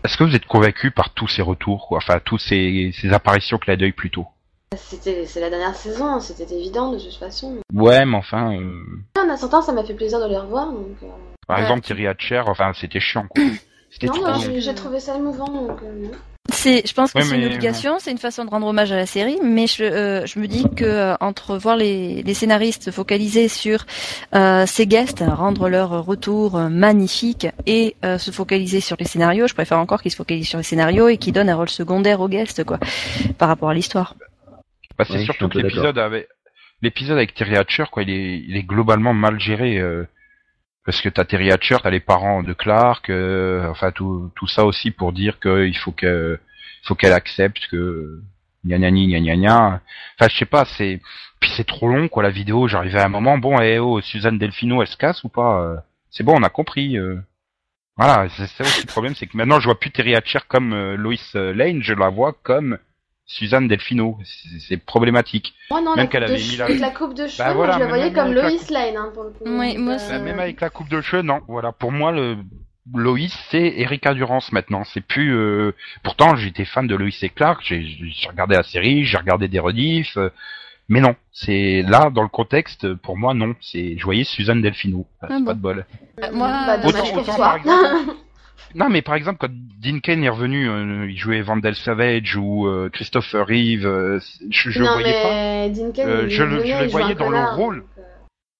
Est-ce 0.02 0.16
que 0.16 0.24
vous 0.24 0.34
êtes 0.34 0.46
convaincu 0.46 0.90
par 0.90 1.14
tous 1.14 1.28
ces 1.28 1.42
retours, 1.42 1.86
quoi? 1.86 1.98
Enfin, 1.98 2.18
tous 2.24 2.38
ces, 2.38 2.90
ces 2.94 3.12
apparitions 3.12 3.58
clin 3.58 3.76
d'œil 3.76 3.92
plutôt? 3.92 4.26
C'était, 4.76 5.26
c'est 5.26 5.40
la 5.40 5.50
dernière 5.50 5.74
saison, 5.74 6.20
c'était 6.20 6.54
évident 6.54 6.92
de 6.92 6.98
toute 7.00 7.14
façon. 7.16 7.56
Ouais, 7.74 8.04
mais 8.06 8.16
enfin, 8.16 8.54
euh, 8.54 9.20
En 9.20 9.28
attendant, 9.28 9.62
ça 9.62 9.72
m'a 9.72 9.82
fait 9.82 9.94
plaisir 9.94 10.20
de 10.20 10.28
les 10.28 10.36
revoir, 10.38 10.70
donc. 10.70 10.86
euh, 11.02 11.06
par 11.48 11.56
Ouais. 11.56 11.62
exemple, 11.64 11.80
Terry 11.80 12.06
Hatcher, 12.06 12.42
enfin, 12.46 12.70
c'était 12.80 13.00
chiant, 13.00 13.26
quoi. 13.28 13.42
C'était 13.90 14.06
Non, 14.06 14.38
j'ai, 14.38 14.60
j'ai 14.60 14.72
trouvé 14.76 15.00
ça 15.00 15.16
émouvant, 15.16 15.48
donc. 15.48 15.82
euh, 15.82 16.04
non. 16.04 16.10
C'est, 16.52 16.86
je 16.86 16.94
pense 16.94 17.12
que 17.12 17.18
Ouais, 17.18 17.24
c'est 17.24 17.36
une 17.36 17.44
obligation, 17.46 17.96
c'est 17.98 18.12
une 18.12 18.18
façon 18.18 18.44
de 18.44 18.50
rendre 18.50 18.68
hommage 18.68 18.92
à 18.92 18.96
la 18.96 19.06
série, 19.06 19.38
mais 19.42 19.66
je, 19.66 19.82
euh, 19.82 20.26
je 20.26 20.38
me 20.38 20.46
dis 20.46 20.64
que 20.76 20.84
euh, 20.84 21.14
entre 21.20 21.56
voir 21.56 21.76
les, 21.76 22.22
les 22.22 22.34
scénaristes 22.34 22.92
focaliser 22.92 23.48
sur 23.48 23.84
euh, 24.36 24.64
ces 24.66 24.86
guests, 24.86 25.24
rendre 25.26 25.68
leur 25.68 26.04
retour 26.04 26.56
magnifique, 26.58 27.48
et 27.66 27.96
euh, 28.04 28.18
se 28.18 28.30
focaliser 28.30 28.80
sur 28.80 28.96
les 29.00 29.04
scénarios, 29.06 29.48
je 29.48 29.54
préfère 29.54 29.78
encore 29.80 30.00
qu'ils 30.02 30.12
se 30.12 30.16
focalisent 30.16 30.48
sur 30.48 30.58
les 30.58 30.64
scénarios 30.64 31.08
et 31.08 31.16
qu'ils 31.18 31.32
donnent 31.32 31.50
un 31.50 31.56
rôle 31.56 31.68
secondaire 31.68 32.20
aux 32.20 32.28
guests, 32.28 32.62
quoi, 32.62 32.78
par 33.36 33.48
rapport 33.48 33.70
à 33.70 33.74
l'histoire. 33.74 34.14
Bah, 35.00 35.06
c'est 35.06 35.18
Ouais, 35.18 35.24
surtout 35.24 35.48
que 35.48 35.58
l'épisode 35.58 35.98
avec 35.98 36.28
l'épisode 36.82 37.16
avec 37.16 37.34
Terry 37.34 37.56
Hatcher, 37.56 37.84
quoi, 37.90 38.02
il 38.02 38.10
est, 38.10 38.38
il 38.40 38.56
est 38.56 38.62
globalement 38.62 39.14
mal 39.14 39.40
géré. 39.40 39.78
euh, 39.78 40.04
parce 40.84 41.00
que 41.02 41.08
t'as 41.08 41.24
Terry 41.24 41.50
Hatcher, 41.52 41.76
t'as 41.82 41.90
les 41.90 42.00
parents 42.00 42.42
de 42.42 42.52
Clark, 42.52 43.10
euh, 43.10 43.68
enfin 43.68 43.92
tout, 43.92 44.30
tout 44.34 44.46
ça 44.46 44.64
aussi 44.64 44.90
pour 44.90 45.12
dire 45.12 45.38
qu'il 45.40 45.76
faut 45.76 45.92
que, 45.92 46.38
faut 46.84 46.94
qu'elle 46.94 47.12
accepte 47.12 47.66
que 47.70 48.20
gna 48.66 48.78
gna 48.78 48.90
gna 48.90 49.06
gna 49.06 49.20
gna 49.20 49.36
gna. 49.36 49.80
Enfin 50.18 50.28
je 50.30 50.36
sais 50.36 50.46
pas, 50.46 50.64
c'est 50.64 51.00
puis 51.40 51.50
c'est 51.56 51.66
trop 51.66 51.88
long 51.88 52.08
quoi 52.08 52.22
la 52.22 52.30
vidéo. 52.30 52.68
J'arrivais 52.68 53.00
à 53.00 53.06
un 53.06 53.08
moment, 53.08 53.38
bon, 53.38 53.58
eh 53.60 53.78
oh, 53.78 54.00
Suzanne 54.02 54.38
Delfino, 54.38 54.82
elle 54.82 54.88
se 54.88 54.96
casse 54.98 55.22
ou 55.24 55.28
pas 55.30 55.62
euh, 55.62 55.76
C'est 56.10 56.24
bon, 56.24 56.34
on 56.38 56.42
a 56.42 56.50
compris. 56.50 56.98
euh. 56.98 57.16
Voilà, 57.96 58.28
c'est 58.30 58.46
ça 58.46 58.64
aussi 58.64 58.82
le 58.86 58.90
problème, 58.90 59.14
c'est 59.14 59.26
que 59.26 59.36
maintenant 59.36 59.60
je 59.60 59.66
vois 59.66 59.78
plus 59.78 59.90
Terry 59.90 60.14
Hatcher 60.14 60.40
comme 60.48 60.72
euh, 60.72 60.96
Lois 60.96 61.14
euh, 61.36 61.52
Lane, 61.54 61.82
je 61.82 61.92
la 61.94 62.08
vois 62.08 62.32
comme 62.42 62.78
Suzanne 63.32 63.68
Delfino. 63.68 64.18
C'est- 64.58 64.76
problématique. 64.76 65.54
Moi, 65.70 65.80
non, 65.80 65.90
Même 65.94 66.04
la 66.04 66.06
qu'elle 66.08 66.24
avait 66.24 66.36
mis 66.36 66.56
la- 66.56 66.64
avec 66.64 66.80
la 66.80 66.90
coupe 66.90 67.14
de 67.14 67.28
cheveux, 67.28 67.44
Bah 67.44 67.54
voilà, 67.54 67.74
je 67.74 67.78
la 67.78 67.84
même- 67.86 67.94
voyais 67.94 68.12
comme 68.12 68.30
avec 68.32 68.34
Lois 68.34 68.50
Lane, 68.70 68.96
hein, 68.96 69.10
pour 69.14 69.22
le 69.24 69.30
coup. 69.30 69.44
Oui, 69.46 69.74
donc, 69.74 69.78
moi 69.84 69.92
euh, 69.92 69.96
aussi. 69.96 70.08
Bah, 70.10 70.18
même 70.18 70.40
avec 70.40 70.60
la 70.60 70.68
coupe 70.70 70.88
de 70.88 71.00
cheveux, 71.00 71.22
non. 71.22 71.40
Voilà, 71.46 71.70
pour 71.72 71.92
moi, 71.92 72.10
le 72.10 72.38
Loïs, 72.92 73.32
c'est 73.50 73.74
Erika 73.78 74.14
Durance 74.14 74.50
maintenant. 74.52 74.82
C'est 74.84 75.00
plus. 75.00 75.32
euh, 75.36 75.72
Pourtant, 76.02 76.34
j'étais 76.34 76.64
fan 76.64 76.88
de 76.88 76.96
Loïs 76.96 77.22
et 77.22 77.28
Clark. 77.28 77.60
J'ai 77.64 77.86
regardé 78.28 78.56
la 78.56 78.64
série, 78.64 79.04
j'ai 79.04 79.16
regardé 79.18 79.46
des 79.48 79.60
rediffs. 79.60 80.16
euh, 80.16 80.30
Mais 80.88 81.00
non, 81.00 81.14
c'est 81.30 81.82
là 81.86 82.10
dans 82.10 82.22
le 82.22 82.28
contexte. 82.28 82.94
Pour 82.94 83.16
moi, 83.16 83.32
non. 83.32 83.54
C'est. 83.60 83.96
Je 83.96 84.02
voyais 84.04 84.24
Suzanne 84.24 84.60
Delfino. 84.60 85.06
Ah, 85.22 85.26
c'est 85.28 85.34
bon. 85.38 85.44
pas 85.44 85.54
de 85.54 85.60
bol. 85.60 85.86
Euh, 86.20 86.32
moi, 86.32 86.48
bah, 86.66 86.78
Autant- 86.84 87.16
autant, 87.16 87.36
par 87.36 87.56
exemple, 87.56 88.12
Non, 88.74 88.88
mais 88.88 89.02
par 89.02 89.14
exemple, 89.14 89.38
quand 89.40 89.50
Dean 89.50 89.98
Cain 90.00 90.22
est 90.22 90.28
revenu, 90.28 90.68
euh, 90.68 91.10
il 91.10 91.16
jouait 91.18 91.40
Vandal 91.42 91.74
Savage 91.74 92.36
ou 92.36 92.66
euh, 92.66 92.88
Christopher 92.92 93.46
Reeve. 93.46 93.86
euh, 93.86 94.18
je, 94.50 94.70
je 94.70 94.82
non, 94.82 94.92
voyais 94.92 95.12
pas. 95.22 95.30
mais 95.30 95.70
Dean 95.70 95.90
Cain, 95.92 96.06
Euh, 96.08 96.22
il 96.24 96.30
je 96.30 96.42
le- 96.42 96.56
venait, 96.58 96.66
je 96.68 96.72
le 96.78 96.84
il 96.84 96.90
jouait 96.90 97.00
voyais 97.00 97.14
dans 97.14 97.30
le 97.30 97.38
rôle. 97.56 97.76
donc, 97.80 98.04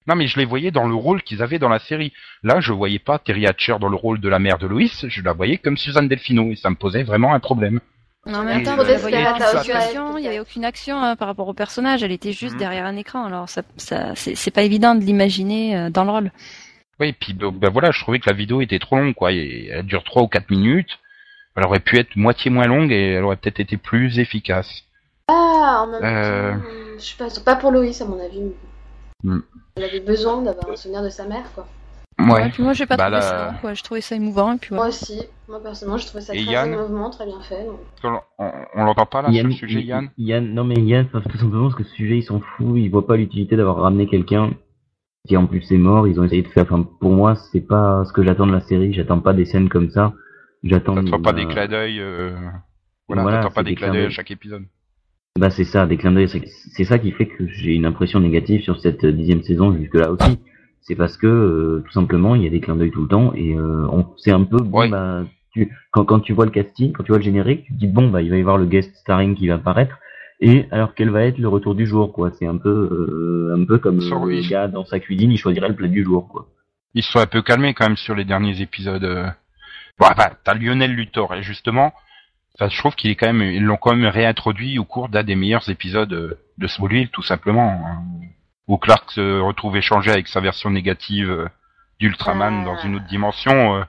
Non, 0.07 0.15
mais 0.15 0.27
je 0.27 0.37
les 0.39 0.45
voyais 0.45 0.71
dans 0.71 0.87
le 0.87 0.95
rôle 0.95 1.21
qu'ils 1.21 1.41
avaient 1.43 1.59
dans 1.59 1.69
la 1.69 1.79
série. 1.79 2.11
Là, 2.43 2.59
je 2.59 2.73
voyais 2.73 2.99
pas 2.99 3.19
Terry 3.19 3.45
Hatcher 3.45 3.75
dans 3.79 3.87
le 3.89 3.95
rôle 3.95 4.19
de 4.19 4.27
la 4.29 4.39
mère 4.39 4.57
de 4.57 4.65
Loïs, 4.67 5.05
je 5.07 5.21
la 5.21 5.33
voyais 5.33 5.57
comme 5.57 5.77
Suzanne 5.77 6.07
Delfino, 6.07 6.51
et 6.51 6.55
ça 6.55 6.69
me 6.71 6.75
posait 6.75 7.03
vraiment 7.03 7.33
un 7.33 7.39
problème. 7.39 7.79
En 8.25 8.45
Oswald, 8.45 9.63
situation, 9.63 10.17
il 10.17 10.23
y 10.23 10.27
avait 10.27 10.39
aucune 10.39 10.63
action 10.63 11.01
hein, 11.01 11.15
par 11.15 11.27
rapport 11.27 11.47
au 11.47 11.53
personnage, 11.55 12.03
elle 12.03 12.11
était 12.11 12.33
juste 12.33 12.53
Mhm. 12.53 12.59
derrière 12.59 12.85
un 12.85 12.95
écran, 12.95 13.25
alors 13.25 13.49
ça, 13.49 13.63
ça, 13.77 14.13
c'est 14.15 14.35
c'est 14.35 14.51
pas 14.51 14.61
évident 14.61 14.93
de 14.93 15.03
l'imaginer 15.03 15.75
euh, 15.75 15.89
dans 15.89 16.03
le 16.03 16.11
rôle. 16.11 16.31
Oui, 17.01 17.09
et 17.09 17.13
puis 17.13 17.33
donc, 17.33 17.55
ben 17.57 17.69
voilà, 17.69 17.91
je 17.91 17.99
trouvais 17.99 18.19
que 18.19 18.29
la 18.29 18.35
vidéo 18.35 18.61
était 18.61 18.79
trop 18.79 18.97
longue, 18.97 19.15
quoi. 19.15 19.31
Et 19.33 19.69
elle 19.71 19.85
dure 19.85 20.03
trois 20.03 20.21
ou 20.23 20.27
quatre 20.27 20.49
minutes. 20.51 20.99
Elle 21.57 21.65
aurait 21.65 21.79
pu 21.79 21.97
être 21.97 22.15
moitié 22.15 22.49
moins 22.51 22.67
longue 22.67 22.91
et 22.91 23.13
elle 23.13 23.23
aurait 23.23 23.35
peut-être 23.35 23.59
été 23.59 23.75
plus 23.75 24.19
efficace. 24.19 24.83
Ah, 25.27 25.83
en 25.83 25.87
même 25.87 26.01
Euh. 26.03 26.53
temps, 26.53 26.59
je 26.97 27.03
sais 27.03 27.17
pas, 27.43 27.53
pas 27.55 27.59
pour 27.59 27.71
Loïs, 27.71 27.99
à 28.01 28.05
mon 28.05 28.23
avis. 28.23 28.41
Hmm. 29.23 29.39
Elle 29.75 29.83
avait 29.85 29.99
besoin 29.99 30.41
d'avoir 30.41 30.69
un 30.69 30.75
souvenir 30.75 31.01
de 31.03 31.09
sa 31.09 31.25
mère, 31.25 31.43
quoi. 31.55 31.67
Ouais, 32.19 32.49
puis 32.49 32.61
moi 32.61 32.73
j'ai 32.73 32.85
pas 32.85 32.97
Bah, 32.97 33.05
trouvé 33.05 33.17
là- 33.19 33.21
ça 33.21 33.55
quoi. 33.61 33.73
Je 33.73 33.81
trouvais 33.81 34.01
ça 34.01 34.15
émouvant 34.15 34.53
et 34.53 34.57
puis 34.57 34.75
Moi 34.75 34.87
aussi, 34.89 35.23
moi 35.47 35.59
personnellement, 35.63 35.97
je 35.97 36.05
trouvais 36.05 36.21
ça 36.21 36.35
Et 36.35 36.43
très 36.43 36.51
Yann 36.53 36.71
émouvant, 36.73 37.09
très 37.09 37.25
bien 37.25 37.39
fait. 37.41 37.65
donc. 37.65 37.79
On, 38.03 38.19
on, 38.37 38.51
on 38.75 38.83
l'entend 38.83 39.05
pas 39.07 39.23
là 39.23 39.31
sur 39.31 39.43
le 39.43 39.51
sujet, 39.51 39.81
Yann 39.81 40.09
Yann, 40.19 40.53
non 40.53 40.63
mais 40.63 40.75
Yann, 40.75 41.07
enfin, 41.11 41.21
tout 41.27 41.37
simplement 41.37 41.63
parce 41.69 41.75
que 41.75 41.83
ce 41.83 41.95
sujet, 41.95 42.17
ils 42.17 42.23
s'en 42.23 42.39
foutent, 42.39 42.77
ils 42.77 42.89
voient 42.91 43.07
pas 43.07 43.15
l'utilité 43.15 43.55
d'avoir 43.55 43.77
ramené 43.77 44.05
quelqu'un 44.07 44.51
qui 45.27 45.37
en 45.37 45.45
plus 45.47 45.71
est 45.71 45.77
mort, 45.77 46.07
ils 46.07 46.19
ont 46.19 46.23
essayé 46.23 46.41
de 46.41 46.47
faire, 46.47 46.63
enfin, 46.63 46.87
pour 46.99 47.11
moi, 47.11 47.35
c'est 47.35 47.61
pas 47.61 48.03
ce 48.05 48.13
que 48.13 48.23
j'attends 48.23 48.47
de 48.47 48.53
la 48.53 48.61
série, 48.61 48.93
j'attends 48.93 49.19
pas 49.19 49.33
des 49.33 49.45
scènes 49.45 49.69
comme 49.69 49.89
ça, 49.91 50.13
j'attends... 50.63 50.95
T'attends 50.95 51.21
pas 51.21 51.33
des 51.33 51.45
clins 51.45 51.67
d'œil. 51.67 51.99
Euh... 51.99 52.31
Voilà, 53.07 53.41
pas 53.41 53.49
c'est 53.55 53.63
des 53.63 53.69
des 53.71 53.75
clins 53.75 53.91
d'œil 53.91 54.05
à 54.05 54.09
chaque 54.09 54.31
épisode. 54.31 54.63
Bah 55.39 55.49
c'est 55.49 55.63
ça, 55.63 55.85
des 55.85 55.97
clins 55.97 56.11
d'œil. 56.11 56.27
C'est 56.27 56.45
c'est 56.45 56.83
ça 56.83 56.99
qui 56.99 57.11
fait 57.11 57.25
que 57.25 57.47
j'ai 57.47 57.73
une 57.73 57.85
impression 57.85 58.19
négative 58.19 58.61
sur 58.61 58.79
cette 58.79 59.03
euh, 59.05 59.11
dixième 59.11 59.43
saison 59.43 59.75
jusque 59.75 59.95
là 59.95 60.11
aussi. 60.11 60.39
C'est 60.81 60.95
parce 60.95 61.15
que 61.15 61.27
euh, 61.27 61.83
tout 61.85 61.91
simplement 61.93 62.35
il 62.35 62.43
y 62.43 62.47
a 62.47 62.49
des 62.49 62.59
clins 62.59 62.75
d'œil 62.75 62.91
tout 62.91 63.03
le 63.03 63.07
temps 63.07 63.33
et 63.33 63.55
euh, 63.55 63.87
on 63.91 64.07
c'est 64.17 64.31
un 64.31 64.43
peu 64.43 64.57
bon 64.57 64.79
Ouais. 64.79 64.89
bah 64.89 65.23
tu 65.53 65.71
quand 65.91 66.03
quand 66.05 66.19
tu 66.19 66.33
vois 66.33 66.45
le 66.45 66.51
casting, 66.51 66.91
quand 66.91 67.03
tu 67.03 67.11
vois 67.11 67.19
le 67.19 67.23
générique, 67.23 67.63
tu 67.65 67.73
te 67.73 67.79
dis 67.79 67.87
bon 67.87 68.09
bah 68.09 68.21
il 68.21 68.29
va 68.29 68.37
y 68.37 68.41
avoir 68.41 68.57
le 68.57 68.65
guest 68.65 68.93
starring 68.95 69.35
qui 69.35 69.47
va 69.47 69.55
apparaître 69.55 69.97
et 70.41 70.67
alors 70.71 70.93
quel 70.95 71.09
va 71.09 71.23
être 71.23 71.37
le 71.37 71.47
retour 71.47 71.75
du 71.75 71.85
jour 71.85 72.11
quoi? 72.11 72.31
C'est 72.37 72.47
un 72.47 72.57
peu 72.57 72.69
euh, 72.69 73.55
un 73.57 73.63
peu 73.65 73.77
comme 73.77 74.01
Sur- 74.01 74.25
le 74.25 74.41
gars 74.49 74.67
dans 74.67 74.83
sa 74.85 74.99
cuisine, 74.99 75.31
il 75.31 75.37
choisirait 75.37 75.69
le 75.69 75.75
plat 75.75 75.87
du 75.87 76.03
jour 76.03 76.27
quoi. 76.27 76.47
Ils 76.93 77.03
se 77.03 77.11
sont 77.11 77.19
un 77.19 77.25
peu 77.27 77.41
calmés 77.41 77.73
quand 77.73 77.85
même 77.87 77.95
sur 77.97 78.15
les 78.15 78.25
derniers 78.25 78.59
épisodes. 78.61 79.03
euh. 79.03 79.27
Bon, 79.99 80.07
enfin, 80.11 80.31
t'as 80.43 80.53
Lionel 80.55 80.91
Luthor 80.93 81.35
et 81.35 81.43
justement, 81.43 81.93
enfin, 82.55 82.69
je 82.69 82.77
trouve 82.77 82.95
qu'il 82.95 83.11
est 83.11 83.15
quand 83.15 83.31
même, 83.31 83.41
ils 83.43 83.63
l'ont 83.63 83.77
quand 83.77 83.95
même 83.95 84.09
réintroduit 84.09 84.77
au 84.79 84.83
cours 84.83 85.07
d'un 85.09 85.23
des 85.23 85.35
meilleurs 85.35 85.69
épisodes 85.69 86.11
euh, 86.11 86.37
de 86.57 86.67
Smallville, 86.67 87.09
tout 87.09 87.21
simplement, 87.23 87.69
hein, 87.85 88.01
où 88.67 88.77
Clark 88.77 89.09
se 89.11 89.39
retrouve 89.39 89.77
échangé 89.77 90.11
avec 90.11 90.27
sa 90.27 90.39
version 90.41 90.69
négative 90.69 91.29
euh, 91.29 91.45
d'Ultraman 91.99 92.61
Ah. 92.61 92.65
dans 92.65 92.77
une 92.81 92.95
autre 92.95 93.07
dimension, 93.07 93.75
euh, 93.77 93.83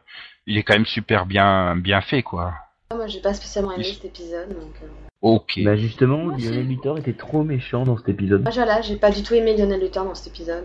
il 0.47 0.59
est 0.59 0.63
quand 0.63 0.75
même 0.75 0.87
super 0.87 1.25
bien 1.27 1.77
bien 1.77 2.01
fait 2.03 2.23
quoi. 2.23 2.53
Ah, 2.93 2.97
Moi, 2.97 3.07
j'ai 3.07 3.21
pas 3.21 3.35
spécialement 3.35 3.73
aimé 3.73 3.85
Il- 3.89 3.95
cet 3.95 4.05
épisode. 4.05 4.49
Donc, 4.51 4.75
euh, 4.83 4.87
Ok. 5.23 5.61
Bah 5.65 5.77
justement, 5.77 6.19
Moi. 6.19 6.35
Lionel 6.37 6.67
Luthor 6.67 6.99
était 6.99 7.13
trop 7.13 7.43
méchant 7.45 7.85
dans 7.85 7.97
cet 7.97 8.09
épisode. 8.09 8.43
Moi, 8.43 8.51
voilà, 8.53 8.81
j'ai 8.83 8.97
pas 8.97 9.11
du 9.11 9.23
tout 9.23 9.35
aimé 9.35 9.57
Lionel 9.57 9.81
Luthor 9.81 10.05
dans 10.05 10.15
cet 10.17 10.27
épisode. 10.35 10.65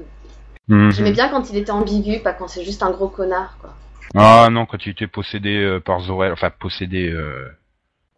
Mhm. 0.68 0.92
J'aimais 0.92 1.12
bien 1.12 1.30
quand 1.30 1.50
il 1.52 1.58
était 1.58 1.72
ambigu, 1.72 2.20
pas 2.20 2.34
quand 2.34 2.48
c'est 2.48 2.64
juste 2.64 2.82
un 2.84 2.90
gros 2.92 3.08
connard, 3.08 3.58
quoi. 3.62 3.74
Ah 4.16 4.48
non, 4.52 4.66
quand 4.66 4.86
il 4.86 4.90
était 4.90 5.08
possédé 5.08 5.58
euh, 5.58 5.80
par 5.80 6.00
Zorel, 6.02 6.32
enfin 6.34 6.50
possédé. 6.50 7.10
Euh... 7.10 7.48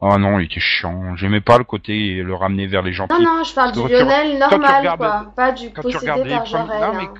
Ah 0.01 0.17
non, 0.17 0.39
il 0.39 0.45
était 0.45 0.61
chiant. 0.61 1.15
J'aimais 1.17 1.41
pas 1.41 1.57
le 1.57 1.65
côté 1.65 2.23
le 2.23 2.33
ramener 2.33 2.67
vers 2.67 2.83
les 2.83 2.93
gentils. 2.93 3.13
Non, 3.21 3.37
non, 3.39 3.43
je 3.43 3.53
parle 3.53 3.73
du 3.73 3.79
Quand 3.79 3.87
tu- 3.87 3.93
Lionel 3.93 4.39
quand 4.39 4.47
tu 4.47 4.51
normal, 4.61 4.77
regardes- 4.79 4.97
quoi. 4.99 5.33
Pas 5.35 5.51
du 5.51 5.71
quand 5.71 5.81
tu 5.81 5.91
possédé 5.91 6.11
regardes 6.11 6.23
les 6.27 6.29
par 6.35 6.43
premiers- 6.45 6.65
Jorel. 6.67 6.81
non, 6.81 6.93
mais 6.99 7.03
hein. 7.03 7.13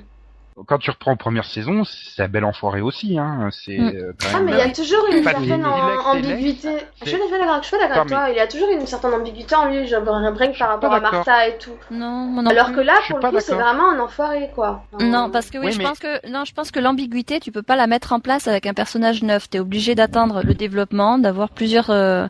Quand 0.66 0.78
tu 0.78 0.90
reprends 0.90 1.12
en 1.12 1.16
première 1.16 1.44
saison, 1.44 1.84
c'est 1.84 2.22
un 2.22 2.28
bel 2.28 2.44
enfoiré 2.44 2.80
aussi. 2.80 3.18
Hein. 3.18 3.48
C'est 3.52 3.78
Mm. 3.78 3.92
euh, 3.94 4.12
Ah, 4.34 4.40
mais 4.40 4.52
il 4.52 4.58
y 4.58 4.60
a 4.60 4.70
toujours 4.72 5.04
une 5.12 5.22
certaine 5.22 5.64
ambiguïté. 5.64 6.68
Je 7.02 7.08
suis 7.08 7.18
d'accord 7.18 7.50
avec, 7.54 7.62
je 7.62 7.68
suis 7.68 7.78
d'accord 7.78 7.96
avec 7.98 8.12
Attends, 8.12 8.20
toi. 8.26 8.30
Il 8.30 8.36
y 8.36 8.40
a 8.40 8.46
toujours 8.46 8.68
une 8.70 8.86
certaine 8.86 9.14
ambiguïté 9.14 9.54
en 9.54 9.66
lui, 9.68 9.86
genre 9.86 10.02
rien 10.04 10.52
que 10.52 10.58
par 10.58 10.68
rapport 10.70 10.92
à. 10.92 11.00
Martha 11.00 11.48
et 11.48 11.56
tout. 11.58 11.70
Non, 11.90 12.44
Alors 12.46 12.72
que 12.72 12.80
là, 12.80 12.94
pour 13.08 13.18
le 13.18 13.30
coup, 13.30 13.36
c'est 13.40 13.54
vraiment 13.54 13.90
un 13.90 13.98
enfoiré, 14.00 14.50
quoi. 14.54 14.82
Non, 15.00 15.30
parce 15.30 15.50
que 15.50 15.58
oui, 15.58 15.66
Oui, 15.66 15.72
je 15.72 15.78
mais- 15.78 15.84
pense 15.84 15.98
que 15.98 16.28
non, 16.30 16.44
je 16.44 16.52
pense 16.52 16.70
que 16.70 16.78
l'ambiguïté, 16.80 17.40
tu 17.40 17.52
peux 17.52 17.62
pas 17.62 17.76
la 17.76 17.86
mettre 17.86 18.12
en 18.12 18.20
place 18.20 18.48
avec 18.48 18.66
un 18.66 18.74
personnage 18.74 19.22
neuf. 19.22 19.48
T'es 19.48 19.58
obligé 19.60 19.94
d'attendre 19.94 20.42
le 20.44 20.54
développement, 20.54 21.18
d'avoir 21.18 21.48
plusieurs, 21.50 21.90
euh, 21.90 22.26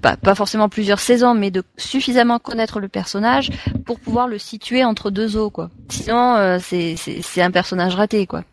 pas, 0.00 0.16
pas 0.16 0.34
forcément 0.34 0.68
plusieurs 0.68 1.00
saisons, 1.00 1.34
mais 1.34 1.50
de 1.50 1.62
suffisamment 1.76 2.38
connaître 2.38 2.80
le 2.80 2.88
personnage 2.88 3.50
pour 3.84 3.98
pouvoir 4.00 4.28
le 4.28 4.38
situer 4.38 4.84
entre 4.84 5.10
deux 5.10 5.36
eaux, 5.36 5.50
quoi. 5.50 5.70
Sinon, 5.90 6.36
euh, 6.36 6.58
c'est 6.60 7.42
un 7.42 7.50
personnage 7.50 7.73
raté, 7.80 8.26
quoi. 8.26 8.44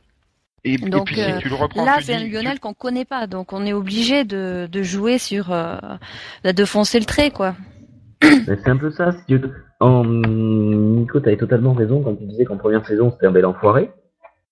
Et, 0.63 0.73
et 0.73 0.77
Donc, 0.77 1.07
puis 1.07 1.19
euh, 1.21 1.37
si 1.37 1.43
tu 1.43 1.49
le 1.49 1.55
reprends, 1.55 1.83
Là, 1.85 1.97
c'est 2.01 2.13
un 2.13 2.23
Lionel 2.27 2.59
qu'on 2.59 2.73
connaît 2.73 3.05
pas, 3.05 3.25
donc 3.27 3.51
on 3.53 3.65
est 3.65 3.73
obligé 3.73 4.23
de 4.25 4.67
de 4.71 4.83
jouer 4.83 5.17
sur, 5.17 5.51
euh, 5.51 5.77
de 6.43 6.65
foncer 6.65 6.99
le 6.99 7.05
trait, 7.05 7.31
quoi. 7.31 7.55
C'est 8.21 8.67
un 8.67 8.77
peu 8.77 8.91
ça, 8.91 9.11
si 9.13 9.25
tu. 9.27 9.41
En... 9.79 10.03
Nico, 10.05 11.19
t'avais 11.19 11.37
totalement 11.37 11.73
raison 11.73 12.03
quand 12.03 12.15
tu 12.15 12.25
disais 12.25 12.45
qu'en 12.45 12.57
première 12.57 12.85
saison, 12.85 13.09
c'était 13.11 13.25
un 13.25 13.31
bel 13.31 13.45
enfoiré. 13.47 13.89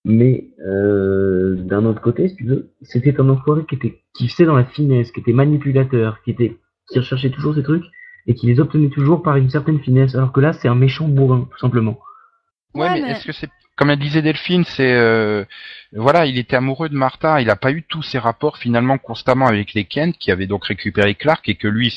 Mais 0.04 0.48
euh, 0.66 1.54
d'un 1.56 1.84
autre 1.84 2.00
côté, 2.00 2.28
si 2.28 2.36
tu 2.36 2.44
veux, 2.46 2.70
c'était 2.82 3.20
un 3.20 3.28
enfoiré 3.28 3.64
qui 3.66 3.76
était 3.76 4.00
qui 4.14 4.28
faisait 4.28 4.46
dans 4.46 4.56
la 4.56 4.64
finesse, 4.64 5.12
qui 5.12 5.20
était 5.20 5.32
manipulateur, 5.32 6.20
qui 6.24 6.30
était 6.32 6.56
qui 6.90 6.98
recherchait 6.98 7.30
toujours 7.30 7.54
ces 7.54 7.62
trucs 7.62 7.84
et 8.26 8.34
qui 8.34 8.46
les 8.46 8.58
obtenait 8.58 8.88
toujours 8.88 9.22
par 9.22 9.36
une 9.36 9.50
certaine 9.50 9.78
finesse. 9.78 10.14
Alors 10.16 10.32
que 10.32 10.40
là, 10.40 10.52
c'est 10.52 10.68
un 10.68 10.74
méchant 10.74 11.06
bourrin, 11.06 11.46
tout 11.50 11.58
simplement. 11.58 11.98
Ouais, 12.74 12.82
Ouais, 12.82 12.94
mais, 12.94 13.00
mais- 13.02 13.10
est-ce 13.12 13.26
que 13.26 13.32
c'est 13.32 13.48
comme 13.80 13.88
elle 13.88 13.98
disait 13.98 14.20
Delphine, 14.20 14.64
c'est 14.66 14.92
euh, 14.92 15.42
voilà, 15.94 16.26
il 16.26 16.36
était 16.36 16.56
amoureux 16.56 16.90
de 16.90 16.94
Martha, 16.94 17.40
il 17.40 17.48
a 17.48 17.56
pas 17.56 17.70
eu 17.72 17.82
tous 17.82 18.02
ces 18.02 18.18
rapports 18.18 18.58
finalement 18.58 18.98
constamment 18.98 19.46
avec 19.46 19.72
les 19.72 19.84
Kent 19.84 20.18
qui 20.18 20.30
avaient 20.30 20.46
donc 20.46 20.66
récupéré 20.66 21.14
Clark 21.14 21.48
et 21.48 21.54
que 21.54 21.66
lui 21.66 21.90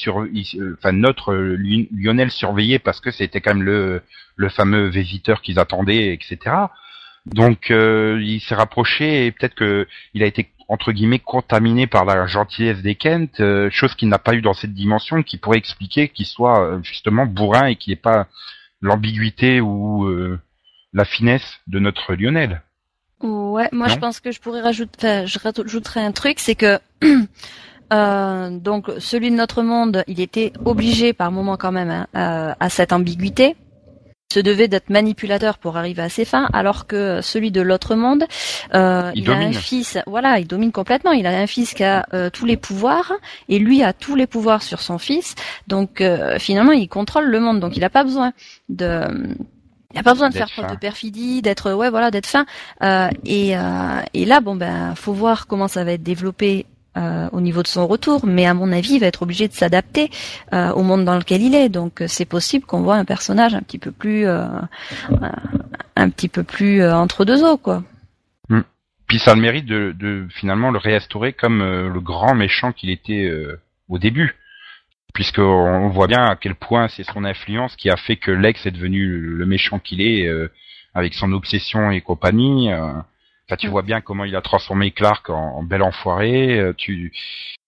enfin 0.77 0.93
notre 0.93 1.35
Li- 1.35 1.89
Lionel 1.93 2.31
surveillait 2.31 2.79
parce 2.79 3.01
que 3.01 3.11
c'était 3.11 3.41
quand 3.41 3.55
même 3.55 3.63
le 3.63 4.01
le 4.37 4.47
fameux 4.47 4.87
visiteur 4.87 5.41
qu'ils 5.41 5.59
attendaient 5.59 6.13
etc. 6.13 6.37
Donc 7.25 7.69
euh, 7.69 8.17
il 8.23 8.39
s'est 8.39 8.55
rapproché 8.55 9.25
et 9.25 9.33
peut-être 9.33 9.55
que 9.55 9.85
il 10.13 10.23
a 10.23 10.25
été 10.25 10.51
entre 10.69 10.93
guillemets 10.93 11.19
contaminé 11.19 11.85
par 11.85 12.05
la 12.05 12.25
gentillesse 12.27 12.81
des 12.81 12.95
Kent, 12.95 13.41
euh, 13.41 13.69
chose 13.71 13.93
qu'il 13.95 14.07
n'a 14.07 14.19
pas 14.19 14.35
eu 14.35 14.41
dans 14.41 14.53
cette 14.53 14.73
dimension, 14.73 15.21
qui 15.21 15.35
pourrait 15.35 15.57
expliquer 15.57 16.07
qu'il 16.07 16.27
soit 16.27 16.79
justement 16.81 17.25
bourrin 17.25 17.65
et 17.65 17.75
qu'il 17.75 17.91
n'y 17.91 17.95
ait 17.95 18.01
pas 18.01 18.27
l'ambiguïté 18.81 19.59
ou 19.59 20.07
la 20.93 21.05
finesse 21.05 21.59
de 21.67 21.79
notre 21.79 22.13
Lionel. 22.13 22.61
Ouais, 23.21 23.69
moi 23.71 23.87
je 23.87 23.95
pense 23.95 24.19
que 24.19 24.31
je 24.31 24.39
pourrais 24.41 24.61
rajouter, 24.61 24.97
enfin, 24.97 25.25
je 25.25 25.39
rajouterais 25.39 26.01
un 26.01 26.11
truc, 26.11 26.39
c'est 26.39 26.55
que 26.55 26.79
euh, 27.93 28.49
donc 28.49 28.91
celui 28.99 29.31
de 29.31 29.35
notre 29.35 29.61
monde, 29.63 30.03
il 30.07 30.19
était 30.19 30.51
obligé 30.65 31.13
par 31.13 31.31
moment 31.31 31.55
quand 31.55 31.71
même 31.71 31.89
hein, 31.89 32.07
à, 32.13 32.57
à 32.59 32.69
cette 32.69 32.91
ambiguïté, 32.91 33.55
se 34.33 34.39
devait 34.39 34.67
d'être 34.67 34.89
manipulateur 34.89 35.59
pour 35.59 35.77
arriver 35.77 36.01
à 36.01 36.09
ses 36.09 36.25
fins, 36.25 36.49
alors 36.53 36.87
que 36.87 37.21
celui 37.21 37.51
de 37.51 37.61
l'autre 37.61 37.95
monde, 37.95 38.25
euh, 38.73 39.11
Il 39.15 39.23
il, 39.23 39.31
a 39.31 39.35
un 39.35 39.53
fils, 39.53 39.99
voilà, 40.07 40.39
il 40.39 40.47
domine 40.47 40.71
complètement. 40.71 41.11
Il 41.11 41.27
a 41.27 41.37
un 41.37 41.47
fils 41.47 41.73
qui 41.73 41.83
a 41.83 42.05
euh, 42.13 42.29
tous 42.31 42.45
les 42.45 42.57
pouvoirs 42.57 43.13
et 43.47 43.59
lui 43.59 43.83
a 43.83 43.93
tous 43.93 44.15
les 44.15 44.25
pouvoirs 44.25 44.63
sur 44.63 44.81
son 44.81 44.97
fils, 44.97 45.35
donc 45.67 46.01
euh, 46.01 46.39
finalement 46.39 46.71
il 46.71 46.87
contrôle 46.89 47.25
le 47.25 47.39
monde, 47.39 47.59
donc 47.59 47.77
il 47.77 47.81
n'a 47.81 47.91
pas 47.91 48.03
besoin 48.03 48.33
de 48.69 49.01
il 49.93 49.99
a 49.99 50.03
pas 50.03 50.13
besoin 50.13 50.29
de 50.29 50.33
faire 50.33 50.49
preuve 50.49 50.71
de 50.71 50.75
perfidie, 50.75 51.41
d'être 51.41 51.73
ouais 51.73 51.89
voilà, 51.89 52.11
d'être 52.11 52.27
fin. 52.27 52.45
Euh, 52.81 53.09
et, 53.25 53.57
euh, 53.57 54.01
et 54.13 54.25
là 54.25 54.41
bon 54.41 54.55
ben 54.55 54.95
faut 54.95 55.13
voir 55.13 55.47
comment 55.47 55.67
ça 55.67 55.83
va 55.83 55.93
être 55.93 56.03
développé 56.03 56.65
euh, 56.97 57.27
au 57.31 57.41
niveau 57.41 57.63
de 57.63 57.67
son 57.67 57.87
retour, 57.87 58.25
mais 58.25 58.45
à 58.45 58.53
mon 58.53 58.71
avis 58.71 58.95
il 58.95 58.99
va 58.99 59.07
être 59.07 59.23
obligé 59.23 59.47
de 59.47 59.53
s'adapter 59.53 60.11
euh, 60.53 60.71
au 60.73 60.83
monde 60.83 61.05
dans 61.05 61.17
lequel 61.17 61.41
il 61.41 61.55
est. 61.55 61.69
Donc 61.69 62.01
euh, 62.01 62.07
c'est 62.07 62.25
possible 62.25 62.65
qu'on 62.65 62.81
voit 62.81 62.95
un 62.95 63.05
personnage 63.05 63.55
un 63.55 63.61
petit 63.61 63.79
peu 63.79 63.91
plus 63.91 64.25
euh, 64.27 64.47
un 65.95 66.09
petit 66.09 66.27
peu 66.27 66.43
plus 66.43 66.81
euh, 66.81 66.95
entre 66.95 67.25
deux 67.25 67.43
eaux 67.43 67.57
quoi. 67.57 67.83
Puis 69.07 69.19
ça 69.19 69.31
a 69.31 69.35
le 69.35 69.41
mérite 69.41 69.65
de, 69.65 69.93
de 69.95 70.27
finalement 70.29 70.71
le 70.71 70.79
réinstaurer 70.79 71.33
comme 71.33 71.61
euh, 71.61 71.87
le 71.87 71.99
grand 71.99 72.33
méchant 72.33 72.71
qu'il 72.71 72.89
était 72.89 73.25
euh, 73.25 73.59
au 73.89 73.99
début. 73.99 74.35
Puisqu'on 75.13 75.43
on 75.43 75.89
voit 75.89 76.07
bien 76.07 76.25
à 76.25 76.35
quel 76.35 76.55
point 76.55 76.87
c'est 76.87 77.03
son 77.03 77.23
influence 77.23 77.75
qui 77.75 77.89
a 77.89 77.97
fait 77.97 78.15
que 78.17 78.31
Lex 78.31 78.65
est 78.65 78.71
devenu 78.71 79.05
le, 79.07 79.45
méchant 79.45 79.79
qu'il 79.79 80.01
est, 80.01 80.27
euh, 80.27 80.49
avec 80.95 81.13
son 81.13 81.31
obsession 81.33 81.91
et 81.91 82.01
compagnie. 82.01 82.71
euh. 82.71 82.93
Enfin, 83.47 83.57
tu 83.57 83.67
Mm. 83.67 83.71
vois 83.71 83.81
bien 83.83 84.01
comment 84.01 84.23
il 84.25 84.35
a 84.35 84.41
transformé 84.41 84.91
Clark 84.91 85.29
en, 85.29 85.57
en 85.57 85.63
bel 85.63 85.83
enfoiré. 85.83 86.57
euh, 86.59 86.73
tu 86.75 87.11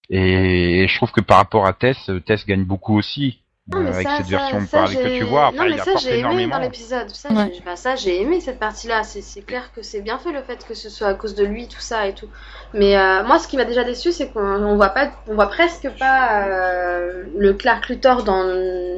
et, 0.10 0.88
je 0.88 0.96
trouve 0.98 1.12
que 1.12 1.22
par 1.22 1.38
rapport 1.38 1.66
à 1.68 1.74
Tess, 1.74 2.10
euh, 2.10 2.20
Tess 2.20 2.46
gagne 2.46 2.64
beaucoup 2.66 2.98
aussi 2.98 3.40
Non, 3.72 3.80
euh, 3.80 3.82
mais 3.84 3.90
avec 3.96 4.08
ça, 4.08 4.18
cette 4.18 4.26
ça, 4.28 4.38
version 4.38 4.60
ça, 4.62 4.78
parlée 4.78 4.96
que 4.96 5.10
j'ai- 5.10 5.18
tu 5.18 5.24
vois. 5.24 5.42
Non, 5.42 5.48
Enfin, 5.56 5.64
mais 5.64 5.72
il 5.72 5.80
ça, 5.80 5.92
j'ai 6.00 6.10
aimé 6.10 6.20
énormément. 6.20 6.56
dans 6.58 6.62
l'épisode. 6.62 7.10
Ça, 7.10 7.30
Ouais. 7.30 7.52
j'ai- 7.98 8.22
aimé 8.22 8.40
cette 8.40 8.60
partie-là. 8.60 9.02
C'est 9.04 9.42
clair 9.42 9.72
que 9.76 9.82
c'est 9.82 10.02
bien 10.02 10.20
fait 10.20 10.32
le 10.32 10.44
fait 10.44 10.64
que 10.68 10.76
ce 10.76 10.88
soit 10.90 11.08
à 11.08 11.14
cause 11.16 11.34
de 11.34 11.44
lui, 11.44 11.68
tout 11.68 11.80
ça 11.80 12.06
et 12.06 12.14
tout. 12.14 12.28
Mais 12.76 12.96
euh, 12.96 13.24
moi, 13.24 13.40
ce 13.40 13.48
qui 13.48 13.58
m'a 13.58 13.66
déjà 13.66 13.84
déçu, 13.84 14.12
c'est 14.12 14.28
qu'on 14.30 14.40
on 14.64 14.76
voit 14.76 14.90
pas, 14.90 15.08
on 15.28 15.34
voit 15.34 15.48
presque 15.50 15.90
pas 15.98 16.44
euh, 16.44 17.24
le 17.36 17.54
Clark 17.54 17.88
Luthor 17.90 18.22
dans 18.24 18.44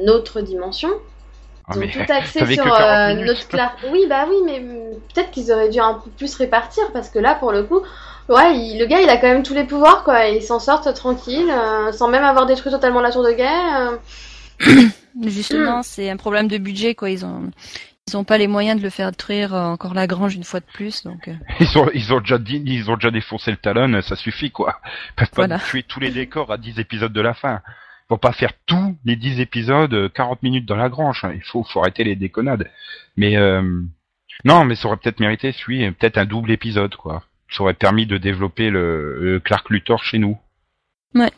notre 0.04 0.42
dimension. 0.42 0.90
Ah, 1.70 1.74
mais 1.76 1.88
tout 1.90 2.00
axé 2.10 2.40
sur 2.40 2.46
que 2.64 2.68
40 2.68 2.80
euh, 2.80 3.08
minutes. 3.14 3.26
notre 3.26 3.48
Clark. 3.48 3.78
Oui, 3.90 4.06
bah 4.08 4.26
oui, 4.28 4.36
mais 4.44 4.60
peut-être 5.14 5.30
qu'ils 5.30 5.50
auraient 5.50 5.68
dû 5.70 5.80
un 5.80 5.94
peu 5.94 6.10
plus 6.10 6.34
répartir 6.34 6.82
parce 6.92 7.08
que 7.10 7.18
là, 7.18 7.34
pour 7.34 7.52
le 7.52 7.62
coup, 7.62 7.80
ouais, 8.28 8.54
il- 8.56 8.78
le 8.78 8.84
gars, 8.86 9.00
il 9.00 9.08
a 9.08 9.16
quand 9.16 9.26
même 9.28 9.42
tous 9.42 9.52
les 9.54 9.64
pouvoirs, 9.64 10.02
quoi. 10.04 10.26
Il 10.26 10.42
s'en 10.42 10.60
sort 10.60 10.80
tranquille, 10.94 11.50
euh, 11.50 11.90
sans 11.92 12.08
même 12.08 12.24
avoir 12.24 12.44
détruit 12.46 12.70
totalement 12.72 13.00
la 13.00 13.10
tour 13.12 13.22
de 13.24 13.32
guerre. 13.32 13.92
Euh. 14.66 14.82
Justement 15.26 15.82
c'est 15.82 16.10
un 16.10 16.16
problème 16.16 16.48
de 16.48 16.58
budget 16.58 16.94
quoi. 16.94 17.10
Ils 17.10 17.24
ont 17.24 17.50
ils 18.08 18.16
ont 18.16 18.24
pas 18.24 18.38
les 18.38 18.46
moyens 18.46 18.78
de 18.78 18.82
le 18.84 18.90
faire 18.90 19.10
détruire 19.10 19.54
euh, 19.54 19.64
encore 19.66 19.92
la 19.92 20.06
grange 20.06 20.34
une 20.34 20.44
fois 20.44 20.60
de 20.60 20.64
plus 20.72 21.02
donc. 21.04 21.28
euh, 21.28 21.34
Ils 21.60 21.78
ont, 21.78 21.90
ils 21.92 22.12
ont 22.14 22.20
déjà 22.20 22.38
dit, 22.38 22.62
ils 22.64 22.90
ont 22.90 22.94
déjà 22.94 23.10
défoncé 23.10 23.50
le 23.50 23.56
talon, 23.58 24.00
ça 24.02 24.16
suffit 24.16 24.50
quoi. 24.50 24.80
Ils 24.84 25.14
peuvent 25.16 25.28
pas 25.30 25.46
Voilà. 25.46 25.58
tuer 25.58 25.82
tous 25.82 26.00
les 26.00 26.10
décors 26.10 26.50
à 26.52 26.56
10 26.58 26.78
épisodes 26.80 27.12
de 27.12 27.20
la 27.20 27.34
fin. 27.34 27.60
Ils 27.66 28.14
vont 28.14 28.18
pas 28.18 28.32
faire 28.32 28.52
tous 28.64 28.96
les 29.04 29.16
10 29.16 29.40
épisodes, 29.40 29.92
euh, 29.92 30.08
40 30.08 30.42
minutes 30.42 30.64
dans 30.64 30.76
la 30.76 30.88
grange. 30.88 31.20
hein. 31.24 31.32
Il 31.34 31.42
faut, 31.42 31.62
faut 31.64 31.80
arrêter 31.80 32.04
les 32.04 32.16
déconnades. 32.16 32.70
Mais 33.18 33.36
euh, 33.36 33.60
non, 34.46 34.64
mais 34.64 34.74
ça 34.76 34.88
aurait 34.88 34.96
peut-être 34.96 35.20
mérité, 35.20 35.52
celui, 35.52 35.84
euh, 35.84 35.90
peut-être 35.92 36.16
un 36.16 36.24
double 36.24 36.50
épisode 36.50 36.96
quoi. 36.96 37.22
Ça 37.50 37.62
aurait 37.62 37.74
permis 37.74 38.06
de 38.06 38.16
développer 38.16 38.70
le, 38.70 39.18
le 39.20 39.40
Clark 39.40 39.68
Luthor 39.68 40.02
chez 40.02 40.18
nous. 40.18 40.38
Ouais. 41.14 41.30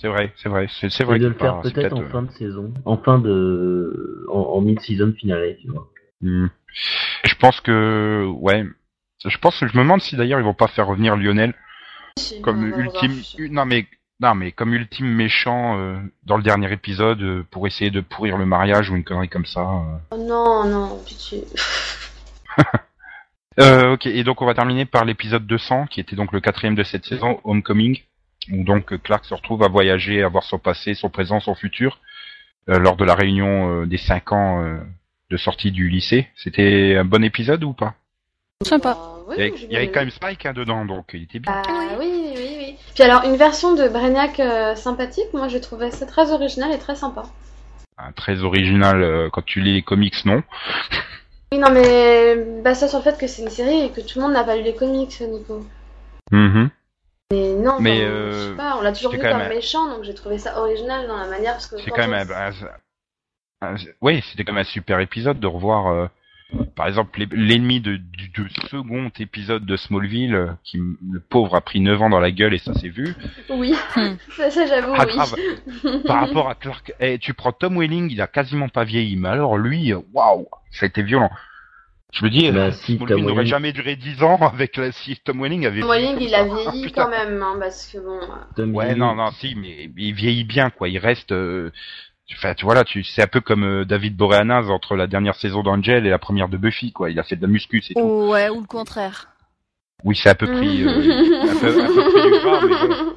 C'est 0.00 0.08
vrai, 0.08 0.32
c'est 0.36 0.48
vrai, 0.48 0.68
c'est 0.80 0.90
c'est 0.90 1.04
vrai. 1.04 1.16
Et 1.16 1.20
de 1.20 1.28
le 1.28 1.34
faire 1.34 1.60
peut-être 1.60 1.92
en 1.96 2.02
euh, 2.02 2.08
fin 2.08 2.22
de 2.22 2.30
saison, 2.32 2.72
en 2.84 2.96
fin 2.96 3.18
de, 3.18 4.26
en, 4.30 4.40
en 4.40 4.60
mid-season 4.60 5.12
finale, 5.18 5.56
tu 5.60 5.68
vois. 5.68 5.88
Hmm. 6.20 6.46
Je 7.24 7.34
pense 7.36 7.60
que, 7.60 8.26
ouais, 8.40 8.64
je 9.24 9.38
pense 9.38 9.58
que 9.58 9.66
je 9.66 9.76
me 9.76 9.82
demande 9.82 10.00
si 10.00 10.16
d'ailleurs 10.16 10.38
ils 10.38 10.44
vont 10.44 10.54
pas 10.54 10.68
faire 10.68 10.86
revenir 10.86 11.16
Lionel 11.16 11.54
comme 12.42 12.64
ultime 12.66 13.20
non 13.50 13.64
mais 13.64 13.86
non 14.20 14.34
mais 14.34 14.52
comme 14.52 14.74
ultime 14.74 15.06
méchant 15.06 15.78
euh, 15.78 15.96
dans 16.24 16.36
le 16.36 16.42
dernier 16.42 16.72
épisode 16.72 17.22
euh, 17.22 17.46
pour 17.50 17.66
essayer 17.66 17.90
de 17.90 18.00
pourrir 18.00 18.36
le 18.36 18.46
mariage 18.46 18.90
ou 18.90 18.96
une 18.96 19.04
connerie 19.04 19.28
comme 19.28 19.46
ça. 19.46 19.60
euh. 19.60 19.98
Oh 20.10 20.16
non, 20.16 20.64
non, 20.64 20.98
pitié. 21.04 21.44
Euh, 23.60 23.94
ok 23.94 24.06
et 24.06 24.22
donc 24.22 24.40
on 24.40 24.46
va 24.46 24.54
terminer 24.54 24.84
par 24.84 25.04
l'épisode 25.04 25.44
200 25.44 25.88
qui 25.88 25.98
était 25.98 26.14
donc 26.14 26.30
le 26.30 26.38
quatrième 26.38 26.76
de 26.76 26.84
cette 26.84 27.04
saison 27.04 27.40
Homecoming 27.42 27.98
où 28.52 28.64
donc 28.64 28.96
Clark 29.02 29.24
se 29.24 29.34
retrouve 29.34 29.62
à 29.62 29.68
voyager, 29.68 30.22
à 30.22 30.28
voir 30.28 30.44
son 30.44 30.58
passé, 30.58 30.94
son 30.94 31.10
présent, 31.10 31.40
son 31.40 31.54
futur 31.54 32.00
euh, 32.68 32.78
lors 32.78 32.96
de 32.96 33.04
la 33.04 33.14
réunion 33.14 33.82
euh, 33.82 33.86
des 33.86 33.98
cinq 33.98 34.32
ans 34.32 34.62
euh, 34.62 34.78
de 35.30 35.36
sortie 35.36 35.72
du 35.72 35.88
lycée. 35.88 36.28
C'était 36.36 36.96
un 36.96 37.04
bon 37.04 37.24
épisode 37.24 37.64
ou 37.64 37.72
pas? 37.72 37.94
Sympa. 38.64 38.96
Oui, 39.28 39.34
Il 39.36 39.72
y 39.72 39.76
avait, 39.76 39.84
il 39.84 39.88
y 39.88 39.92
quand 39.92 40.00
même 40.00 40.10
Spike 40.10 40.46
hein, 40.46 40.52
dedans 40.52 40.84
donc 40.84 41.10
il 41.12 41.24
était 41.24 41.38
bien. 41.38 41.52
Ah 41.52 41.96
oui, 41.98 42.32
oui, 42.34 42.56
oui. 42.58 42.76
Puis 42.94 43.04
alors, 43.04 43.24
une 43.24 43.36
version 43.36 43.74
de 43.74 43.86
Brainiac 43.88 44.40
euh, 44.40 44.74
sympathique, 44.74 45.32
moi 45.32 45.48
j'ai 45.48 45.60
trouvé 45.60 45.90
ça 45.90 46.06
très 46.06 46.32
original 46.32 46.72
et 46.72 46.78
très 46.78 46.96
sympa. 46.96 47.24
Ah, 47.96 48.10
très 48.16 48.42
original 48.42 49.02
euh, 49.02 49.28
quand 49.30 49.44
tu 49.44 49.60
lis 49.60 49.74
les 49.74 49.82
comics 49.82 50.24
non? 50.24 50.42
Oui, 51.52 51.58
non, 51.58 51.70
mais 51.70 52.62
bah, 52.62 52.74
ça 52.74 52.88
sur 52.88 52.98
le 52.98 53.04
fait 53.04 53.18
que 53.18 53.26
c'est 53.26 53.42
une 53.42 53.50
série 53.50 53.84
et 53.84 53.90
que 53.90 54.00
tout 54.00 54.18
le 54.18 54.22
monde 54.22 54.32
n'a 54.32 54.44
pas 54.44 54.56
lu 54.56 54.62
les 54.62 54.74
comics, 54.74 55.20
Nico. 55.20 55.66
Mhm. 56.30 56.70
Mais 57.30 57.52
non, 57.56 57.78
Mais, 57.78 57.90
enfin, 57.92 58.00
euh, 58.06 58.32
je 58.32 58.48
sais 58.50 58.56
pas, 58.56 58.76
on 58.78 58.80
l'a 58.80 58.92
toujours 58.92 59.12
vu 59.12 59.18
comme 59.18 59.36
même- 59.36 59.48
méchant, 59.50 59.86
donc 59.94 60.02
j'ai 60.04 60.14
trouvé 60.14 60.38
ça 60.38 60.58
original 60.58 61.06
dans 61.06 61.18
la 61.18 61.26
manière 61.28 61.52
parce 61.52 61.66
que 61.66 61.76
C'est 61.76 61.90
quand 61.90 62.08
même 62.08 62.26
on- 62.30 62.32
un, 62.32 63.68
un- 63.68 63.74
un- 63.74 63.76
oui, 64.00 64.22
c'était 64.30 64.44
quand 64.44 64.54
même 64.54 64.62
un 64.62 64.64
super 64.64 64.98
épisode 65.00 65.38
de 65.38 65.46
revoir, 65.46 65.88
euh, 65.88 66.06
par 66.74 66.86
exemple, 66.88 67.22
l'ennemi 67.32 67.82
de, 67.82 67.96
du, 67.96 68.28
du 68.30 68.48
second 68.70 69.10
épisode 69.18 69.66
de 69.66 69.76
Smallville, 69.76 70.34
euh, 70.34 70.48
qui 70.64 70.78
le 70.78 71.20
pauvre 71.20 71.54
a 71.54 71.60
pris 71.60 71.80
9 71.80 72.00
ans 72.00 72.08
dans 72.08 72.18
la 72.20 72.30
gueule 72.30 72.54
et 72.54 72.58
ça 72.58 72.72
s'est 72.72 72.88
vu. 72.88 73.14
Oui, 73.50 73.74
Hmm. 73.94 74.14
ça, 74.34 74.50
ça, 74.50 74.64
j'avoue, 74.64 74.94
Ah, 74.96 75.04
oui. 75.06 75.12
grave. 75.14 75.36
Par 76.06 76.20
rapport 76.26 76.48
à 76.48 76.54
Clark, 76.54 76.94
eh, 76.98 77.18
tu 77.18 77.34
prends 77.34 77.52
Tom 77.52 77.76
Welling, 77.76 78.10
il 78.10 78.22
a 78.22 78.26
quasiment 78.26 78.70
pas 78.70 78.84
vieilli, 78.84 79.16
mais 79.16 79.28
alors 79.28 79.58
lui, 79.58 79.92
euh, 79.92 79.98
waouh, 80.14 80.48
ça 80.70 80.86
a 80.86 80.88
été 80.88 81.02
violent. 81.02 81.30
Je 82.12 82.24
me 82.24 82.30
dis, 82.30 82.50
Bah, 82.50 82.58
euh, 82.66 82.72
si, 82.72 82.96
Smallville 82.96 83.06
Tom 83.16 83.20
n'aurait 83.26 83.42
Welling- 83.44 83.46
jamais 83.46 83.72
duré 83.72 83.96
10 83.96 84.22
ans 84.22 84.36
avec 84.40 84.76
la, 84.76 84.92
si 84.92 85.16
Tom 85.24 85.40
Welling 85.42 85.66
avait. 85.66 85.80
Tom 85.80 85.90
Welling, 85.90 86.14
comme 86.14 86.22
il 86.22 86.30
ça. 86.30 86.38
a 86.38 86.44
vieilli 86.44 86.84
putain. 86.84 87.04
quand 87.04 87.10
même, 87.10 87.42
hein, 87.42 87.56
parce 87.60 87.86
que 87.92 87.98
bon. 87.98 88.18
euh, 88.22 88.36
Tom 88.56 88.74
Ouais, 88.74 88.86
Welling- 88.86 88.96
non, 88.98 89.14
non, 89.14 89.30
si, 89.32 89.54
mais 89.54 89.90
il 89.96 90.14
vieillit 90.14 90.44
bien, 90.44 90.70
quoi. 90.70 90.88
Il 90.88 90.98
reste. 90.98 91.32
euh, 91.32 91.70
Enfin, 92.34 92.52
tu 92.54 92.66
vois 92.66 92.74
là, 92.74 92.84
tu, 92.84 93.02
c'est 93.04 93.22
un 93.22 93.26
peu 93.26 93.40
comme 93.40 93.64
euh, 93.64 93.84
David 93.86 94.14
Boreanaz 94.14 94.68
entre 94.70 94.96
la 94.96 95.06
dernière 95.06 95.34
saison 95.36 95.62
d'Angel 95.62 96.04
et 96.06 96.10
la 96.10 96.18
première 96.18 96.50
de 96.50 96.58
Buffy, 96.58 96.92
quoi. 96.92 97.10
Il 97.10 97.18
a 97.18 97.22
fait 97.22 97.36
de 97.36 97.42
la 97.42 97.48
muscu, 97.48 97.80
c'est 97.80 97.94
tout. 97.94 98.00
Ouais, 98.00 98.50
ou 98.50 98.60
le 98.60 98.66
contraire. 98.66 99.28
Oui, 100.04 100.14
c'est 100.14 100.28
à 100.28 100.34
peu 100.34 100.46
près, 100.46 100.66
euh, 100.66 101.42
un 101.42 101.56
peu, 101.58 101.82
un 101.82 101.86
peu 101.86 102.10
près 102.12 102.22
du 102.22 102.38
gras, 102.38 102.60
mais 102.66 102.88
bon. 102.88 103.12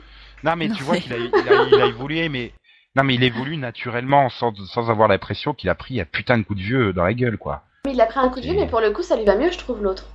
Non, 0.45 0.55
mais 0.55 0.69
tu 0.69 0.81
vois 0.83 0.95
qu'il 0.97 1.11
a, 1.13 1.17
il 1.17 1.25
a, 1.35 1.63
il 1.73 1.81
a 1.81 1.85
évolué, 1.87 2.29
mais 2.29 2.53
non, 2.95 3.03
mais 3.03 3.15
il 3.15 3.23
évolue 3.23 3.57
naturellement 3.57 4.29
sans, 4.29 4.55
sans 4.67 4.89
avoir 4.89 5.09
l'impression 5.09 5.53
qu'il 5.53 5.69
a 5.69 5.75
pris 5.75 5.99
un 5.99 6.05
putain 6.05 6.37
de 6.37 6.43
coup 6.43 6.55
de 6.55 6.61
vieux 6.61 6.93
dans 6.93 7.03
la 7.03 7.13
gueule, 7.13 7.37
quoi. 7.37 7.63
Mais 7.85 7.93
il 7.93 8.01
a 8.01 8.05
pris 8.05 8.19
un 8.19 8.29
coup 8.29 8.39
de 8.39 8.45
vieux, 8.45 8.53
mais 8.55 8.67
pour 8.67 8.79
le 8.79 8.91
coup, 8.91 9.01
ça 9.01 9.15
lui 9.15 9.25
va 9.25 9.35
mieux, 9.35 9.51
je 9.51 9.57
trouve, 9.57 9.81
l'autre. 9.81 10.05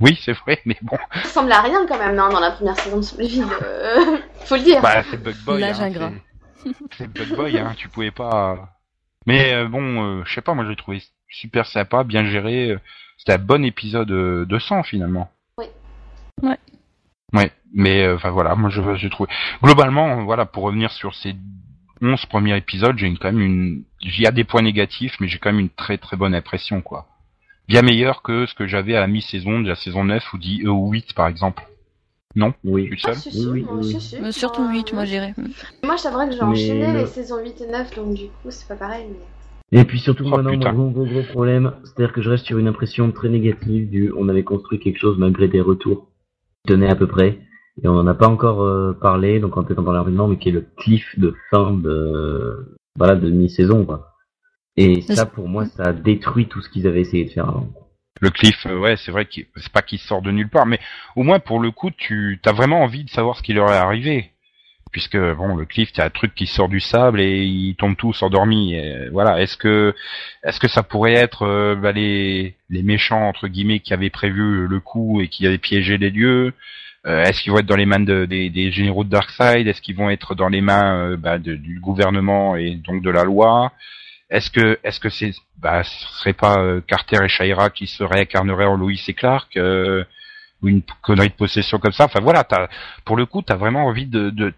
Oui, 0.00 0.18
c'est 0.22 0.32
vrai, 0.34 0.60
mais 0.66 0.76
bon, 0.82 0.96
Il 1.14 1.20
ressemble 1.22 1.50
à 1.52 1.62
rien 1.62 1.86
quand 1.86 1.98
même, 1.98 2.14
non, 2.14 2.28
dans 2.28 2.40
la 2.40 2.50
première 2.50 2.76
saison 2.78 2.98
de 2.98 3.02
Smallville. 3.02 3.46
euh, 3.62 4.18
Faut 4.44 4.56
le 4.56 4.62
dire. 4.62 4.82
bah 4.82 5.02
c'est 5.10 5.16
Bug 5.22 5.36
Boy. 5.44 5.64
Hein, 5.64 5.74
c'est- 5.74 6.72
C'est 6.98 7.08
Bug 7.08 7.34
Boy, 7.34 7.58
hein. 7.58 7.72
Tu 7.76 7.88
pouvais 7.88 8.10
pas. 8.10 8.68
Mais 9.26 9.54
euh, 9.54 9.68
bon, 9.68 10.04
euh, 10.20 10.22
je 10.26 10.34
sais 10.34 10.40
pas, 10.42 10.54
moi 10.54 10.66
j'ai 10.68 10.76
trouvé 10.76 11.02
super 11.30 11.66
sympa, 11.66 12.04
bien 12.04 12.24
géré. 12.26 12.72
euh, 12.72 12.78
C'était 13.16 13.32
un 13.32 13.38
bon 13.38 13.64
épisode 13.64 14.10
euh, 14.10 14.44
de 14.44 14.58
sang 14.58 14.82
finalement. 14.82 15.30
Oui. 15.56 15.66
Ouais. 16.42 16.58
Ouais, 17.32 17.52
mais 17.74 18.04
euh, 18.04 18.16
enfin 18.16 18.30
voilà, 18.30 18.54
moi 18.54 18.70
je 18.70 18.80
j'ai 18.96 19.10
trouvé. 19.10 19.30
Globalement, 19.62 20.24
voilà, 20.24 20.46
pour 20.46 20.62
revenir 20.64 20.90
sur 20.92 21.14
ces 21.14 21.34
11 22.02 22.24
premiers 22.26 22.56
épisodes, 22.56 22.96
j'ai 22.98 23.12
quand 23.16 23.32
même 23.32 23.40
une. 23.40 23.84
Il 24.00 24.20
y 24.20 24.26
a 24.26 24.30
des 24.30 24.44
points 24.44 24.62
négatifs, 24.62 25.16
mais 25.20 25.28
j'ai 25.28 25.38
quand 25.38 25.50
même 25.50 25.60
une 25.60 25.70
très 25.70 25.98
très 25.98 26.16
bonne 26.16 26.34
impression, 26.34 26.80
quoi. 26.82 27.06
Bien 27.66 27.82
meilleur 27.82 28.22
que 28.22 28.46
ce 28.46 28.54
que 28.54 28.66
j'avais 28.66 28.94
à 28.96 29.00
la 29.00 29.06
mi-saison 29.06 29.60
de 29.60 29.68
la 29.68 29.74
saison 29.74 30.04
9 30.04 30.32
ou 30.32 30.38
10 30.38 30.64
euh, 30.64 30.70
ou 30.70 30.90
8 30.90 31.12
par 31.14 31.26
exemple. 31.26 31.62
Non, 32.36 32.54
Oui. 32.64 32.88
Ah, 33.04 33.12
seul? 33.12 33.14
si, 33.16 33.32
si, 33.32 33.46
Oui, 33.48 33.62
moi, 33.62 33.74
oui, 33.76 33.84
si, 33.84 33.96
oui. 33.96 34.00
si. 34.02 34.16
Mais 34.20 34.32
surtout 34.32 34.62
Moi, 34.62 34.72
8, 34.72 34.92
moi 34.92 35.04
j'irais. 35.04 35.34
Moi, 35.82 35.96
je 35.96 36.02
t'avouerais 36.02 36.28
que 36.28 36.34
j'ai 36.34 36.40
Mais 36.42 36.46
enchaîné 36.46 36.92
le- 36.92 36.98
les 37.00 37.06
saisons 37.06 37.38
8 37.42 37.60
et 37.60 37.66
9, 37.66 37.94
donc 37.96 38.14
du 38.14 38.26
coup, 38.26 38.50
c'est 38.50 38.68
pas 38.68 38.76
pareil. 38.76 39.06
Mais... 39.72 39.80
Et 39.80 39.84
puis 39.84 39.98
surtout, 39.98 40.24
Oh, 40.26 40.30
maintenant, 40.30 40.52
putain. 40.52 40.72
mon 40.72 40.90
gros, 40.90 41.04
gros, 41.04 41.12
gros 41.12 41.22
problème, 41.24 41.72
c'est-à-dire 41.84 42.12
que 42.14 42.22
je 42.22 42.30
reste 42.30 42.46
sur 42.46 42.58
une 42.58 42.68
impression 42.68 43.10
très 43.12 43.28
négative 43.28 43.90
du 43.90 44.12
on 44.16 44.28
avait 44.28 44.44
construit 44.44 44.78
quelque 44.78 44.98
chose 44.98 45.18
malgré 45.18 45.48
des 45.48 45.60
retours 45.60 46.06
qui 46.64 46.72
tenaient 46.72 46.88
à 46.90 46.96
peu 46.96 47.06
près. 47.06 47.40
Et 47.82 47.88
on 47.88 47.94
n'en 47.94 48.06
a 48.06 48.14
pas 48.14 48.28
encore 48.28 48.62
euh, 48.62 48.92
parlé, 48.92 49.40
donc 49.40 49.56
en 49.56 49.64
étant 49.66 49.82
dans 49.82 49.92
l'argument, 49.92 50.26
mais 50.28 50.38
qui 50.38 50.48
est 50.48 50.52
le 50.52 50.66
cliff 50.78 51.18
de 51.18 51.34
fin 51.50 51.72
de, 51.72 52.77
voilà, 52.98 53.14
de 53.14 53.30
mi-saison, 53.30 53.86
quoi. 53.86 54.14
Et 54.76 55.00
ça, 55.00 55.26
pour 55.26 55.48
moi, 55.48 55.66
ça 55.66 55.86
a 55.86 55.92
détruit 55.92 56.46
tout 56.46 56.60
ce 56.60 56.68
qu'ils 56.68 56.86
avaient 56.86 57.00
essayé 57.00 57.24
de 57.24 57.30
faire 57.30 57.48
avant. 57.48 57.68
Le 58.20 58.30
cliff, 58.30 58.66
euh, 58.66 58.78
ouais, 58.78 58.96
c'est 58.96 59.10
vrai 59.10 59.24
que 59.24 59.40
c'est 59.56 59.72
pas 59.72 59.82
qu'il 59.82 59.98
sort 59.98 60.22
de 60.22 60.30
nulle 60.30 60.48
part, 60.48 60.66
mais 60.66 60.80
au 61.16 61.22
moins 61.22 61.38
pour 61.38 61.60
le 61.60 61.70
coup, 61.70 61.90
tu 61.90 62.40
as 62.44 62.52
vraiment 62.52 62.82
envie 62.82 63.04
de 63.04 63.10
savoir 63.10 63.36
ce 63.36 63.42
qui 63.42 63.52
leur 63.52 63.70
est 63.72 63.76
arrivé, 63.76 64.30
puisque 64.92 65.16
bon, 65.16 65.56
le 65.56 65.64
cliff, 65.64 65.92
t'as 65.92 66.06
un 66.06 66.10
truc 66.10 66.34
qui 66.34 66.46
sort 66.46 66.68
du 66.68 66.80
sable 66.80 67.20
et 67.20 67.44
ils 67.44 67.76
tombent 67.76 67.96
tous 67.96 68.22
endormis. 68.22 68.74
Et, 68.74 69.08
voilà, 69.10 69.40
est-ce 69.40 69.56
que 69.56 69.94
est-ce 70.42 70.58
que 70.60 70.68
ça 70.68 70.82
pourrait 70.82 71.14
être 71.14 71.42
euh, 71.42 71.76
bah, 71.76 71.92
les 71.92 72.56
les 72.70 72.82
méchants 72.82 73.28
entre 73.28 73.48
guillemets 73.48 73.80
qui 73.80 73.94
avaient 73.94 74.10
prévu 74.10 74.66
le 74.66 74.80
coup 74.80 75.20
et 75.20 75.28
qui 75.28 75.46
avaient 75.46 75.58
piégé 75.58 75.98
les 75.98 76.10
lieux 76.10 76.54
Euh, 77.08 77.22
Est-ce 77.24 77.40
qu'ils 77.42 77.52
vont 77.52 77.58
être 77.58 77.66
dans 77.66 77.76
les 77.76 77.86
mains 77.86 78.00
de- 78.00 78.26
des, 78.26 78.70
généraux 78.70 79.04
de 79.04 79.08
Darkseid? 79.10 79.66
Est-ce 79.66 79.80
qu'ils 79.80 79.96
vont 79.96 80.10
être 80.10 80.34
dans 80.34 80.48
les 80.48 80.60
mains 80.60 81.10
euh, 81.12 81.16
bah, 81.16 81.38
du 81.38 81.80
gouvernement 81.80 82.56
et 82.56 82.74
donc 82.74 83.02
de 83.02 83.10
la 83.10 83.24
loi? 83.24 83.72
Est-ce 84.30 84.50
que 84.50 84.78
est-ce 84.84 85.00
que 85.00 85.08
c'est 85.08 85.32
bah 85.56 85.82
ce 85.84 86.06
serait 86.18 86.34
pas 86.34 86.58
euh, 86.58 86.82
Carter 86.86 87.18
et 87.24 87.28
Shaira 87.28 87.70
qui 87.70 87.86
se 87.86 88.04
réincarneraient 88.04 88.66
en 88.66 88.76
Lois 88.76 88.92
et 89.08 89.14
Clark 89.14 89.58
ou 90.60 90.68
une 90.68 90.82
connerie 91.02 91.28
de 91.30 91.34
possession 91.34 91.78
comme 91.78 91.92
ça? 91.92 92.04
Enfin 92.04 92.20
voilà 92.20 92.46
pour 93.06 93.16
le 93.16 93.24
coup 93.24 93.40
t'as 93.40 93.56
vraiment 93.56 93.86
envie 93.86 94.04
de 94.06 94.52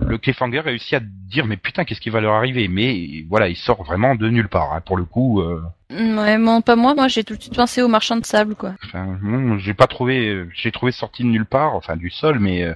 le 0.00 0.18
cliffhanger 0.18 0.60
réussit 0.60 0.94
à 0.94 1.00
dire 1.00 1.46
mais 1.46 1.56
putain 1.56 1.84
qu'est-ce 1.84 2.00
qui 2.00 2.10
va 2.10 2.20
leur 2.20 2.34
arriver? 2.34 2.68
Mais 2.68 3.24
voilà 3.28 3.48
il 3.48 3.56
sort 3.56 3.82
vraiment 3.84 4.14
de 4.14 4.28
nulle 4.28 4.48
part 4.48 4.72
hein, 4.72 4.80
pour 4.80 4.96
le 4.96 5.04
coup 5.04 5.40
euh, 5.40 5.62
Ouais, 5.90 6.38
moi, 6.38 6.62
pas 6.62 6.76
moi, 6.76 6.94
moi 6.94 7.08
j'ai 7.08 7.24
tout 7.24 7.36
de 7.36 7.40
suite 7.42 7.54
pensé 7.54 7.82
au 7.82 7.88
marchand 7.88 8.16
de 8.16 8.24
sable, 8.24 8.54
quoi. 8.54 8.74
enfin 8.84 9.18
j'ai 9.58 9.74
pas 9.74 9.86
trouvé 9.86 10.46
j'ai 10.54 10.72
trouvé 10.72 10.92
sorti 10.92 11.22
de 11.22 11.28
nulle 11.28 11.46
part 11.46 11.74
enfin 11.74 11.96
du 11.96 12.10
sol 12.10 12.38
mais 12.38 12.64
euh, 12.64 12.74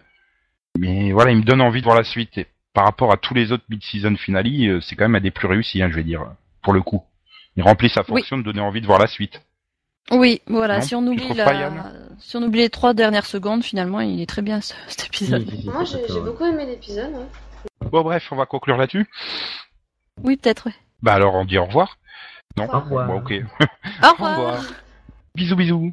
mais 0.79 1.13
voilà 1.13 1.31
il 1.31 1.39
me 1.39 1.43
donne 1.45 1.61
envie 1.61 1.81
de 1.81 1.87
voir 1.87 1.97
la 1.97 2.05
suite. 2.05 2.37
Et 2.39 2.47
par 2.75 2.85
rapport 2.85 3.13
à 3.13 3.17
tous 3.17 3.33
les 3.35 3.53
autres 3.53 3.65
mid-season 3.71 4.17
finale 4.17 4.47
euh, 4.47 4.81
c'est 4.81 4.97
quand 4.97 5.05
même 5.05 5.15
un 5.15 5.21
des 5.21 5.31
plus 5.31 5.47
réussis 5.49 5.83
hein, 5.83 5.89
je 5.91 5.97
vais 5.97 6.05
dire 6.05 6.25
pour 6.63 6.73
le 6.73 6.83
coup. 6.83 7.03
Il 7.57 7.63
remplit 7.63 7.89
sa 7.89 8.03
fonction 8.03 8.37
de 8.37 8.43
donner 8.43 8.61
envie 8.61 8.83
de 8.83 8.87
voir 8.87 8.99
la 8.99 9.07
suite 9.07 9.41
Oui, 10.13 10.41
voilà, 10.47 10.81
si 10.81 10.95
on 10.95 11.07
oublie 11.07 11.25
trouves 11.25 11.37
la... 11.37 11.45
pas, 11.45 11.55
Yann 11.55 11.93
si 12.21 12.37
on 12.37 12.43
oublie 12.43 12.61
les 12.61 12.71
trois 12.71 12.95
dernières 12.95 13.27
secondes, 13.27 13.63
finalement, 13.65 14.01
il 14.01 14.21
est 14.21 14.27
très 14.27 14.41
bien 14.43 14.61
ce- 14.61 14.73
cet 14.89 15.07
épisode. 15.07 15.45
Moi, 15.65 15.85
j'ai 15.85 16.21
beaucoup 16.21 16.45
aimé 16.45 16.65
l'épisode. 16.65 17.13
ouais. 17.13 17.89
Bon 17.91 18.03
bref, 18.03 18.29
on 18.33 18.37
va 18.37 18.47
conclure 18.47 18.77
là-dessus. 18.77 19.07
Oui, 20.23 20.37
peut-être, 20.37 20.67
ouais. 20.67 20.75
Bah 21.03 21.13
alors 21.15 21.35
on 21.35 21.45
dit 21.45 21.59
au 21.59 21.67
revoir. 21.67 21.99
Non 22.57 22.65
Au 22.73 22.81
revoir. 22.81 23.07
Bon 23.07 23.19
ok. 23.19 23.33
Au 23.33 23.37
Au 24.07 24.13
revoir. 24.13 24.37
revoir. 24.39 24.63
Bisous 25.35 25.57
bisous. 25.57 25.93